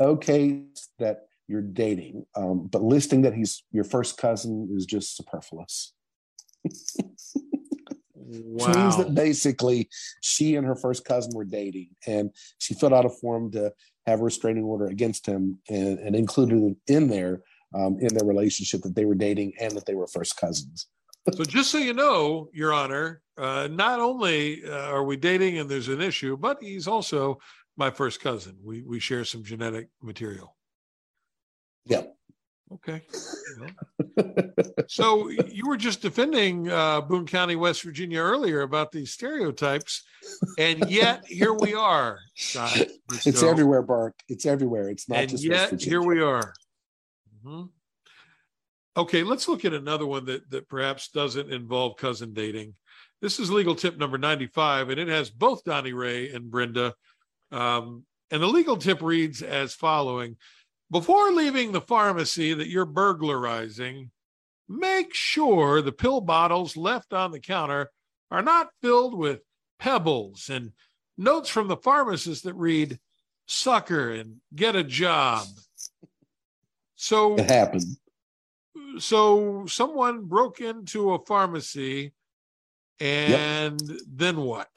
okay 0.00 0.64
that 0.98 1.26
you're 1.46 1.62
dating, 1.62 2.26
um, 2.34 2.66
but 2.66 2.82
listing 2.82 3.22
that 3.22 3.34
he's 3.34 3.62
your 3.70 3.84
first 3.84 4.16
cousin 4.18 4.68
is 4.76 4.84
just 4.84 5.16
superfluous. 5.16 5.92
Wow. 8.42 8.66
Which 8.66 8.76
means 8.76 8.96
that 8.96 9.14
basically 9.14 9.88
she 10.20 10.56
and 10.56 10.66
her 10.66 10.76
first 10.76 11.04
cousin 11.04 11.32
were 11.34 11.44
dating, 11.44 11.90
and 12.06 12.30
she 12.58 12.74
filled 12.74 12.92
out 12.92 13.04
a 13.04 13.10
form 13.10 13.50
to 13.52 13.72
have 14.06 14.20
a 14.20 14.24
restraining 14.24 14.64
order 14.64 14.86
against 14.86 15.26
him, 15.26 15.58
and, 15.68 15.98
and 15.98 16.16
included 16.16 16.76
in 16.86 17.08
there 17.08 17.42
um, 17.74 17.98
in 18.00 18.14
their 18.14 18.26
relationship 18.26 18.82
that 18.82 18.94
they 18.94 19.04
were 19.04 19.14
dating 19.14 19.52
and 19.60 19.72
that 19.72 19.86
they 19.86 19.94
were 19.94 20.06
first 20.06 20.36
cousins. 20.36 20.86
so 21.32 21.44
just 21.44 21.70
so 21.70 21.78
you 21.78 21.94
know, 21.94 22.48
Your 22.52 22.72
Honor, 22.72 23.22
uh, 23.36 23.68
not 23.70 24.00
only 24.00 24.64
uh, 24.64 24.90
are 24.90 25.04
we 25.04 25.16
dating 25.16 25.58
and 25.58 25.68
there's 25.68 25.88
an 25.88 26.00
issue, 26.00 26.36
but 26.36 26.58
he's 26.60 26.86
also 26.86 27.38
my 27.76 27.90
first 27.90 28.20
cousin. 28.20 28.56
We 28.62 28.82
we 28.82 29.00
share 29.00 29.24
some 29.24 29.42
genetic 29.42 29.88
material. 30.02 30.56
Yeah. 31.86 32.02
Okay. 32.72 33.02
so 34.88 35.28
you 35.28 35.66
were 35.66 35.76
just 35.76 36.00
defending 36.00 36.68
uh, 36.70 37.00
Boone 37.02 37.26
County, 37.26 37.56
West 37.56 37.82
Virginia 37.82 38.20
earlier 38.20 38.62
about 38.62 38.90
these 38.90 39.12
stereotypes, 39.12 40.02
and 40.58 40.90
yet 40.90 41.24
here 41.26 41.52
we 41.52 41.74
are. 41.74 42.18
It's 42.34 43.40
so, 43.40 43.48
everywhere, 43.48 43.82
Burke. 43.82 44.18
It's 44.28 44.46
everywhere. 44.46 44.88
It's 44.88 45.08
not 45.08 45.18
and 45.18 45.30
just. 45.30 45.44
yet 45.44 45.80
here 45.80 46.02
we 46.02 46.22
are. 46.22 46.54
Mm-hmm. 47.44 47.64
Okay, 48.96 49.22
let's 49.24 49.46
look 49.48 49.64
at 49.64 49.74
another 49.74 50.06
one 50.06 50.24
that 50.26 50.50
that 50.50 50.68
perhaps 50.68 51.08
doesn't 51.08 51.52
involve 51.52 51.96
cousin 51.96 52.32
dating. 52.32 52.74
This 53.20 53.38
is 53.38 53.50
legal 53.50 53.74
tip 53.74 53.98
number 53.98 54.18
ninety-five, 54.18 54.88
and 54.88 54.98
it 54.98 55.08
has 55.08 55.30
both 55.30 55.64
Donnie 55.64 55.92
Ray 55.92 56.30
and 56.30 56.50
Brenda. 56.50 56.94
Um, 57.52 58.04
and 58.30 58.42
the 58.42 58.48
legal 58.48 58.76
tip 58.76 59.02
reads 59.02 59.42
as 59.42 59.74
following 59.74 60.36
before 60.90 61.32
leaving 61.32 61.72
the 61.72 61.80
pharmacy 61.80 62.54
that 62.54 62.68
you're 62.68 62.84
burglarizing, 62.84 64.10
make 64.68 65.14
sure 65.14 65.82
the 65.82 65.92
pill 65.92 66.20
bottles 66.20 66.76
left 66.76 67.12
on 67.12 67.30
the 67.30 67.40
counter 67.40 67.90
are 68.30 68.42
not 68.42 68.68
filled 68.82 69.16
with 69.16 69.40
pebbles 69.78 70.48
and 70.48 70.72
notes 71.16 71.48
from 71.48 71.68
the 71.68 71.76
pharmacist 71.76 72.44
that 72.44 72.54
read 72.54 72.98
sucker 73.46 74.10
and 74.10 74.36
get 74.54 74.76
a 74.76 74.84
job. 74.84 75.46
So 76.96 77.36
it 77.36 77.50
happened. 77.50 77.84
So 78.98 79.66
someone 79.66 80.24
broke 80.24 80.60
into 80.60 81.14
a 81.14 81.24
pharmacy 81.24 82.12
and 83.00 83.80
yep. 83.80 83.98
then 84.06 84.36
what? 84.36 84.68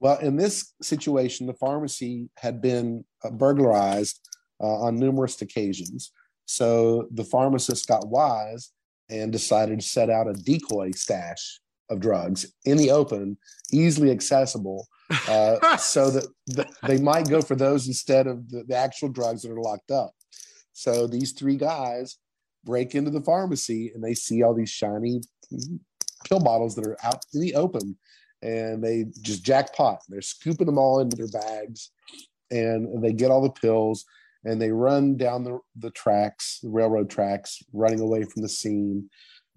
Well, 0.00 0.18
in 0.18 0.36
this 0.36 0.74
situation, 0.82 1.46
the 1.46 1.54
pharmacy 1.54 2.28
had 2.36 2.60
been 2.60 3.04
uh, 3.24 3.30
burglarized 3.30 4.20
uh, 4.60 4.82
on 4.82 4.96
numerous 4.96 5.40
occasions. 5.40 6.12
So 6.46 7.08
the 7.10 7.24
pharmacist 7.24 7.88
got 7.88 8.08
wise 8.08 8.70
and 9.10 9.32
decided 9.32 9.80
to 9.80 9.86
set 9.86 10.10
out 10.10 10.28
a 10.28 10.34
decoy 10.34 10.92
stash 10.92 11.60
of 11.90 12.00
drugs 12.00 12.46
in 12.64 12.76
the 12.76 12.90
open, 12.90 13.36
easily 13.72 14.10
accessible, 14.10 14.88
uh, 15.28 15.76
so 15.78 16.10
that 16.10 16.26
th- 16.54 16.68
they 16.86 16.98
might 16.98 17.28
go 17.28 17.42
for 17.42 17.54
those 17.54 17.86
instead 17.86 18.26
of 18.26 18.48
the, 18.50 18.64
the 18.64 18.76
actual 18.76 19.08
drugs 19.08 19.42
that 19.42 19.52
are 19.52 19.60
locked 19.60 19.90
up. 19.90 20.12
So 20.72 21.06
these 21.06 21.32
three 21.32 21.56
guys 21.56 22.18
break 22.64 22.94
into 22.94 23.10
the 23.10 23.20
pharmacy 23.20 23.92
and 23.94 24.02
they 24.02 24.14
see 24.14 24.42
all 24.42 24.54
these 24.54 24.70
shiny 24.70 25.20
pill 26.24 26.40
bottles 26.40 26.74
that 26.74 26.86
are 26.86 26.96
out 27.04 27.24
in 27.34 27.40
the 27.40 27.54
open 27.54 27.96
and 28.42 28.82
they 28.82 29.06
just 29.20 29.44
jackpot. 29.44 30.00
They're 30.08 30.22
scooping 30.22 30.66
them 30.66 30.78
all 30.78 31.00
into 31.00 31.16
their 31.16 31.28
bags 31.28 31.90
and 32.50 33.02
they 33.02 33.12
get 33.12 33.30
all 33.30 33.42
the 33.42 33.50
pills 33.50 34.04
and 34.44 34.60
they 34.60 34.70
run 34.70 35.16
down 35.16 35.44
the, 35.44 35.58
the 35.76 35.90
tracks, 35.90 36.60
the 36.62 36.68
railroad 36.68 37.08
tracks, 37.08 37.62
running 37.72 38.00
away 38.00 38.24
from 38.24 38.42
the 38.42 38.48
scene. 38.48 39.08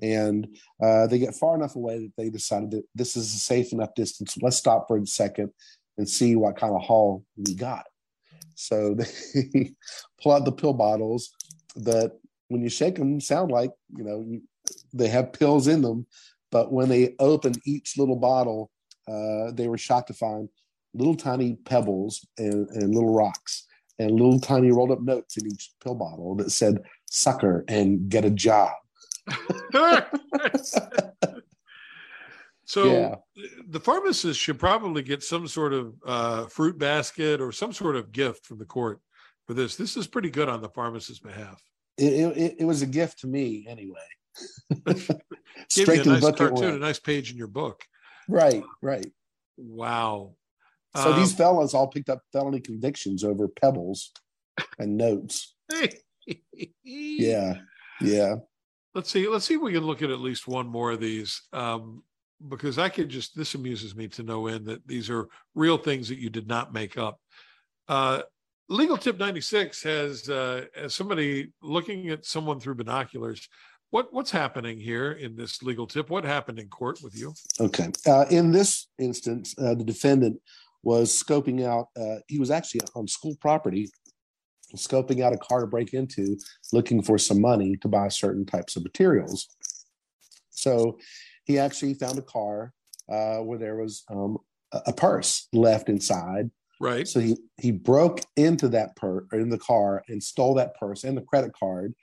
And 0.01 0.47
uh, 0.81 1.07
they 1.07 1.19
get 1.19 1.35
far 1.35 1.55
enough 1.55 1.75
away 1.75 1.99
that 1.99 2.11
they 2.17 2.29
decided 2.29 2.71
that 2.71 2.83
this 2.95 3.17
is 3.17 3.33
a 3.33 3.39
safe 3.39 3.73
enough 3.73 3.95
distance. 3.95 4.37
Let's 4.41 4.57
stop 4.57 4.87
for 4.87 4.97
a 4.97 5.05
second 5.05 5.51
and 5.97 6.07
see 6.07 6.35
what 6.35 6.57
kind 6.57 6.73
of 6.73 6.81
haul 6.81 7.25
we 7.35 7.55
got. 7.55 7.85
So 8.55 8.95
they 9.33 9.73
pull 10.21 10.31
out 10.31 10.45
the 10.45 10.51
pill 10.51 10.73
bottles 10.73 11.31
that, 11.75 12.13
when 12.49 12.61
you 12.61 12.69
shake 12.69 12.95
them, 12.95 13.19
sound 13.19 13.51
like 13.51 13.71
you 13.93 14.05
know 14.05 14.23
you, 14.25 14.41
they 14.93 15.09
have 15.09 15.33
pills 15.33 15.67
in 15.67 15.81
them. 15.81 16.07
But 16.49 16.71
when 16.71 16.87
they 16.87 17.13
opened 17.19 17.59
each 17.65 17.97
little 17.97 18.15
bottle, 18.15 18.71
uh, 19.05 19.51
they 19.51 19.67
were 19.67 19.77
shocked 19.77 20.07
to 20.07 20.13
find 20.13 20.47
little 20.93 21.15
tiny 21.15 21.55
pebbles 21.65 22.25
and, 22.37 22.69
and 22.69 22.95
little 22.95 23.13
rocks 23.13 23.66
and 23.99 24.11
little 24.11 24.39
tiny 24.39 24.71
rolled 24.71 24.91
up 24.91 25.01
notes 25.01 25.37
in 25.37 25.47
each 25.47 25.71
pill 25.83 25.95
bottle 25.95 26.35
that 26.35 26.51
said 26.51 26.79
sucker 27.05 27.63
and 27.67 28.09
get 28.09 28.25
a 28.25 28.29
job. 28.29 28.71
so 32.65 32.85
yeah. 32.85 33.15
the 33.69 33.79
pharmacist 33.79 34.39
should 34.39 34.59
probably 34.59 35.01
get 35.01 35.23
some 35.23 35.47
sort 35.47 35.73
of 35.73 35.93
uh, 36.05 36.45
fruit 36.45 36.77
basket 36.77 37.41
or 37.41 37.51
some 37.51 37.73
sort 37.73 37.95
of 37.95 38.11
gift 38.11 38.45
from 38.45 38.57
the 38.57 38.65
court 38.65 39.01
for 39.45 39.53
this. 39.53 39.75
This 39.75 39.97
is 39.97 40.07
pretty 40.07 40.29
good 40.29 40.49
on 40.49 40.61
the 40.61 40.69
pharmacist's 40.69 41.19
behalf. 41.19 41.61
It, 41.97 42.37
it, 42.37 42.55
it 42.59 42.65
was 42.65 42.81
a 42.81 42.87
gift 42.87 43.19
to 43.21 43.27
me 43.27 43.65
anyway. 43.67 43.99
Straight 45.69 46.03
to 46.03 46.09
nice 46.09 46.21
the 46.21 46.27
book 46.31 46.37
cartoon, 46.37 46.75
a 46.75 46.77
nice 46.77 46.99
page 46.99 47.31
in 47.31 47.37
your 47.37 47.47
book. 47.47 47.81
Right, 48.29 48.63
right. 48.81 49.07
Wow. 49.57 50.35
So 50.95 51.13
um, 51.13 51.19
these 51.19 51.33
fellas 51.33 51.73
all 51.73 51.87
picked 51.87 52.09
up 52.09 52.21
felony 52.31 52.59
convictions 52.59 53.23
over 53.23 53.47
pebbles 53.47 54.11
and 54.79 54.97
notes. 54.97 55.55
yeah, 56.83 57.55
yeah. 58.01 58.35
Let's 58.95 59.11
see. 59.11 59.27
Let's 59.27 59.45
see 59.45 59.55
if 59.55 59.61
we 59.61 59.73
can 59.73 59.85
look 59.85 60.01
at 60.01 60.09
at 60.09 60.19
least 60.19 60.47
one 60.47 60.67
more 60.67 60.91
of 60.91 60.99
these, 60.99 61.41
um, 61.53 62.03
because 62.47 62.79
I 62.79 62.89
could 62.89 63.09
just. 63.09 63.35
This 63.35 63.53
amuses 63.53 63.95
me 63.95 64.07
to 64.09 64.23
no 64.23 64.47
end 64.47 64.65
that 64.65 64.87
these 64.87 65.09
are 65.09 65.27
real 65.53 65.77
things 65.77 66.09
that 66.09 66.19
you 66.19 66.29
did 66.29 66.47
not 66.47 66.73
make 66.73 66.97
up. 66.97 67.19
Uh, 67.87 68.21
Legal 68.69 68.97
tip 68.97 69.17
96 69.17 69.81
has, 69.83 70.29
uh, 70.29 70.65
as 70.75 70.93
somebody 70.93 71.53
looking 71.61 72.09
at 72.09 72.25
someone 72.25 72.59
through 72.59 72.75
binoculars, 72.75 73.47
what 73.91 74.13
what's 74.13 74.31
happening 74.31 74.77
here 74.77 75.13
in 75.13 75.37
this 75.37 75.63
legal 75.63 75.87
tip? 75.87 76.09
What 76.09 76.25
happened 76.25 76.59
in 76.59 76.67
court 76.67 76.99
with 77.01 77.17
you? 77.17 77.33
Okay. 77.61 77.89
Uh, 78.05 78.25
in 78.29 78.51
this 78.51 78.87
instance, 78.99 79.55
uh, 79.57 79.73
the 79.73 79.85
defendant 79.85 80.41
was 80.87 81.11
scoping 81.11 81.65
out, 81.65 81.87
uh, 81.99 82.19
he 82.29 82.39
was 82.39 82.49
actually 82.49 82.79
on 82.95 83.09
school 83.09 83.35
property, 83.41 83.89
scoping 84.77 85.21
out 85.21 85.33
a 85.33 85.37
car 85.37 85.59
to 85.59 85.67
break 85.67 85.93
into, 85.93 86.37
looking 86.71 87.01
for 87.03 87.17
some 87.17 87.41
money 87.41 87.75
to 87.81 87.89
buy 87.89 88.07
certain 88.07 88.45
types 88.45 88.77
of 88.77 88.83
materials. 88.83 89.49
So 90.49 90.97
he 91.43 91.59
actually 91.59 91.95
found 91.95 92.17
a 92.17 92.21
car 92.21 92.71
uh, 93.11 93.39
where 93.39 93.59
there 93.59 93.75
was 93.75 94.05
um, 94.09 94.37
a 94.71 94.93
purse 94.93 95.49
left 95.51 95.89
inside 95.89 96.51
Right. 96.79 97.07
So 97.07 97.19
he 97.19 97.35
he 97.59 97.71
broke 97.71 98.21
into 98.35 98.67
that 98.69 98.95
purse 98.95 99.25
in 99.33 99.49
the 99.49 99.57
car 99.57 100.03
and 100.07 100.21
stole 100.21 100.53
that 100.55 100.75
purse 100.79 101.03
and 101.03 101.17
the 101.17 101.23
credit 101.23 101.51
card, 101.53 101.93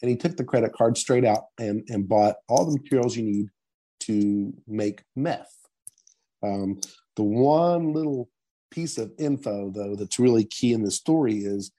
and 0.00 0.10
he 0.10 0.16
took 0.16 0.36
the 0.36 0.44
credit 0.44 0.72
card 0.72 0.96
straight 0.96 1.24
out 1.24 1.44
and 1.58 1.84
and 1.88 2.08
bought 2.08 2.36
all 2.48 2.64
the 2.64 2.78
materials 2.80 3.14
you 3.14 3.24
need 3.24 3.46
to 4.04 4.54
make 4.66 5.02
meth. 5.14 5.54
Um, 6.42 6.80
the 7.16 7.22
one 7.22 7.92
little 7.92 8.28
piece 8.70 8.96
of 8.98 9.12
info 9.18 9.70
though 9.70 9.94
that's 9.94 10.18
really 10.18 10.44
key 10.44 10.72
in 10.72 10.82
the 10.82 10.90
story 10.90 11.38
is 11.38 11.72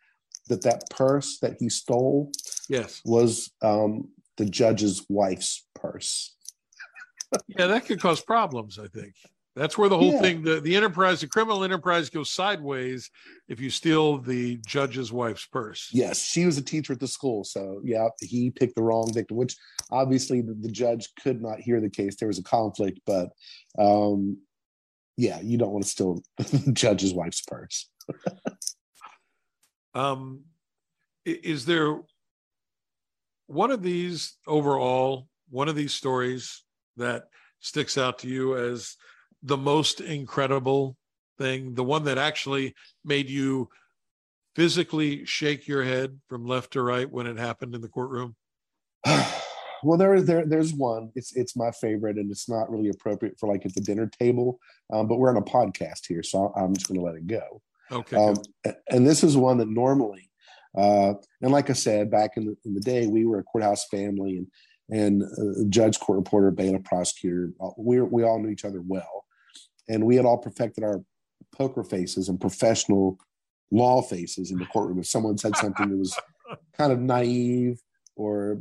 that 0.48 0.62
that 0.62 0.84
purse 0.92 1.40
that 1.40 1.56
he 1.60 1.68
stole 1.68 2.32
yes 2.70 3.02
was 3.04 3.52
um, 3.64 4.10
the 4.38 4.46
judge's 4.46 5.04
wife's 5.10 5.66
purse 5.74 6.36
yeah 7.48 7.66
that 7.66 7.86
could 7.86 8.00
cause 8.00 8.22
problems 8.22 8.78
i 8.78 8.86
think 8.88 9.16
that's 9.56 9.78
where 9.78 9.88
the 9.90 9.98
whole 9.98 10.14
Yeah. 10.14 10.20
thing, 10.22 10.42
the, 10.42 10.60
the 10.62 10.76
enterprise, 10.76 11.22
the 11.22 11.28
criminal 11.28 11.64
enterprise 11.64 12.10
goes 12.10 12.32
sideways 12.32 13.12
if 13.48 13.60
you 13.60 13.70
steal 13.70 14.18
the 14.18 14.58
judge's 14.66 15.12
wife's 15.12 15.46
purse. 15.46 15.90
Yes, 15.94 16.24
she 16.24 16.46
was 16.48 16.58
a 16.58 16.62
teacher 16.64 16.94
at 16.94 17.00
the 17.00 17.08
school. 17.08 17.44
So, 17.44 17.80
yeah, 17.84 18.08
he 18.20 18.50
picked 18.50 18.76
the 18.76 18.82
wrong 18.82 19.14
victim, 19.14 19.38
which 19.38 19.56
obviously 19.92 20.42
the, 20.42 20.56
the 20.56 20.72
judge 20.72 21.08
could 21.22 21.40
not 21.40 21.60
hear 21.60 21.80
the 21.80 21.90
case. 21.90 22.16
There 22.16 22.28
was 22.28 22.40
a 22.40 22.44
conflict, 22.44 23.00
but 23.06 23.30
um, 23.78 24.38
yeah, 25.18 25.40
you 25.42 25.58
don't 25.58 25.72
want 25.72 25.84
to 25.84 25.90
steal 25.90 26.24
judge's 26.74 27.14
wife's 27.14 27.42
purse. 27.42 27.90
Um, 29.96 30.46
is 31.24 31.68
there 31.68 32.02
one 33.46 33.70
of 33.70 33.84
these 33.84 34.38
overall, 34.48 35.28
one 35.52 35.70
of 35.70 35.76
these 35.76 35.94
stories 35.94 36.64
that 36.98 37.26
sticks 37.60 37.96
out 37.96 38.18
to 38.20 38.28
you 38.28 38.58
as 38.58 38.96
the 39.44 39.56
most 39.56 40.02
incredible 40.02 40.98
thing, 41.38 41.76
the 41.76 41.84
one 41.84 42.06
that 42.06 42.18
actually 42.18 42.74
made 43.06 43.30
you 43.30 43.70
physically 44.56 45.26
shake 45.26 45.68
your 45.68 45.84
head 45.84 46.20
from 46.28 46.44
left 46.44 46.74
to 46.74 46.82
right 46.82 47.08
when 47.08 47.28
it 47.28 47.38
happened 47.38 47.76
in 47.76 47.82
the 47.82 47.88
courtroom? 47.88 48.36
well, 49.84 49.98
there, 49.98 50.22
there, 50.22 50.46
there's 50.46 50.74
one. 50.74 51.12
It's 51.16 51.36
it's 51.36 51.56
my 51.56 51.72
favorite, 51.72 52.18
and 52.18 52.32
it's 52.32 52.50
not 52.50 52.70
really 52.70 52.90
appropriate 52.90 53.40
for 53.40 53.48
like 53.50 53.66
at 53.66 53.74
the 53.74 53.82
dinner 53.82 54.08
table. 54.08 54.60
Um, 54.92 55.08
but 55.08 55.18
we're 55.18 55.30
on 55.30 55.38
a 55.38 55.42
podcast 55.42 56.08
here, 56.08 56.24
so 56.24 56.54
I'm 56.56 56.74
just 56.74 56.88
going 56.88 57.00
to 57.00 57.06
let 57.06 57.16
it 57.16 57.28
go. 57.28 57.62
Okay. 57.92 58.16
Um, 58.16 58.36
and 58.90 59.06
this 59.06 59.24
is 59.24 59.38
one 59.38 59.58
that 59.58 59.68
normally, 59.70 60.30
uh, 60.78 61.14
and 61.42 61.52
like 61.52 61.70
I 61.70 61.74
said, 61.74 62.10
back 62.10 62.38
in 62.38 62.46
the, 62.46 62.56
in 62.66 62.74
the 62.74 62.82
day, 62.82 63.08
we 63.08 63.26
were 63.26 63.40
a 63.40 63.44
courthouse 63.44 63.88
family, 63.88 64.38
and 64.38 64.48
and 64.90 65.24
uh, 65.24 65.64
judge, 65.70 66.00
court 66.00 66.18
reporter, 66.18 66.52
bailiff, 66.52 66.84
prosecutor. 66.84 67.52
uh, 67.62 67.70
We 67.78 68.02
we 68.02 68.24
all 68.24 68.40
knew 68.40 68.50
each 68.50 68.66
other 68.66 68.82
well, 68.82 69.26
and 69.88 70.06
we 70.06 70.16
had 70.16 70.26
all 70.26 70.38
perfected 70.38 70.84
our 70.84 71.04
poker 71.56 71.84
faces 71.84 72.30
and 72.30 72.40
professional 72.40 73.18
law 73.72 74.02
faces 74.02 74.52
in 74.52 74.58
the 74.58 74.66
courtroom. 74.66 75.00
If 75.00 75.08
someone 75.08 75.38
said 75.38 75.56
something 75.56 75.90
that 75.90 75.98
was 75.98 76.18
kind 76.78 76.92
of 76.92 77.00
naive 77.00 77.82
or 78.16 78.60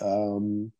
um, 0.00 0.72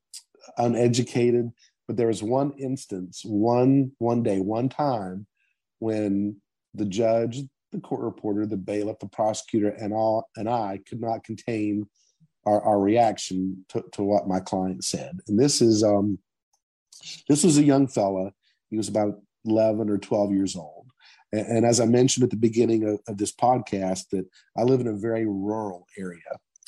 uneducated, 0.59 1.51
but 1.87 1.97
there 1.97 2.09
was 2.09 2.23
one 2.23 2.53
instance, 2.59 3.23
one 3.25 3.93
one 3.99 4.23
day, 4.23 4.41
one 4.41 4.69
time 4.69 5.27
when 5.79 6.37
the 6.75 6.85
judge, 6.85 7.43
the 7.73 7.81
court 7.81 8.03
reporter, 8.03 8.47
the 8.47 8.57
bailiff, 8.57 8.99
the 8.99 9.09
prosecutor, 9.09 9.71
and 9.71 9.93
all 9.93 10.29
and 10.37 10.49
I 10.49 10.81
could 10.89 11.01
not 11.01 11.25
contain 11.25 11.87
our, 12.47 12.61
our 12.63 12.81
reaction 12.81 13.65
to, 13.71 13.85
to 13.93 14.03
what 14.03 14.29
my 14.29 14.41
client 14.41 14.85
said. 14.85 15.19
And 15.29 15.39
this 15.39 15.61
is 15.61 15.83
um 15.83 16.19
this 17.29 17.45
was 17.45 17.59
a 17.59 17.65
young 17.65 17.89
fella. 17.89 18.33
He 18.71 18.77
was 18.77 18.89
about 18.89 19.21
11 19.45 19.91
or 19.91 19.99
12 19.99 20.33
years 20.33 20.57
old. 20.57 20.87
And, 21.33 21.47
and 21.47 21.67
as 21.67 21.81
I 21.81 21.87
mentioned 21.87 22.25
at 22.25 22.31
the 22.31 22.37
beginning 22.37 22.87
of, 22.89 23.01
of 23.09 23.19
this 23.19 23.33
podcast, 23.33 24.09
that 24.13 24.27
I 24.57 24.63
live 24.63 24.81
in 24.81 24.87
a 24.87 24.97
very 24.97 25.27
rural 25.27 25.87
area. 25.99 26.21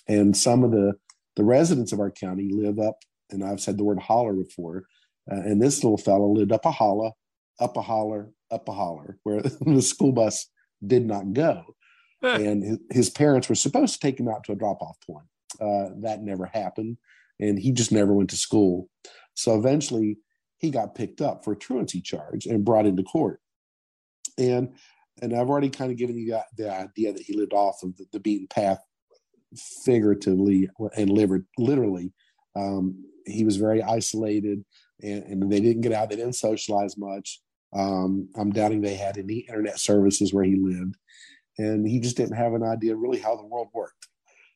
And 0.09 0.36
some 0.36 0.64
of 0.64 0.70
the 0.70 0.95
the 1.37 1.45
residents 1.45 1.93
of 1.93 2.01
our 2.01 2.11
county 2.11 2.49
live 2.53 2.78
up, 2.78 2.97
and 3.30 3.43
I've 3.45 3.61
said 3.61 3.76
the 3.78 3.85
word 3.85 4.01
holler 4.01 4.32
before. 4.35 4.85
Uh, 5.30 5.37
and 5.37 5.61
this 5.62 5.82
little 5.82 5.99
fellow 5.99 6.28
lived 6.30 6.53
up 6.53 6.64
a 6.66 6.70
holler, 6.70 7.11
up 7.61 7.76
a 7.76 7.82
holler, 7.82 8.30
up 8.51 8.68
a 8.68 8.72
holler, 8.72 9.18
where 9.22 9.41
the 9.61 9.82
school 9.82 10.12
bus 10.12 10.49
did 10.87 11.07
not 11.07 11.32
go. 11.32 11.62
and 12.41 12.62
his, 12.62 12.78
his 12.91 13.11
parents 13.11 13.49
were 13.49 13.55
supposed 13.55 13.95
to 13.95 14.01
take 14.01 14.18
him 14.20 14.28
out 14.28 14.45
to 14.45 14.53
a 14.53 14.57
drop 14.57 14.80
off 14.82 14.97
point. 15.07 15.26
Uh, 15.61 15.91
that 16.03 16.22
never 16.22 16.47
happened. 16.47 16.97
And 17.41 17.59
he 17.59 17.72
just 17.72 17.93
never 17.93 18.12
went 18.12 18.30
to 18.30 18.37
school. 18.37 18.89
So 19.35 19.59
eventually 19.59 20.18
he 20.59 20.70
got 20.70 20.95
picked 20.95 21.20
up 21.20 21.45
for 21.45 21.53
a 21.53 21.57
truancy 21.59 22.01
charge 22.01 22.47
and 22.47 22.64
brought 22.64 22.87
into 22.87 23.03
court. 23.03 23.41
And 24.39 24.74
and 25.22 25.32
I've 25.32 25.49
already 25.49 25.70
kind 25.70 25.93
of 25.93 25.97
given 25.97 26.16
you 26.18 26.32
the- 26.32 26.45
the 26.64 26.72
idea 26.74 27.12
that 27.12 27.22
he 27.22 27.35
lived 27.35 27.53
off 27.53 27.82
of 27.85 27.97
the, 27.97 28.07
the 28.12 28.18
beaten 28.20 28.49
path 28.49 28.80
figuratively 29.84 30.68
and 30.96 31.11
literally. 31.59 32.12
Um, 32.57 33.05
he 33.26 33.44
was 33.44 33.57
very 33.57 33.82
isolated 33.82 34.64
and, 35.02 35.24
and 35.24 35.52
they 35.52 35.61
didn't 35.61 35.82
get 35.82 35.92
out, 35.92 36.11
they 36.11 36.16
didn't 36.16 36.34
socialize 36.34 36.96
much. 36.96 37.40
Um, 37.74 38.28
I'm 38.36 38.52
doubting 38.52 38.80
they 38.80 38.94
had 38.94 39.18
any 39.18 39.38
internet 39.38 39.78
services 39.80 40.32
where 40.32 40.44
he 40.44 40.57
lived. 40.57 40.96
And 41.59 41.86
he 41.86 42.00
just 42.00 42.16
didn't 42.16 42.36
have 42.36 42.55
an 42.55 42.62
idea 42.62 42.96
really 42.96 43.18
how 43.18 43.36
the 43.36 43.46
world 43.46 43.68
worked. 43.72 44.09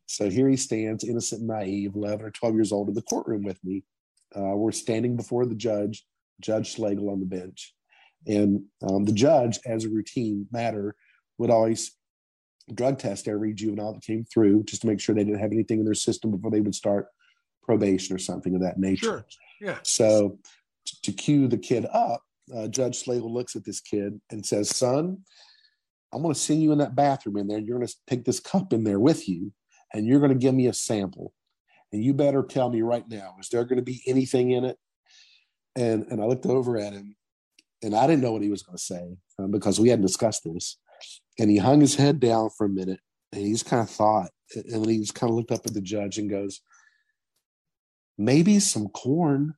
So 0.06 0.30
here 0.30 0.48
he 0.48 0.56
stands, 0.56 1.04
innocent 1.04 1.42
naive, 1.42 1.94
11 1.94 2.24
or 2.24 2.30
12 2.30 2.54
years 2.54 2.72
old, 2.72 2.88
in 2.88 2.94
the 2.94 3.02
courtroom 3.02 3.42
with 3.42 3.62
me. 3.62 3.84
Uh, 4.34 4.56
we're 4.56 4.72
standing 4.72 5.16
before 5.16 5.46
the 5.46 5.54
judge, 5.54 6.04
Judge 6.40 6.74
Schlegel 6.74 7.10
on 7.10 7.20
the 7.20 7.26
bench. 7.26 7.74
And 8.26 8.64
um, 8.82 9.04
the 9.04 9.12
judge, 9.12 9.58
as 9.66 9.84
a 9.84 9.90
routine 9.90 10.46
matter, 10.50 10.96
would 11.38 11.50
always 11.50 11.96
drug 12.74 12.98
test 12.98 13.28
every 13.28 13.52
juvenile 13.54 13.94
that 13.94 14.02
came 14.02 14.24
through 14.24 14.64
just 14.64 14.82
to 14.82 14.86
make 14.86 15.00
sure 15.00 15.14
they 15.14 15.24
didn't 15.24 15.40
have 15.40 15.52
anything 15.52 15.78
in 15.78 15.84
their 15.84 15.94
system 15.94 16.30
before 16.30 16.50
they 16.50 16.60
would 16.60 16.74
start 16.74 17.08
probation 17.62 18.14
or 18.14 18.18
something 18.18 18.54
of 18.54 18.62
that 18.62 18.78
nature. 18.78 19.04
Sure. 19.04 19.26
Yeah. 19.60 19.78
So 19.82 20.38
t- 20.86 20.96
to 21.02 21.12
cue 21.12 21.48
the 21.48 21.58
kid 21.58 21.86
up, 21.92 22.22
uh, 22.54 22.68
Judge 22.68 23.02
Slagle 23.04 23.32
looks 23.32 23.56
at 23.56 23.64
this 23.64 23.80
kid 23.80 24.20
and 24.30 24.44
says, 24.44 24.74
Son, 24.74 25.18
I'm 26.12 26.22
going 26.22 26.34
to 26.34 26.40
send 26.40 26.62
you 26.62 26.72
in 26.72 26.78
that 26.78 26.94
bathroom 26.94 27.36
in 27.36 27.46
there. 27.46 27.58
You're 27.58 27.76
going 27.76 27.86
to 27.86 27.94
take 28.06 28.24
this 28.24 28.40
cup 28.40 28.72
in 28.72 28.84
there 28.84 29.00
with 29.00 29.28
you, 29.28 29.52
and 29.92 30.06
you're 30.06 30.20
going 30.20 30.32
to 30.32 30.38
give 30.38 30.54
me 30.54 30.66
a 30.66 30.72
sample. 30.72 31.34
And 31.92 32.02
you 32.02 32.14
better 32.14 32.42
tell 32.42 32.70
me 32.70 32.82
right 32.82 33.04
now, 33.08 33.34
is 33.40 33.48
there 33.48 33.64
going 33.64 33.76
to 33.76 33.82
be 33.82 34.02
anything 34.06 34.50
in 34.52 34.64
it? 34.64 34.78
And, 35.76 36.06
and 36.10 36.22
I 36.22 36.24
looked 36.24 36.46
over 36.46 36.78
at 36.78 36.92
him, 36.92 37.16
and 37.82 37.94
I 37.94 38.06
didn't 38.06 38.22
know 38.22 38.32
what 38.32 38.42
he 38.42 38.50
was 38.50 38.62
going 38.62 38.76
to 38.76 38.82
say 38.82 39.16
uh, 39.38 39.46
because 39.46 39.78
we 39.78 39.90
hadn't 39.90 40.06
discussed 40.06 40.44
this. 40.44 40.78
And 41.38 41.50
he 41.50 41.56
hung 41.58 41.80
his 41.80 41.94
head 41.94 42.20
down 42.20 42.50
for 42.56 42.66
a 42.66 42.70
minute, 42.70 43.00
and 43.32 43.42
he 43.42 43.52
just 43.52 43.66
kind 43.66 43.82
of 43.82 43.90
thought, 43.90 44.30
and 44.54 44.82
then 44.84 44.88
he 44.88 44.98
just 44.98 45.14
kind 45.14 45.30
of 45.30 45.36
looked 45.36 45.52
up 45.52 45.66
at 45.66 45.74
the 45.74 45.80
judge 45.80 46.18
and 46.18 46.28
goes, 46.30 46.60
Maybe 48.16 48.58
some 48.58 48.88
corn. 48.88 49.54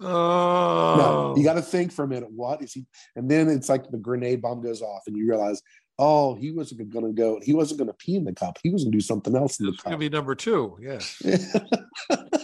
Oh, 0.00 0.94
No, 0.98 1.34
you 1.36 1.44
got 1.44 1.54
to 1.54 1.62
think 1.62 1.92
for 1.92 2.04
a 2.04 2.08
minute. 2.08 2.30
What 2.32 2.60
is 2.62 2.72
he? 2.72 2.86
And 3.14 3.30
then 3.30 3.48
it's 3.48 3.68
like 3.68 3.88
the 3.90 3.98
grenade 3.98 4.42
bomb 4.42 4.60
goes 4.62 4.82
off, 4.82 5.02
and 5.06 5.16
you 5.16 5.28
realize, 5.28 5.62
oh, 5.98 6.34
he 6.34 6.50
wasn't 6.50 6.90
going 6.90 7.06
to 7.06 7.12
go. 7.12 7.38
He 7.42 7.52
wasn't 7.54 7.78
going 7.78 7.88
to 7.88 7.94
pee 7.94 8.16
in 8.16 8.24
the 8.24 8.32
cup. 8.32 8.58
He 8.62 8.70
was 8.70 8.82
going 8.82 8.90
to 8.92 8.96
do 8.98 9.02
something 9.02 9.36
else 9.36 9.60
in 9.60 9.66
the 9.66 9.72
it's 9.72 9.82
going 9.82 9.92
to 9.92 9.96
cup. 9.96 10.00
be 10.00 10.08
number 10.08 10.34
two. 10.34 10.76
Yes. 10.82 11.22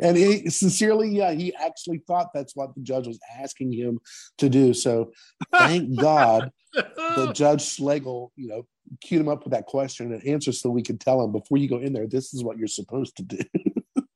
and 0.00 0.16
he 0.16 0.48
sincerely, 0.50 1.08
yeah, 1.08 1.32
he 1.32 1.54
actually 1.54 1.98
thought 2.06 2.30
that's 2.34 2.56
what 2.56 2.74
the 2.74 2.80
judge 2.82 3.06
was 3.06 3.20
asking 3.40 3.72
him 3.72 4.00
to 4.38 4.48
do. 4.48 4.74
So 4.74 5.12
thank 5.52 5.98
God 6.00 6.50
the 6.74 7.32
judge 7.34 7.62
Schlegel, 7.62 8.32
you 8.36 8.48
know, 8.48 8.66
queued 9.00 9.20
him 9.20 9.28
up 9.28 9.44
with 9.44 9.52
that 9.52 9.66
question 9.66 10.12
and 10.12 10.26
answer 10.26 10.52
so 10.52 10.70
we 10.70 10.82
could 10.82 11.00
tell 11.00 11.22
him 11.22 11.32
before 11.32 11.58
you 11.58 11.68
go 11.68 11.78
in 11.78 11.92
there, 11.92 12.06
this 12.06 12.34
is 12.34 12.44
what 12.44 12.58
you're 12.58 12.68
supposed 12.68 13.16
to 13.16 13.22
do. 13.22 13.38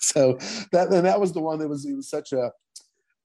so 0.00 0.38
that 0.72 0.88
and 0.92 1.06
that 1.06 1.20
was 1.20 1.32
the 1.32 1.40
one 1.40 1.58
that 1.58 1.68
was 1.68 1.84
it 1.84 1.94
was 1.94 2.08
such 2.08 2.32
a 2.32 2.50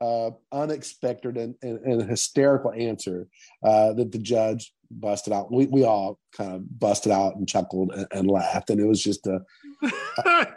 uh, 0.04 0.32
unexpected 0.52 1.38
and, 1.38 1.56
and, 1.62 1.80
and 1.80 2.10
hysterical 2.10 2.74
answer 2.74 3.28
uh, 3.64 3.94
that 3.94 4.12
the 4.12 4.18
judge 4.18 4.74
busted 4.92 5.32
out. 5.32 5.52
We, 5.52 5.66
we 5.68 5.84
all 5.86 6.20
kind 6.36 6.56
of 6.56 6.80
busted 6.80 7.12
out 7.12 7.36
and 7.36 7.48
chuckled 7.48 7.92
and, 7.94 8.08
and 8.12 8.30
laughed, 8.30 8.70
and 8.70 8.80
it 8.80 8.86
was 8.86 9.02
just 9.02 9.26
a 9.28 9.40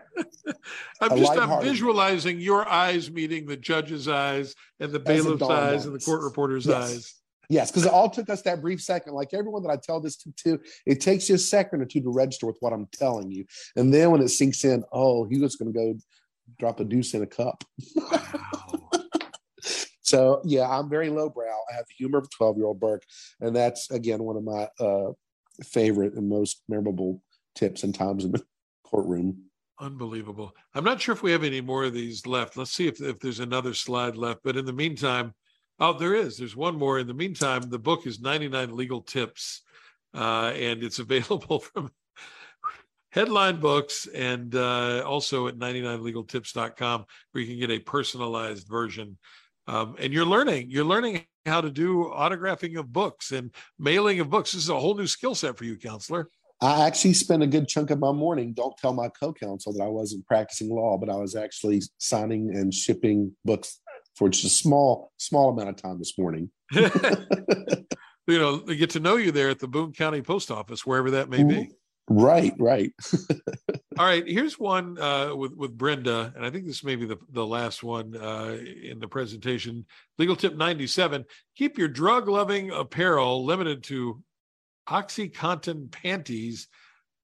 I'm 1.00 1.18
just 1.18 1.32
I'm 1.32 1.62
visualizing 1.62 2.40
your 2.40 2.68
eyes 2.68 3.10
meeting 3.10 3.46
the 3.46 3.56
judge's 3.56 4.08
eyes 4.08 4.54
and 4.80 4.92
the 4.92 5.00
bailiff's 5.00 5.42
eyes 5.42 5.86
and 5.86 5.94
the 5.94 6.04
court 6.04 6.22
reporter's 6.22 6.66
yes. 6.66 6.90
eyes. 6.90 7.14
Yes, 7.48 7.70
because 7.70 7.86
it 7.86 7.92
all 7.92 8.10
took 8.10 8.28
us 8.28 8.42
that 8.42 8.60
brief 8.60 8.82
second. 8.82 9.12
Like 9.14 9.32
everyone 9.32 9.62
that 9.62 9.70
I 9.70 9.76
tell 9.76 10.00
this 10.00 10.16
to, 10.16 10.32
to, 10.38 10.60
it 10.84 11.00
takes 11.00 11.28
you 11.28 11.36
a 11.36 11.38
second 11.38 11.80
or 11.80 11.84
two 11.84 12.00
to 12.00 12.10
register 12.10 12.46
with 12.46 12.56
what 12.58 12.72
I'm 12.72 12.86
telling 12.86 13.30
you. 13.30 13.44
And 13.76 13.94
then 13.94 14.10
when 14.10 14.20
it 14.20 14.30
sinks 14.30 14.64
in, 14.64 14.82
oh, 14.90 15.24
he 15.24 15.38
was 15.38 15.54
going 15.54 15.72
to 15.72 15.78
go 15.78 15.96
drop 16.58 16.80
a 16.80 16.84
deuce 16.84 17.14
in 17.14 17.22
a 17.22 17.26
cup. 17.26 17.62
Wow. 17.94 18.55
So, 20.06 20.40
yeah, 20.44 20.68
I'm 20.68 20.88
very 20.88 21.10
lowbrow. 21.10 21.50
I 21.70 21.74
have 21.74 21.86
the 21.86 21.94
humor 21.98 22.18
of 22.18 22.24
a 22.24 22.28
12 22.28 22.56
year 22.56 22.66
old 22.66 22.78
Burke. 22.78 23.02
And 23.40 23.54
that's, 23.54 23.90
again, 23.90 24.22
one 24.22 24.36
of 24.36 24.44
my 24.44 24.68
uh, 24.78 25.12
favorite 25.64 26.14
and 26.14 26.28
most 26.28 26.62
memorable 26.68 27.22
tips 27.56 27.82
and 27.82 27.92
times 27.92 28.24
in 28.24 28.30
the 28.30 28.44
courtroom. 28.84 29.42
Unbelievable. 29.80 30.54
I'm 30.74 30.84
not 30.84 31.00
sure 31.00 31.12
if 31.12 31.24
we 31.24 31.32
have 31.32 31.42
any 31.42 31.60
more 31.60 31.84
of 31.84 31.92
these 31.92 32.24
left. 32.24 32.56
Let's 32.56 32.70
see 32.70 32.86
if, 32.86 33.02
if 33.02 33.18
there's 33.18 33.40
another 33.40 33.74
slide 33.74 34.16
left. 34.16 34.40
But 34.44 34.56
in 34.56 34.64
the 34.64 34.72
meantime, 34.72 35.34
oh, 35.80 35.92
there 35.92 36.14
is. 36.14 36.38
There's 36.38 36.56
one 36.56 36.78
more. 36.78 37.00
In 37.00 37.08
the 37.08 37.12
meantime, 37.12 37.62
the 37.62 37.78
book 37.78 38.06
is 38.06 38.20
99 38.20 38.76
Legal 38.76 39.02
Tips, 39.02 39.62
uh, 40.14 40.52
and 40.54 40.84
it's 40.84 40.98
available 41.00 41.58
from 41.58 41.90
Headline 43.10 43.58
Books 43.58 44.06
and 44.06 44.54
uh, 44.54 45.02
also 45.04 45.48
at 45.48 45.58
99legaltips.com, 45.58 47.04
where 47.32 47.42
you 47.42 47.48
can 47.48 47.58
get 47.58 47.76
a 47.76 47.82
personalized 47.82 48.68
version. 48.68 49.18
Um, 49.66 49.96
and 49.98 50.12
you're 50.12 50.26
learning. 50.26 50.70
You're 50.70 50.84
learning 50.84 51.24
how 51.44 51.60
to 51.60 51.70
do 51.70 52.12
autographing 52.14 52.78
of 52.78 52.92
books 52.92 53.32
and 53.32 53.50
mailing 53.78 54.20
of 54.20 54.30
books. 54.30 54.52
This 54.52 54.62
is 54.62 54.68
a 54.68 54.78
whole 54.78 54.94
new 54.94 55.06
skill 55.06 55.34
set 55.34 55.56
for 55.56 55.64
you, 55.64 55.76
counselor. 55.76 56.28
I 56.60 56.86
actually 56.86 57.12
spent 57.14 57.42
a 57.42 57.46
good 57.46 57.68
chunk 57.68 57.90
of 57.90 57.98
my 57.98 58.12
morning. 58.12 58.54
Don't 58.54 58.76
tell 58.78 58.94
my 58.94 59.08
co-counsel 59.08 59.74
that 59.74 59.82
I 59.82 59.88
wasn't 59.88 60.26
practicing 60.26 60.70
law, 60.70 60.96
but 60.96 61.10
I 61.10 61.16
was 61.16 61.36
actually 61.36 61.82
signing 61.98 62.54
and 62.56 62.72
shipping 62.72 63.32
books 63.44 63.80
for 64.14 64.30
just 64.30 64.44
a 64.44 64.48
small, 64.48 65.12
small 65.18 65.50
amount 65.50 65.68
of 65.68 65.76
time 65.76 65.98
this 65.98 66.16
morning. 66.16 66.50
you 66.72 68.38
know, 68.38 68.56
they 68.56 68.76
get 68.76 68.90
to 68.90 69.00
know 69.00 69.16
you 69.16 69.32
there 69.32 69.50
at 69.50 69.58
the 69.58 69.68
Boone 69.68 69.92
County 69.92 70.22
Post 70.22 70.50
Office, 70.50 70.86
wherever 70.86 71.10
that 71.10 71.28
may 71.28 71.42
be. 71.44 71.70
Right, 72.08 72.54
right. 72.58 72.92
All 73.98 74.06
right, 74.06 74.26
here's 74.26 74.58
one 74.58 74.96
uh, 74.98 75.34
with 75.34 75.54
with 75.54 75.76
Brenda, 75.76 76.32
and 76.36 76.44
I 76.44 76.50
think 76.50 76.66
this 76.66 76.84
may 76.84 76.94
be 76.94 77.04
the 77.04 77.18
the 77.30 77.44
last 77.44 77.82
one 77.82 78.16
uh, 78.16 78.56
in 78.82 79.00
the 79.00 79.08
presentation. 79.08 79.86
Legal 80.18 80.36
tip 80.36 80.54
97: 80.54 81.24
Keep 81.56 81.78
your 81.78 81.88
drug 81.88 82.28
loving 82.28 82.70
apparel 82.70 83.44
limited 83.44 83.82
to 83.84 84.22
OxyContin 84.88 85.90
panties 85.90 86.68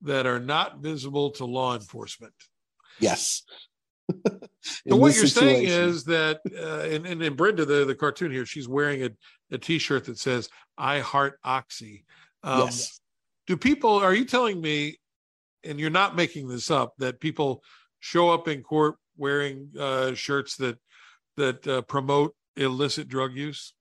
that 0.03 0.26
are 0.26 0.41
not 0.41 0.78
visible 0.78 1.30
to 1.30 1.45
law 1.45 1.74
enforcement. 1.74 2.35
Yes. 2.99 3.45
so 4.11 4.97
what 4.97 5.14
you're 5.14 5.26
situation. 5.28 5.30
saying 5.30 5.68
is 5.68 6.05
that, 6.05 6.41
uh, 6.59 6.80
and, 6.80 7.07
and, 7.07 7.22
and 7.22 7.37
Brenda, 7.37 7.64
the, 7.64 7.85
the 7.85 7.95
cartoon 7.95 8.33
here, 8.33 8.45
she's 8.45 8.68
wearing 8.68 9.05
a, 9.05 9.11
a 9.53 9.59
T-shirt 9.59 10.07
that 10.07 10.18
says 10.18 10.49
"I 10.76 10.99
heart 10.99 11.39
Oxy." 11.45 12.05
Um, 12.43 12.62
yes. 12.62 13.01
Do 13.47 13.57
people? 13.57 13.90
Are 13.90 14.14
you 14.14 14.24
telling 14.24 14.61
me, 14.61 14.99
and 15.64 15.78
you're 15.78 15.90
not 15.90 16.16
making 16.16 16.49
this 16.49 16.70
up, 16.70 16.95
that 16.99 17.20
people 17.20 17.62
show 18.01 18.30
up 18.30 18.49
in 18.49 18.62
court 18.62 18.97
wearing 19.16 19.70
uh, 19.78 20.14
shirts 20.14 20.57
that 20.57 20.78
that 21.36 21.66
uh, 21.66 21.82
promote 21.82 22.34
illicit 22.57 23.09
drug 23.09 23.34
use? 23.34 23.74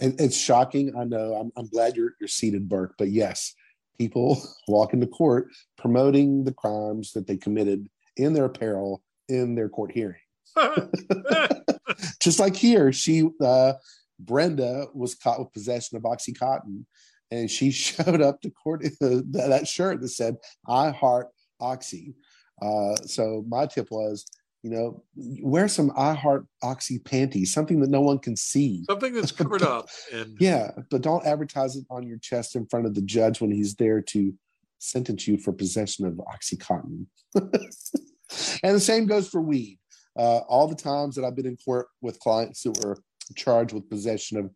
it's 0.00 0.36
shocking. 0.36 0.94
I 0.96 1.04
know. 1.04 1.34
I'm, 1.34 1.50
I'm 1.56 1.68
glad 1.68 1.96
you're 1.96 2.14
you're 2.20 2.28
seated, 2.28 2.68
Burke. 2.68 2.94
But 2.98 3.08
yes, 3.10 3.54
people 3.98 4.42
walk 4.68 4.92
into 4.92 5.06
court 5.06 5.48
promoting 5.78 6.44
the 6.44 6.52
crimes 6.52 7.12
that 7.12 7.26
they 7.26 7.36
committed 7.36 7.88
in 8.16 8.32
their 8.32 8.46
apparel 8.46 9.02
in 9.28 9.54
their 9.54 9.68
court 9.68 9.92
hearing. 9.92 10.20
Just 12.20 12.38
like 12.38 12.56
here, 12.56 12.92
she 12.92 13.28
uh, 13.40 13.74
Brenda 14.18 14.86
was 14.94 15.14
caught 15.14 15.38
with 15.38 15.52
possession 15.52 15.96
of 15.96 16.04
OxyContin, 16.04 16.84
and 17.30 17.50
she 17.50 17.70
showed 17.72 18.20
up 18.20 18.40
to 18.42 18.50
court 18.50 18.84
in 18.84 19.30
that 19.32 19.68
shirt 19.68 20.00
that 20.00 20.08
said 20.08 20.36
"I 20.66 20.90
heart 20.90 21.28
Oxy." 21.60 22.14
Uh, 22.60 22.96
so 23.04 23.44
my 23.48 23.66
tip 23.66 23.90
was 23.90 24.24
you 24.66 24.72
know, 24.72 25.04
wear 25.14 25.68
some 25.68 25.92
I 25.96 26.12
Heart 26.12 26.44
Oxy 26.60 26.98
panties, 26.98 27.52
something 27.52 27.78
that 27.78 27.88
no 27.88 28.00
one 28.00 28.18
can 28.18 28.34
see. 28.34 28.82
Something 28.90 29.14
that's 29.14 29.30
covered 29.40 29.62
up. 29.62 29.88
And 30.12 30.36
yeah, 30.40 30.72
but 30.90 31.02
don't 31.02 31.24
advertise 31.24 31.76
it 31.76 31.84
on 31.88 32.04
your 32.04 32.18
chest 32.18 32.56
in 32.56 32.66
front 32.66 32.84
of 32.84 32.96
the 32.96 33.02
judge 33.02 33.40
when 33.40 33.52
he's 33.52 33.76
there 33.76 34.02
to 34.02 34.34
sentence 34.78 35.28
you 35.28 35.38
for 35.38 35.52
possession 35.52 36.04
of 36.04 36.14
Oxycontin. 36.14 37.06
and 37.36 38.74
the 38.74 38.80
same 38.80 39.06
goes 39.06 39.28
for 39.28 39.40
weed. 39.40 39.78
Uh, 40.18 40.38
all 40.48 40.66
the 40.66 40.74
times 40.74 41.14
that 41.14 41.24
I've 41.24 41.36
been 41.36 41.46
in 41.46 41.58
court 41.58 41.86
with 42.00 42.18
clients 42.18 42.64
who 42.64 42.72
were 42.82 42.98
charged 43.36 43.72
with 43.72 43.88
possession 43.88 44.36
of 44.36 44.50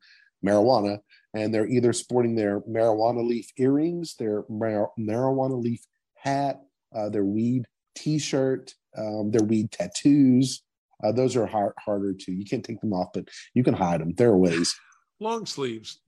marijuana, 0.44 0.98
and 1.34 1.54
they're 1.54 1.68
either 1.68 1.92
sporting 1.92 2.34
their 2.34 2.60
marijuana 2.62 3.26
leaf 3.26 3.50
earrings, 3.56 4.16
their 4.16 4.44
mar- 4.48 4.90
marijuana 4.98 5.60
leaf 5.60 5.84
hat, 6.14 6.60
uh, 6.94 7.08
their 7.08 7.24
weed 7.24 7.66
T-shirt, 7.94 8.74
um, 8.96 9.30
their 9.30 9.42
weed 9.42 9.70
tattoos. 9.70 10.62
Uh, 11.02 11.12
those 11.12 11.36
are 11.36 11.46
hard, 11.46 11.72
harder 11.78 12.12
to. 12.12 12.32
You 12.32 12.44
can't 12.44 12.64
take 12.64 12.80
them 12.80 12.92
off, 12.92 13.08
but 13.14 13.28
you 13.54 13.62
can 13.62 13.74
hide 13.74 14.00
them. 14.00 14.14
There 14.14 14.30
are 14.30 14.36
ways. 14.36 14.74
Long 15.20 15.46
sleeves. 15.46 16.00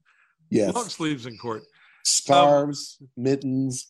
Yes. 0.49 0.73
Long 0.73 0.89
sleeves 0.89 1.25
in 1.25 1.37
court. 1.37 1.63
Scarves, 2.03 2.97
um, 3.01 3.09
mittens. 3.17 3.87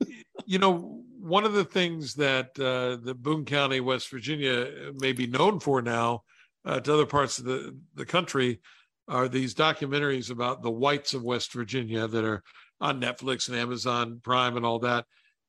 You 0.46 0.58
know, 0.58 1.04
one 1.20 1.44
of 1.44 1.52
the 1.52 1.64
things 1.64 2.14
that 2.14 2.58
uh, 2.58 2.96
the 3.04 3.14
Boone 3.14 3.44
County, 3.44 3.78
West 3.78 4.10
Virginia, 4.10 4.90
may 4.94 5.12
be 5.12 5.28
known 5.28 5.60
for 5.60 5.80
now 5.80 6.24
uh, 6.64 6.80
to 6.80 6.92
other 6.92 7.06
parts 7.06 7.38
of 7.38 7.44
the, 7.44 7.78
the 7.94 8.04
country 8.04 8.60
are 9.08 9.28
these 9.28 9.54
documentaries 9.54 10.30
about 10.30 10.62
the 10.62 10.70
whites 10.70 11.14
of 11.14 11.22
West 11.22 11.52
Virginia 11.52 12.06
that 12.06 12.24
are 12.24 12.42
on 12.80 13.00
Netflix 13.00 13.48
and 13.48 13.56
Amazon 13.56 14.20
Prime 14.22 14.56
and 14.56 14.66
all 14.66 14.78
that. 14.80 15.06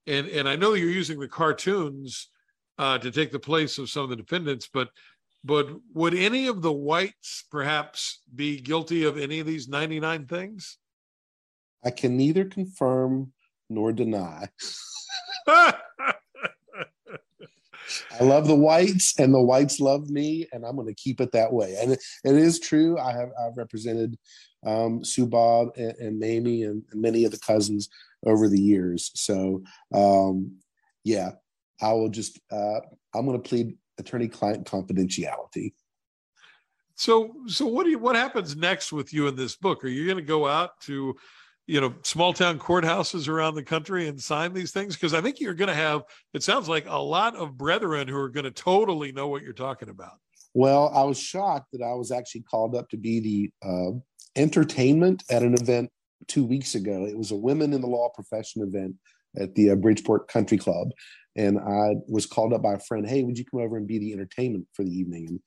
And 0.07 0.27
and 0.27 0.49
I 0.49 0.55
know 0.55 0.73
you're 0.73 0.89
using 0.89 1.19
the 1.19 1.27
cartoons 1.27 2.29
uh, 2.77 2.97
to 2.99 3.11
take 3.11 3.31
the 3.31 3.39
place 3.39 3.77
of 3.77 3.89
some 3.89 4.03
of 4.03 4.09
the 4.09 4.15
defendants. 4.15 4.69
But 4.71 4.89
but 5.43 5.67
would 5.93 6.13
any 6.13 6.47
of 6.47 6.61
the 6.61 6.71
whites 6.71 7.45
perhaps 7.51 8.21
be 8.33 8.59
guilty 8.59 9.03
of 9.03 9.17
any 9.17 9.39
of 9.39 9.47
these 9.47 9.67
99 9.67 10.25
things? 10.27 10.77
I 11.83 11.91
can 11.91 12.15
neither 12.15 12.45
confirm 12.45 13.33
nor 13.69 13.91
deny. 13.91 14.47
I 18.19 18.23
love 18.23 18.47
the 18.47 18.55
whites, 18.55 19.19
and 19.19 19.34
the 19.34 19.41
whites 19.41 19.79
love 19.79 20.09
me, 20.09 20.47
and 20.51 20.65
I'm 20.65 20.75
going 20.75 20.88
to 20.88 20.93
keep 20.93 21.21
it 21.21 21.31
that 21.31 21.51
way. 21.51 21.75
And 21.79 21.93
it, 21.93 22.03
it 22.23 22.36
is 22.36 22.59
true. 22.59 22.97
I 22.97 23.11
have 23.13 23.29
I've 23.39 23.57
represented 23.57 24.17
um, 24.65 25.03
Sue 25.03 25.27
Bob 25.27 25.69
and, 25.75 25.95
and 25.97 26.19
Mamie 26.19 26.63
and, 26.63 26.84
and, 26.91 27.01
many 27.01 27.25
of 27.25 27.31
the 27.31 27.39
cousins 27.39 27.89
over 28.25 28.47
the 28.47 28.61
years. 28.61 29.11
So 29.15 29.63
um, 29.93 30.57
yeah, 31.03 31.31
I 31.81 31.93
will 31.93 32.09
just 32.09 32.39
uh, 32.51 32.79
I'm 33.13 33.25
going 33.25 33.41
to 33.41 33.47
plead 33.47 33.77
attorney-client 33.99 34.65
confidentiality. 34.65 35.73
So, 36.95 37.34
so 37.47 37.65
what 37.65 37.86
do 37.86 37.89
you, 37.89 37.99
what 37.99 38.15
happens 38.15 38.55
next 38.55 38.91
with 38.91 39.13
you 39.13 39.27
in 39.27 39.36
this 39.36 39.55
book? 39.55 39.84
Are 39.84 39.89
you 39.89 40.05
going 40.05 40.17
to 40.17 40.23
go 40.23 40.47
out 40.47 40.79
to, 40.81 41.15
you 41.68 41.80
know, 41.80 41.93
small 42.03 42.34
town 42.34 42.59
courthouses 42.59 43.28
around 43.28 43.55
the 43.55 43.64
country 43.64 44.07
and 44.07 44.22
sign 44.22 44.53
these 44.53 44.72
things? 44.72 44.95
Because 44.95 45.14
I 45.14 45.22
think 45.22 45.39
you're 45.39 45.53
going 45.53 45.70
to 45.70 45.74
have. 45.74 46.03
It 46.34 46.43
sounds 46.43 46.68
like 46.68 46.86
a 46.88 47.01
lot 47.01 47.36
of 47.36 47.57
brethren 47.57 48.07
who 48.07 48.18
are 48.18 48.30
going 48.30 48.43
to 48.45 48.51
totally 48.51 49.11
know 49.11 49.28
what 49.28 49.43
you're 49.43 49.53
talking 49.53 49.89
about. 49.89 50.14
Well, 50.53 50.91
I 50.93 51.03
was 51.03 51.20
shocked 51.20 51.72
that 51.74 51.82
I 51.82 51.93
was 51.93 52.11
actually 52.11 52.41
called 52.41 52.76
up 52.76 52.89
to 52.89 52.97
be 52.97 53.20
the 53.20 53.68
uh, 53.68 53.91
entertainment 54.36 55.24
at 55.30 55.41
an 55.41 55.55
event 55.55 55.89
two 56.28 56.45
weeks 56.45 56.76
ago. 56.76 57.05
It 57.05 57.18
was 57.18 57.32
a 57.32 57.36
women 57.36 57.74
in 57.74 57.82
the 57.82 57.88
law 57.88 58.09
profession 58.09 58.61
event 58.61 58.95
at 59.38 59.55
the 59.55 59.72
uh, 59.72 59.76
Bridgeport 59.76 60.28
Country 60.28 60.57
Club, 60.57 60.89
and 61.36 61.57
I 61.57 61.95
was 62.07 62.28
called 62.28 62.53
up 62.53 62.61
by 62.61 62.74
a 62.74 62.80
friend, 62.80 63.07
hey, 63.07 63.24
would 63.24 63.38
you 63.38 63.45
come 63.45 63.61
over 63.61 63.78
and 63.78 63.88
be 63.88 63.97
the 63.97 64.14
entertainment 64.14 64.68
for 64.74 64.84
the 64.84 64.91
evening? 64.91 65.28
And 65.28 65.39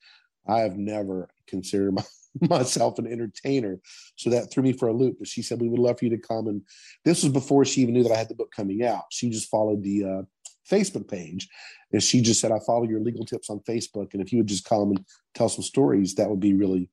I 0.47 0.59
have 0.59 0.77
never 0.77 1.29
considered 1.47 1.97
myself 2.49 2.99
an 2.99 3.07
entertainer. 3.07 3.79
So 4.15 4.29
that 4.29 4.51
threw 4.51 4.63
me 4.63 4.73
for 4.73 4.87
a 4.87 4.93
loop. 4.93 5.17
But 5.19 5.27
she 5.27 5.41
said, 5.41 5.61
we 5.61 5.69
would 5.69 5.79
love 5.79 5.99
for 5.99 6.05
you 6.05 6.11
to 6.11 6.17
come. 6.17 6.47
And 6.47 6.61
this 7.05 7.23
was 7.23 7.31
before 7.31 7.65
she 7.65 7.81
even 7.81 7.93
knew 7.93 8.03
that 8.03 8.11
I 8.11 8.17
had 8.17 8.29
the 8.29 8.35
book 8.35 8.51
coming 8.55 8.83
out. 8.83 9.05
She 9.11 9.29
just 9.29 9.49
followed 9.49 9.83
the 9.83 10.03
uh, 10.03 10.21
Facebook 10.69 11.07
page. 11.07 11.47
And 11.91 12.03
she 12.03 12.21
just 12.21 12.41
said, 12.41 12.51
I 12.51 12.59
follow 12.65 12.83
your 12.83 12.99
legal 12.99 13.25
tips 13.25 13.49
on 13.49 13.59
Facebook. 13.61 14.13
And 14.13 14.21
if 14.21 14.31
you 14.31 14.39
would 14.39 14.47
just 14.47 14.65
come 14.65 14.91
and 14.91 15.05
tell 15.33 15.49
some 15.49 15.63
stories, 15.63 16.15
that 16.15 16.29
would 16.29 16.39
be 16.39 16.53
really 16.53 16.89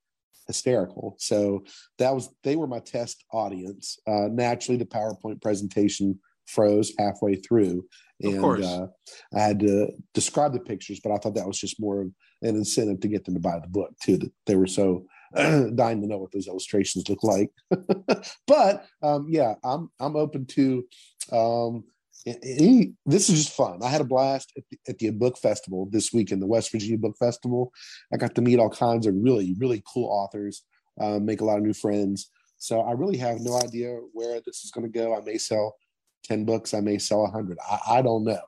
hysterical. 0.47 1.16
So 1.18 1.64
that 1.99 2.14
was, 2.14 2.28
they 2.45 2.57
were 2.57 2.66
my 2.66 2.80
test 2.80 3.24
audience. 3.32 3.99
Uh, 4.07 4.28
naturally, 4.30 4.78
the 4.78 4.85
PowerPoint 4.85 5.43
presentation 5.43 6.20
froze 6.47 6.93
halfway 6.99 7.37
through 7.37 7.85
and 8.20 8.64
uh, 8.64 8.87
I 9.35 9.41
had 9.41 9.61
to 9.61 9.93
describe 10.12 10.53
the 10.53 10.61
pictures, 10.61 11.01
but 11.03 11.12
I 11.12 11.16
thought 11.18 11.35
that 11.35 11.47
was 11.47 11.59
just 11.59 11.80
more 11.80 12.03
of 12.03 12.07
an 12.43 12.57
incentive 12.57 13.01
to 13.01 13.09
get 13.09 13.24
them 13.24 13.35
to 13.35 13.41
buy 13.41 13.59
the 13.59 13.68
book 13.68 13.91
too. 14.03 14.18
That 14.18 14.30
they 14.47 14.57
were 14.57 14.66
so 14.66 15.07
dying 15.74 16.01
to 16.01 16.07
know 16.07 16.18
what 16.18 16.32
those 16.32 16.49
illustrations 16.49 17.09
look 17.09 17.22
like. 17.22 17.51
but 18.47 18.87
um, 19.03 19.26
yeah, 19.28 19.55
I'm 19.64 19.91
I'm 19.99 20.16
open 20.16 20.47
to 20.47 20.85
um, 21.32 21.85
He, 22.24 22.93
this 23.05 23.28
is 23.28 23.45
just 23.45 23.57
fun. 23.57 23.80
I 23.82 23.89
had 23.89 24.01
a 24.01 24.05
blast 24.05 24.53
at 24.57 24.64
the, 24.70 24.78
at 24.89 24.99
the 24.99 25.11
book 25.11 25.37
festival 25.39 25.89
this 25.91 26.12
week 26.12 26.32
in 26.32 26.41
the 26.41 26.47
West 26.47 26.70
Virginia 26.72 26.99
Book 26.99 27.16
Festival. 27.18 27.72
I 28.12 28.16
got 28.16 28.35
to 28.37 28.43
meet 28.43 28.59
all 28.59 28.70
kinds 28.70 29.07
of 29.07 29.14
really, 29.16 29.55
really 29.59 29.82
cool 29.93 30.09
authors, 30.09 30.62
uh, 31.01 31.18
make 31.18 31.41
a 31.41 31.45
lot 31.45 31.59
of 31.59 31.64
new 31.64 31.74
friends. 31.74 32.30
So 32.57 32.80
I 32.80 32.93
really 32.93 33.18
have 33.18 33.41
no 33.41 33.61
idea 33.61 33.99
where 34.12 34.41
this 34.47 34.64
is 34.64 34.70
going 34.70 34.91
to 34.91 34.99
go. 34.99 35.16
I 35.16 35.20
may 35.20 35.37
sell 35.37 35.76
10 36.24 36.45
books, 36.45 36.72
I 36.72 36.80
may 36.80 36.99
sell 36.99 37.20
a 37.20 37.24
100. 37.24 37.59
I, 37.61 37.99
I 37.99 38.03
don't 38.03 38.24
know. 38.24 38.41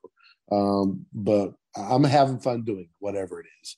Um, 0.51 1.07
but 1.13 1.53
I'm 1.77 2.05
having 2.05 2.39
fun 2.39 2.63
doing 2.63 2.89
whatever 2.99 3.41
it 3.41 3.47
is. 3.63 3.77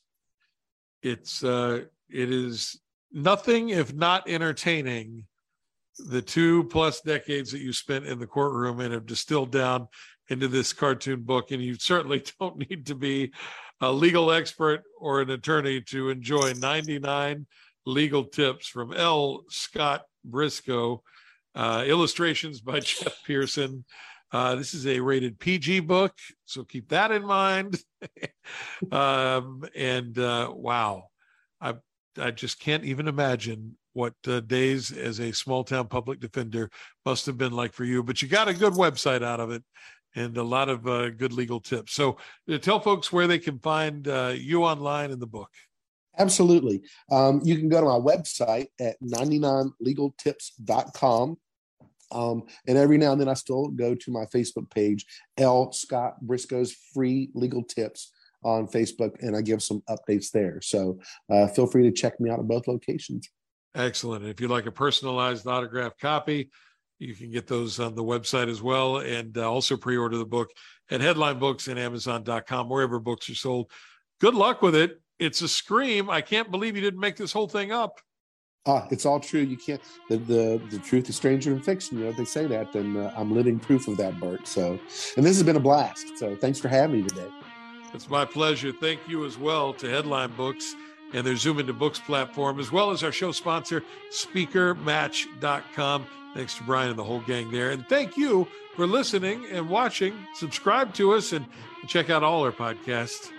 It's, 1.03 1.43
uh, 1.43 1.85
it 2.09 2.31
is 2.31 2.79
nothing 3.13 3.71
if 3.71 3.95
not 3.95 4.29
entertaining 4.29 5.25
the 5.99 6.23
two 6.23 6.65
plus 6.65 7.01
decades 7.01 7.51
that 7.51 7.61
you 7.61 7.73
spent 7.73 8.07
in 8.07 8.19
the 8.19 8.27
courtroom 8.27 8.81
and 8.81 8.93
have 8.93 9.07
distilled 9.07 9.51
down 9.51 9.89
into 10.29 10.49
this 10.49 10.73
cartoon 10.73 11.23
book. 11.23 11.51
And 11.51 11.63
you 11.63 11.75
certainly 11.75 12.23
don't 12.41 12.59
need 12.71 12.87
to 12.87 12.95
be 12.95 13.33
a 13.81 13.91
legal 13.91 14.31
expert 14.31 14.83
or 14.99 15.21
an 15.21 15.31
attorney 15.31 15.81
to 15.83 16.11
enjoy 16.11 16.53
99 16.55 17.47
legal 17.87 18.25
tips 18.25 18.69
from 18.69 18.93
L. 18.93 19.45
Scott 19.49 20.03
Briscoe, 20.25 21.03
uh, 21.55 21.85
illustrations 21.87 22.61
by 22.61 22.81
Jeff 22.81 23.17
Pierson. 23.25 23.85
Uh, 24.31 24.55
this 24.57 24.75
is 24.75 24.87
a 24.87 25.01
rated 25.01 25.39
PG 25.39 25.81
book, 25.81 26.13
so 26.45 26.63
keep 26.63 26.91
that 26.91 27.11
in 27.11 27.25
mind. 27.25 27.81
um, 28.93 29.65
and 29.75 30.19
uh, 30.19 30.53
wow, 30.55 31.08
I 32.19 32.31
just 32.31 32.61
can't 32.61 32.85
even 32.85 33.09
imagine 33.09 33.77
what 33.93 34.14
uh, 34.27 34.41
days 34.41 34.93
as 34.93 35.19
a 35.19 35.33
small 35.33 35.64
town 35.64 35.89
public 35.89 36.21
defender 36.21 36.71
must 37.05 37.27
have 37.27 37.37
been 37.37 37.53
like 37.53 37.73
for 37.73 37.85
you. 37.85 38.03
But 38.03 38.23
you 38.23 38.29
got 38.29 38.49
a 38.49 38.55
good 38.55 38.75
website 38.75 39.25
out 39.25 39.41
of 39.41 39.51
it 39.51 39.64
and 40.14 40.37
a 40.37 40.43
lot 40.43 40.69
of 40.69 40.87
uh, 40.87 41.09
good 41.11 41.33
legal 41.33 41.61
tips. 41.61 41.95
So 41.95 42.19
uh, 42.53 42.59
tell 42.59 42.81
folks 42.81 43.12
where 43.12 43.27
they 43.27 43.39
can 43.39 43.59
find 43.59 44.07
uh, 44.07 44.35
you 44.37 44.64
online 44.64 45.11
in 45.11 45.19
the 45.19 45.27
book. 45.27 45.51
Absolutely. 46.19 46.83
Um, 47.11 47.41
you 47.45 47.57
can 47.57 47.69
go 47.69 47.81
to 47.81 47.87
my 47.87 47.99
website 47.99 48.69
at 48.81 48.97
99legaltips.com. 49.03 51.39
Um, 52.11 52.45
and 52.66 52.79
every 52.79 52.97
now 52.97 53.12
and 53.12 53.21
then 53.21 53.29
I 53.29 53.35
still 53.35 53.69
go 53.69 53.95
to 53.95 54.11
my 54.11 54.25
Facebook 54.27 54.71
page, 54.71 55.05
L. 55.37 55.73
Scott 55.73 56.19
Briscoe's 56.23 56.73
Free 56.95 57.29
Legal 57.35 57.62
Tips 57.62 58.12
on 58.45 58.66
Facebook, 58.66 59.20
and 59.20 59.36
I 59.36 59.43
give 59.43 59.62
some 59.62 59.82
updates 59.89 60.30
there. 60.30 60.61
So 60.61 60.99
uh, 61.30 61.49
feel 61.49 61.66
free 61.66 61.82
to 61.84 61.93
check 61.93 62.20
me 62.20 62.30
out 62.30 62.39
at 62.39 62.49
both 62.49 62.68
locations. 62.68 63.28
Excellent. 63.74 64.22
And 64.22 64.30
if 64.30 64.41
you'd 64.41 64.51
like 64.51 64.66
a 64.66 64.72
personalized 64.72 65.47
autographed 65.47 66.01
copy, 66.01 66.51
you 66.99 67.14
can 67.14 67.30
get 67.30 67.47
those 67.47 67.78
on 67.78 67.95
the 67.95 68.05
website 68.05 68.49
as 68.49 68.62
well. 68.62 68.99
And 68.99 69.36
uh, 69.36 69.51
also 69.51 69.76
pre 69.76 69.97
order 69.97 70.16
the 70.16 70.24
book 70.24 70.51
at 70.91 71.01
Headline 71.01 71.39
Books 71.39 71.68
and 71.68 71.78
Amazon.com, 71.78 72.68
wherever 72.68 72.99
books 72.99 73.28
are 73.30 73.34
sold. 73.34 73.70
Good 74.20 74.34
luck 74.34 74.62
with 74.62 74.74
it. 74.74 75.01
It's 75.18 75.43
a 75.43 75.49
scream. 75.49 76.11
I 76.11 76.20
can't 76.20 76.51
believe 76.51 76.76
you 76.76 76.82
didn't 76.82 77.01
make 77.01 77.16
this 77.16 77.32
whole 77.32 77.49
thing 77.49 77.72
up. 77.72 78.01
Ah, 78.66 78.86
it's 78.91 79.07
all 79.07 79.20
true. 79.20 79.41
You 79.41 79.57
can't. 79.57 79.80
The 80.09 80.18
the, 80.18 80.62
the 80.70 80.78
truth 80.78 81.09
is 81.09 81.16
stranger 81.16 81.51
than 81.51 81.62
fiction. 81.62 81.99
You 81.99 82.07
know 82.07 82.12
they 82.12 82.24
say 82.24 82.47
that, 82.47 82.74
and 82.74 82.99
uh, 82.99 83.12
I'm 83.16 83.32
living 83.34 83.59
proof 83.59 83.89
of 83.89 83.97
that, 83.97 84.18
Bert. 84.20 84.47
So, 84.47 84.78
and 85.16 85.24
this 85.24 85.36
has 85.36 85.43
been 85.43 85.57
a 85.57 85.61
blast. 85.61 86.18
So, 86.18 86.36
thanks 86.36 86.59
for 86.59 86.68
having 86.68 87.03
me 87.03 87.09
today. 87.09 87.28
It's 87.95 88.09
my 88.11 88.24
pleasure. 88.24 88.72
Thank 88.72 89.01
you 89.09 89.24
as 89.24 89.39
well 89.39 89.72
to 89.74 89.89
Headline 89.89 90.32
Books 90.36 90.74
and 91.12 91.26
their 91.26 91.36
Zoom 91.36 91.59
into 91.59 91.72
Books 91.72 91.99
platform, 91.99 92.61
as 92.61 92.70
well 92.70 92.91
as 92.91 93.03
our 93.03 93.12
show 93.12 93.32
sponsor, 93.32 93.82
SpeakerMatch.com. 94.12 96.07
Thanks 96.34 96.55
to 96.57 96.62
Brian 96.64 96.91
and 96.91 96.99
the 96.99 97.05
whole 97.05 97.20
gang 97.20 97.51
there. 97.51 97.70
And 97.70 97.86
thank 97.89 98.16
you 98.16 98.47
for 98.76 98.86
listening 98.86 99.47
and 99.51 99.68
watching. 99.68 100.14
Subscribe 100.34 100.93
to 100.95 101.14
us 101.14 101.32
and 101.32 101.47
check 101.86 102.11
out 102.11 102.22
all 102.22 102.45
our 102.45 102.53
podcasts 102.53 103.30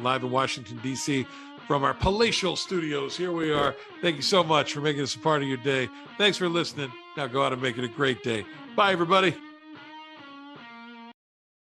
live 0.00 0.22
in 0.22 0.30
Washington, 0.30 0.78
D.C. 0.82 1.26
from 1.66 1.84
our 1.84 1.94
palatial 1.94 2.56
studios. 2.56 3.16
Here 3.16 3.32
we 3.32 3.52
are. 3.52 3.74
Thank 4.02 4.16
you 4.16 4.22
so 4.22 4.44
much 4.44 4.72
for 4.72 4.80
making 4.80 5.02
this 5.02 5.14
a 5.14 5.18
part 5.18 5.42
of 5.42 5.48
your 5.48 5.58
day. 5.58 5.88
Thanks 6.18 6.36
for 6.36 6.48
listening. 6.48 6.92
Now 7.16 7.26
go 7.26 7.42
out 7.42 7.52
and 7.52 7.62
make 7.62 7.78
it 7.78 7.84
a 7.84 7.88
great 7.88 8.22
day. 8.22 8.44
Bye, 8.74 8.92
everybody. 8.92 9.34